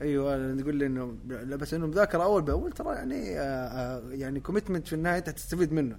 أيوه 0.00 0.56
تقول 0.56 0.76
لي 0.76 0.86
إنه 0.86 1.14
لا 1.28 1.56
بس 1.56 1.74
إنه 1.74 1.86
مذاكرة 1.86 2.22
أول 2.22 2.42
بأول 2.42 2.72
ترى 2.72 2.94
يعني 2.94 3.38
آه 3.40 3.42
آه 3.42 4.02
يعني 4.10 4.40
commitment 4.40 4.86
في 4.88 4.92
النهاية 4.92 5.18
أنت 5.18 5.28
هتستفيد 5.28 5.72
منه. 5.72 5.96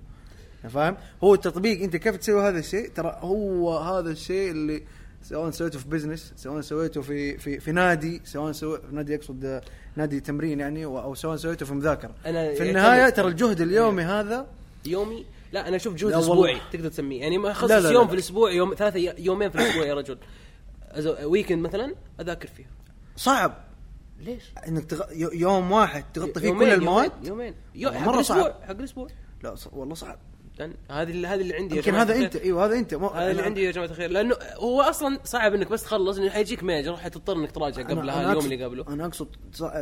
فاهم؟ 0.70 0.98
هو 1.24 1.34
التطبيق 1.34 1.82
أنت 1.82 1.96
كيف 1.96 2.16
تسوي 2.16 2.42
هذا 2.50 2.60
الشيء؟ 2.60 2.90
ترى 2.90 3.18
هو 3.22 3.78
هذا 3.78 4.10
الشيء 4.12 4.52
اللي 4.52 4.84
سواء 5.24 5.52
سويته 5.52 5.80
في 5.80 5.88
business 5.90 6.34
سواء 6.36 6.62
سويته 6.62 7.02
في 7.02 7.38
في 7.38 7.60
في 7.60 7.72
نادي 7.72 8.22
سواء 8.26 8.52
سوي 8.52 8.78
في 8.90 8.96
نادي 8.96 9.16
اقصد 9.16 9.62
نادي 9.96 10.20
تمرين 10.20 10.60
يعني 10.60 10.86
أو 10.86 11.16
سواء 11.16 11.36
سويته 11.36 11.66
في 11.66 11.74
مذاكرة. 11.74 12.16
أنا 12.26 12.54
في 12.54 12.70
النهاية 12.70 13.10
ترى 13.10 13.28
الجهد 13.28 13.62
اليومي 13.62 14.04
هذا 14.04 14.48
يومي؟ 14.86 15.26
لا 15.52 15.68
أنا 15.68 15.76
أشوف 15.76 15.94
جهد. 15.94 16.12
أسبوعي 16.14 16.62
تقدر 16.72 16.90
تسميه. 16.90 17.22
يعني 17.22 17.38
ما 17.38 17.52
أخصص 17.52 17.72
لا، 17.72 17.80
لا. 17.80 17.92
يوم 17.92 18.08
في 18.08 18.14
الأسبوع 18.14 18.52
يوم 18.52 18.74
ثلاثة 18.74 19.00
يومين 19.18 19.50
في 19.50 19.56
الأسبوع 19.56 19.86
يا 19.86 19.94
رجل. 19.94 20.18
weekend 21.24 21.60
مثلا 21.60 21.96
أذاكر 22.22 22.48
فيها 22.48 22.68
صعب. 23.16 23.68
ليش؟ 24.20 24.44
إنك 24.68 24.86
تغ... 24.86 25.02
يو- 25.12 25.32
يوم 25.34 25.72
واحد 25.72 26.04
تغطي 26.14 26.40
فيه 26.40 26.52
كل 26.52 26.74
المواد 26.74 27.12
يومين 27.12 27.28
يومين. 27.28 27.54
يو... 27.76 27.90
والله 27.90 28.02
حق 28.02 28.08
مرة 28.08 28.16
الأسبوع 28.16 28.42
صعب. 28.44 28.62
حق 28.64 28.72
الأسبوع. 28.78 29.08
لا 29.44 29.56
ص- 29.56 29.70
والله 29.74 29.96
صعب. 29.96 30.20
لأن 30.60 30.74
هذه 30.92 31.10
اللي 31.12 31.28
هذه 31.28 31.42
اللي 31.42 31.56
عندي 31.56 31.76
يمكن 31.76 31.96
هذا. 31.96 32.16
انت 32.16 32.36
إيوه 32.36 32.66
هذا 32.66 32.76
أنت. 32.76 32.94
مو 32.94 33.08
هذا 33.08 33.32
اللي 33.32 33.42
عندي 33.42 33.64
يا 33.64 33.72
جماعة 33.72 33.88
الخير. 33.88 34.12
لأنه 34.12 34.36
هو 34.56 34.82
أصلا 34.82 35.20
صعب 35.24 35.54
إنك 35.54 35.70
بس 35.70 35.84
تخلص 35.84 36.18
إنه 36.18 36.30
حيجيك 36.30 36.64
major 36.64 36.98
حتضطر 36.98 37.36
إنك 37.36 37.52
تراجع 37.52 37.84
قبلها 37.84 38.32
اليوم 38.32 38.46
اللي 38.46 38.64
قبله. 38.66 38.86
أنا 38.88 39.06
أقصد 39.06 39.28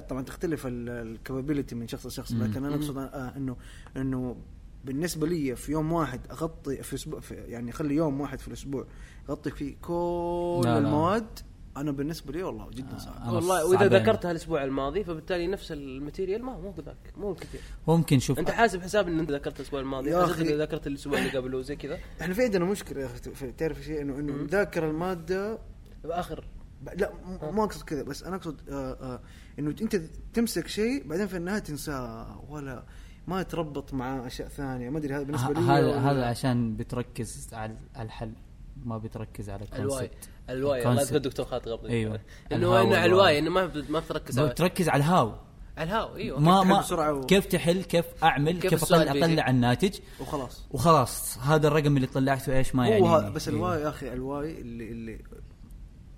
طبعا 0.10 0.24
تختلف 0.24 0.68
ال 0.68 0.77
capability 0.77 1.76
من 1.76 1.88
شخص 1.88 2.06
لشخص 2.06 2.32
لكن 2.32 2.66
أنا 2.66 2.76
أقصد 2.76 2.98
آه، 2.98 3.34
انه 3.38 3.58
إنه 3.98 4.38
بالنسبة 4.86 5.28
لي 5.28 5.56
في 5.56 5.72
يوم 5.72 5.92
واحد 5.92 6.22
أغطي 6.32 6.84
في 6.84 6.96
أسبوع 6.96 7.20
في 7.20 7.36
يعني 7.36 7.72
اخلي 7.72 7.96
يوم 7.96 8.22
واحد 8.22 8.40
في 8.40 8.48
الأسبوع 8.48 8.86
أغطي 9.30 9.52
فيه 9.52 9.76
كل 9.82 10.62
لا، 10.64 10.70
لا. 10.70 10.78
المواد 10.78 11.40
أنا 11.78 11.92
بالنسبة 11.92 12.34
لي 12.34 12.44
والله 12.44 12.70
جدا 12.70 12.98
صعب. 12.98 13.16
أنا 13.22 13.32
والله 13.32 13.66
وإذا. 13.66 13.88
ذكرتها 13.88 14.32
الأسبوع 14.32 14.64
الماضي 14.64 15.04
فبالتالي 15.04 15.48
نفس 15.48 15.72
ال 15.72 15.80
material 15.80 16.44
ما 16.44 16.58
مو 16.58 16.74
ذاك 16.86 17.14
مو 17.18 17.34
كثير. 17.34 17.62
ممكن 17.88 18.20
شوف 18.20 18.40
أنت 18.40 18.52
حاسب 18.52 18.82
حساب 18.82 19.08
ان 19.08 19.20
انت 19.20 19.32
ذكرت 19.32 19.60
الأسبوع 19.60 19.80
الماضي. 19.80 20.10
يا. 20.10 20.26
اذا 20.26 20.58
ذكرت 20.58 20.88
الأسبوع 20.88 21.18
اللي 21.18 21.30
قبله 21.30 21.58
وزي 21.58 21.76
كذا. 21.76 21.98
إحنا 22.22 22.34
في 22.34 22.44
عندنا 22.44 22.66
مشكلة 22.66 23.02
يا 23.02 23.06
أخي 23.34 23.52
تعرف 23.52 23.82
شيء؟ 23.82 24.02
انه 24.02 24.20
إنه 24.20 24.34
نذاكر 24.34 24.90
المادة 24.90 25.60
بآخر. 26.04 26.46
لا 26.98 27.12
م- 27.14 27.56
ما 27.56 27.64
أقصد 27.64 27.84
كذا 27.84 28.04
بس 28.04 28.24
أنا 28.24 28.36
أقصد 28.36 28.70
آه 28.70 28.74
آه 28.74 29.20
إنه 29.60 29.76
أنت 29.82 29.96
تمسك 30.34 30.68
شيء 30.68 31.08
بعدين 31.08 31.28
في 31.28 31.38
النهاية 31.38 31.60
تنساه 31.60 32.46
ولا 32.50 32.84
ما 33.28 33.42
يتربط 33.42 33.94
مع 33.94 34.28
أشياء 34.28 34.48
ثانية. 34.48 34.90
ما 34.90 34.98
أدري 34.98 35.14
هذا 35.14 35.24
بالنسبة 35.24 35.54
لي 35.54 35.60
هذا 35.60 35.98
هذا 36.00 36.26
عشان 36.26 36.76
بتركز 36.76 37.50
على 37.54 37.78
الحل. 38.00 38.32
ما 38.86 38.98
بتركز 38.98 39.50
على 39.50 39.66
ال 39.76 40.06
why. 40.06 40.14
ال 40.14 40.16
concept 40.16 40.30
ال 40.50 40.56
why. 40.56 40.82
الله. 40.88 41.02
يذكر 41.02 41.16
الدكتور 41.16 41.46
خالد 41.46 41.68
غبطي 41.68 41.90
أيوة. 41.90 42.20
إنه 42.52 42.82
إنه. 42.82 43.06
ال 43.06 43.14
why 43.14 43.40
إنه 43.40 43.50
ما 43.50 43.72
ما 43.90 44.00
تركز 44.00 44.40
على 44.40 44.50
بتركز 44.50 44.90
على 44.90 45.00
ال 45.04 45.10
how. 45.10 45.34
على 45.78 45.90
ال 45.90 45.96
how 45.96 46.16
أيوه. 46.16 46.40
ما 46.40 46.60
تحل 46.62 46.70
ما 46.70 46.80
بسرعة 46.80 47.14
و- 47.14 47.26
كيف 47.26 47.46
تحل 47.46 47.84
كيف 47.84 48.06
أعمل 48.24 48.60
كيف 48.60 48.72
كيف, 48.72 48.84
اطلع. 48.84 49.12
اطلع 49.12 49.50
الناتج. 49.50 50.00
وخلاص. 50.22 50.66
وخلاص. 50.72 51.38
هذا 51.38 51.68
الرقم 51.68 51.96
اللي 51.96 52.08
طلعته 52.08 52.58
إيش 52.58 52.76
ما 52.76 52.88
يعني. 52.88 53.32
بس 53.32 53.48
ال 53.50 53.58
why 53.58 53.82
يا 53.82 53.90
أخي 53.90 54.14
ال 54.14 54.26
why 54.26 54.62
اللي 54.62 54.92
اللي 54.92 55.20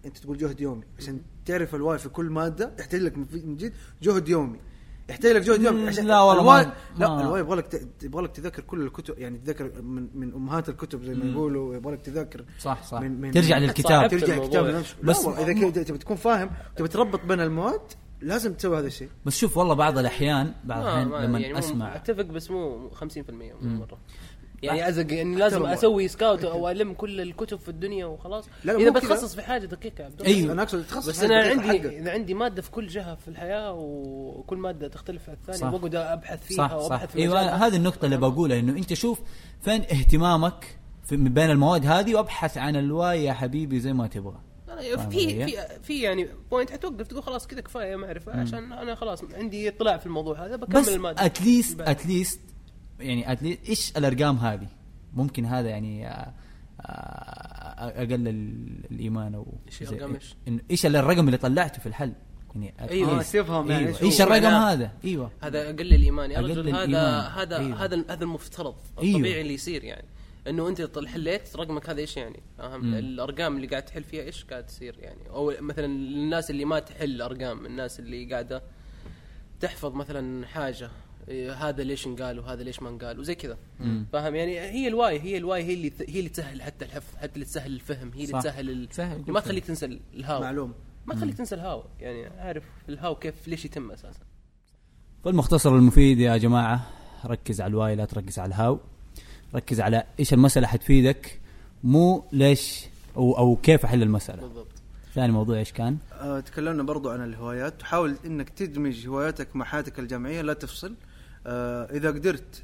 أنت 0.05 0.17
تقول 0.17 0.37
جهد 0.37 0.61
يومي. 0.61 0.83
عشان 0.99 1.21
تعرف 1.45 1.75
ال 1.75 1.81
why 1.81 1.97
في 1.97 2.09
كل 2.09 2.25
مادة 2.25 2.71
يحتاج 2.79 3.01
لك 3.01 3.17
من 3.17 3.25
من 3.33 3.57
جد 3.57 3.73
جهد 4.01 4.29
يومي. 4.29 4.59
يحتاج 5.09 5.31
لك 5.35 5.41
جهد 5.41 5.61
يومي 5.63 5.81
مم، 5.81 5.87
عشان 5.87 6.05
لا 6.05 6.21
والله 6.21 6.41
ال 6.61 6.64
why 6.64 6.71
لا 6.97 7.21
ال 7.21 7.26
why 7.26 7.39
يبغى 7.41 7.55
لك 7.57 7.81
يبغى 8.03 8.23
لك 8.23 8.31
تذاكر 8.31 8.61
كل 8.61 8.81
الكتب 8.81 9.19
يعني 9.19 9.37
تذاكر 9.37 9.81
من 9.81 10.07
من 10.13 10.33
أمهات 10.33 10.69
الكتب 10.69 11.03
زي 11.03 11.13
ما 11.13 11.25
يقولوا 11.31 11.75
يبغى 11.75 11.93
لك 11.93 12.01
تذاكر 12.01 12.45
صح 12.59 12.83
صح. 12.83 13.01
من- 13.01 13.21
من- 13.21 13.31
ترجع 13.31 13.57
للكتاب. 13.57 14.09
ترجع 14.09 14.33
الموضوع. 14.33 14.49
كتاب 14.49 14.65
نفسه. 14.75 14.95
بس 15.03 15.25
إذا 15.25 15.53
كنت 15.53 15.79
تبي 15.79 15.97
تكون 15.97 16.15
فاهم 16.17 16.49
تبي 16.75 16.87
تربط 16.87 17.25
بين 17.25 17.41
المواد 17.41 17.81
لازم 18.21 18.53
تسوي 18.53 18.77
هذا 18.79 18.87
الشيء. 18.87 19.09
بس 19.25 19.37
شوف 19.37 19.57
والله 19.57 19.73
بعض 19.73 19.97
الأحيان 19.97 20.53
بعض 20.63 20.83
ما 20.83 20.89
الأحيان 21.03 21.07
ما 21.09 21.17
لما 21.27 21.39
يعني 21.39 21.59
أسمع. 21.59 21.95
أتفق 21.95 22.21
بس 22.23 22.51
مو 22.51 22.89
50% 22.89 23.53
من 23.61 23.75
مرة. 23.79 23.97
يعني 24.63 24.89
ازق 24.89 25.11
اني 25.11 25.35
لازم 25.35 25.65
أسوي 25.65 26.07
scout 26.07 26.43
أو 26.43 26.69
الم 26.69 26.93
كل 26.93 27.21
الكتب 27.21 27.59
في 27.59 27.69
الدنيا 27.69 28.05
وخلاص 28.05 28.45
لا، 28.63 28.71
لا، 28.71 28.77
إذا. 28.79 28.89
بتخصص 28.89 29.35
في 29.35 29.41
حاجة 29.41 29.65
دقيقة 29.65 30.01
يا 30.01 30.05
عبد 30.05 30.21
الله. 30.21 30.35
أيوه. 30.35 30.53
أنا 30.53 30.63
أقصد 30.63 30.83
تخصص 30.83 31.09
بس 31.09 31.23
أنا 31.23 31.37
عندي 31.41 31.67
حقك. 31.67 31.85
إذا 31.85 32.11
عندي 32.11 32.33
مادة 32.33 32.61
في 32.61 32.71
كل 32.71 32.87
جهة 32.87 33.15
في 33.15 33.27
الحياة 33.27 33.73
وكل 33.73 34.57
مادة 34.57 34.87
تختلف 34.87 35.29
عن 35.29 35.35
الثانية 35.35 35.59
صح. 35.59 35.69
بقعد 35.69 35.95
أبحث 35.95 36.45
فيها 36.45 36.57
صح 36.57 36.77
صح 36.77 36.91
وأبحث 36.91 37.11
في 37.11 37.17
أيوه. 37.19 37.41
هذه 37.41 37.75
النقطة 37.75 38.05
اللي 38.05 38.17
بقولها 38.17 38.59
إنه 38.59 38.77
أنت 38.77 38.93
شوف 38.93 39.19
فين 39.61 39.81
اهتمامك 39.81 40.77
في 41.05 41.17
من 41.17 41.33
بين 41.33 41.49
المواد 41.49 41.85
هذه 41.85 42.15
وأبحث 42.15 42.57
عن 42.57 42.75
ال 42.75 42.87
why 42.87 43.23
يا 43.23 43.33
حبيبي 43.33 43.79
زي 43.79 43.93
ما 43.93 44.07
تبغى 44.07 44.39
في؟ 45.09 45.45
في 45.45 45.57
في 45.83 46.01
يعني 46.01 46.27
point 46.51 46.71
حتوقف 46.71 47.07
تقول 47.07 47.23
خلاص 47.23 47.47
كذا 47.47 47.61
كفاية 47.61 47.95
معرفه 47.95 48.31
عشان 48.39 48.73
أنا 48.73 48.95
خلاص 48.95 49.23
عندي 49.33 49.69
اطلاع 49.69 49.97
في 49.97 50.05
الموضوع 50.05 50.45
هذا 50.45 50.55
بكمل 50.55 50.81
بس 50.81 50.89
المادة 50.89 51.25
at 51.25 51.39
least. 51.39 51.81
اتليست 51.81 52.39
يعني 52.99 53.59
إيش 53.69 53.97
الأرقام 53.97 54.37
هذه 54.37 54.67
ممكن 55.13 55.45
هذا 55.45 55.69
يعني 55.69 56.07
آه، 56.07 56.33
آه، 56.81 58.03
أقلل 58.03 58.27
الإيمان 58.91 59.35
أو 59.35 59.53
إيش 59.67 59.83
زي- 59.83 59.89
الأرقام 59.95 60.13
إيش؟ 60.15 60.35
إنه 60.47 60.61
إيش 60.71 60.85
الرقم 60.85 61.25
اللي 61.25 61.37
طلعته 61.37 61.79
في 61.79 61.85
الحل 61.85 62.13
يعني 62.55 62.73
أيوة. 62.89 63.19
at 63.19 63.23
least. 63.25 63.31
تفهم 63.33 63.71
يعني 63.71 63.85
أيوة. 63.85 63.97
شو- 63.99 64.05
إيش 64.05 64.21
الرقم. 64.21 64.45
هذا 64.45 64.91
أيوه 65.05 65.31
هذا 65.41 65.69
أقل 65.69 65.81
الإيمان 65.93 66.31
يا 66.31 66.39
أقل 66.39 66.49
رجل 66.49 66.69
هذا 66.69 66.83
الإيمان. 66.83 67.31
هذا 67.31 67.57
أيوه. 67.57 67.83
هذا 67.83 68.03
هذا 68.09 68.23
المفترض 68.23 68.75
أيوه. 68.99 69.15
الطبيعي 69.15 69.41
اللي 69.41 69.53
يصير 69.53 69.83
يعني 69.83 70.05
إنه 70.47 70.67
أنت 70.69 70.81
طل- 70.81 71.07
حليت 71.07 71.55
رقمك 71.55 71.89
هذا 71.89 71.99
إيش 71.99 72.17
يعني؟ 72.17 72.39
فاهم 72.57 72.85
مم. 72.85 72.93
الأرقام 72.93 73.55
اللي 73.55 73.67
قاعد 73.67 73.85
تحل 73.85 74.03
فيها 74.03 74.23
إيش 74.23 74.43
قاعد 74.45 74.65
تصير 74.65 74.95
يعني؟ 74.99 75.29
أو 75.29 75.53
مثلا 75.61 75.85
الناس 75.85 76.49
اللي 76.49 76.65
ما 76.65 76.79
تحل 76.79 77.21
أرقام 77.21 77.65
الناس 77.65 77.99
اللي 77.99 78.25
قاعدة 78.33 78.63
تحفظ 79.59 79.93
مثلا 79.93 80.47
حاجة 80.47 80.85
إيه، 80.85 80.91
هذا 81.57 81.83
ليش 81.83 82.07
انقال 82.07 82.39
وهذا 82.39 82.63
ليش 82.63 82.81
ما 82.81 82.89
انقال 82.89 83.19
وزي 83.19 83.35
كذا. 83.35 83.57
فاهم؟ 84.13 84.35
يعني 84.35 84.59
هي 84.59 84.87
ال 84.87 84.95
why 84.95 85.19
هي 85.19 85.37
ال 85.37 85.44
why 85.44 85.63
هي 85.63 85.73
اللي 85.73 85.91
هي 86.07 86.19
اللي 86.19 86.29
تسهل 86.29 86.61
حتى 86.61 86.85
الحفظ 86.85 87.15
حتى 87.17 87.33
اللي 87.33 87.45
تسهل 87.45 87.73
الفهم 87.73 88.11
هي 88.15 88.23
اللي. 88.23 88.39
تسهل 88.39 88.69
ال... 88.69 88.89
ما. 89.27 89.39
تخليك 89.39 89.65
تنسى 89.65 89.99
ال 90.13 90.19
how. 90.19 90.41
معلوم. 90.41 90.73
ما 91.05 91.15
تخليك 91.15 91.37
تنسى 91.37 91.55
ال 91.55 91.61
how. 91.61 91.83
يعني 91.99 92.25
عارف 92.25 92.63
ال 92.89 92.96
how 92.96 93.15
كيف 93.15 93.47
ليش 93.47 93.65
يتم 93.65 93.91
أساسا. 93.91 94.19
فالمختصر 95.23 95.75
المفيد 95.75 96.19
يا 96.19 96.37
جماعة 96.37 96.89
ركز 97.25 97.61
على 97.61 97.69
ال 97.69 97.76
why 97.76 97.95
لا 97.95 98.05
تركز 98.05 98.39
على 98.39 98.47
ال 98.47 98.54
how. 98.54 98.79
ركز 99.55 99.81
على 99.81 100.03
إيش 100.19 100.33
المسألة 100.33 100.67
حتفيدك 100.67 101.39
مو 101.83 102.23
ليش 102.31 102.85
أو 103.17 103.37
أو 103.37 103.55
كيف 103.55 103.85
أحل 103.85 104.03
المسألة. 104.03 104.41
بالضبط. 104.41 104.67
ثاني 105.15 105.31
موضوع 105.31 105.57
إيش 105.57 105.71
كان؟ 105.71 105.97
آه 106.13 106.39
تكلمنا 106.39 106.83
برضو 106.83 107.09
عن 107.09 107.23
الهوايات. 107.23 107.79
تحاول 107.79 108.17
إنك 108.25 108.49
تدمج 108.49 109.07
هواياتك 109.07 109.55
مع 109.55 109.65
حياتك 109.65 109.99
الجامعية 109.99 110.41
لا 110.41 110.53
تفصل. 110.53 110.95
آه 111.45 111.83
إذا 111.91 112.09
قدرت 112.09 112.63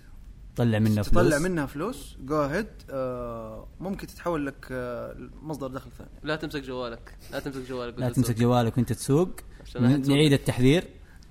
طلع 0.55 0.79
منها 0.79 1.03
تطلع 1.03 1.21
فلوس. 1.23 1.41
منها 1.41 1.65
فلوس 1.65 2.17
جو 2.25 2.41
هيد 2.41 2.67
آه 2.89 3.67
ممكن 3.79 4.07
تتحول 4.07 4.45
لك 4.45 4.67
آه 4.71 5.15
مصدر 5.41 5.67
دخل 5.67 5.89
ثاني. 5.97 6.09
لا 6.23 6.35
تمسك 6.35 6.61
جوالك. 6.61 7.15
لا 7.31 7.39
تمسك 7.39 7.69
جوالك 7.69 7.99
لا 7.99 8.09
تمسك. 8.09 8.39
جوالك 8.39 8.77
وانت 8.77 8.93
تسوق. 8.93 9.29
نعيد 9.79 10.33
التحذير. 10.33 10.83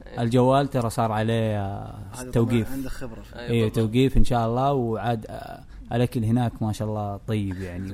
أيوة. 0.06 0.22
الجوال 0.22 0.70
ترى 0.70 0.90
صار 0.90 1.12
عليه 1.12 1.60
آه، 1.60 2.22
توقيف. 2.32 2.72
عندك 2.72 2.88
خبرة. 2.90 3.22
أيوه 3.36 3.68
بالضبط. 3.68 3.74
توقيف 3.76 4.16
إن 4.16 4.24
شاء 4.24 4.46
الله. 4.46 4.72
وعاد 4.72 5.26
آه، 5.28 5.64
الأكل 5.92 6.24
هناك 6.24 6.62
ما 6.62 6.72
شاء 6.72 6.88
الله 6.88 7.16
طيب 7.16 7.60
يعني. 7.60 7.92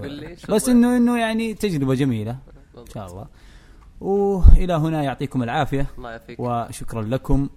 بس؟ 0.49 0.69
إنه 0.69 0.97
إنه 0.97 1.19
يعني 1.19 1.55
تجربة 1.55 1.95
جميلة 1.95 2.39
إن. 2.79 2.87
شاء 2.95 3.07
الله. 3.07 3.27
وإلى 4.01 4.73
هنا 4.73 5.03
يعطيكم 5.03 5.43
العافية. 5.43 5.87
الله 5.99 6.11
يعافيك. 6.11 6.41
وشكرا 6.41 7.03
لكم. 7.03 7.49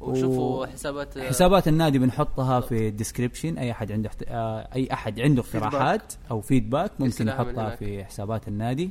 وشوفوا 0.00 0.66
حسابات 0.66 1.18
حسابات 1.18 1.68
النادي 1.68 1.98
بنحطها 1.98 2.60
في 2.60 2.88
الديسكربشن 2.88 3.58
أي 3.58 3.70
أحد 3.70 3.92
عنده 3.92 4.08
احت... 4.08 4.22
آه، 4.28 4.68
أي 4.74 4.92
أحد 4.92 5.20
عنده 5.20 5.42
اقتراحات 5.42 6.12
أو 6.30 6.40
فيدباك 6.40 6.90
ممكن 7.00 7.28
يحطها. 7.28 7.76
في 7.76 8.04
حسابات 8.04 8.48
النادي. 8.48 8.90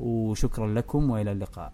وشكرا 0.00 0.66
لكم 0.66 1.10
وإلى 1.10 1.32
اللقاء. 1.32 1.72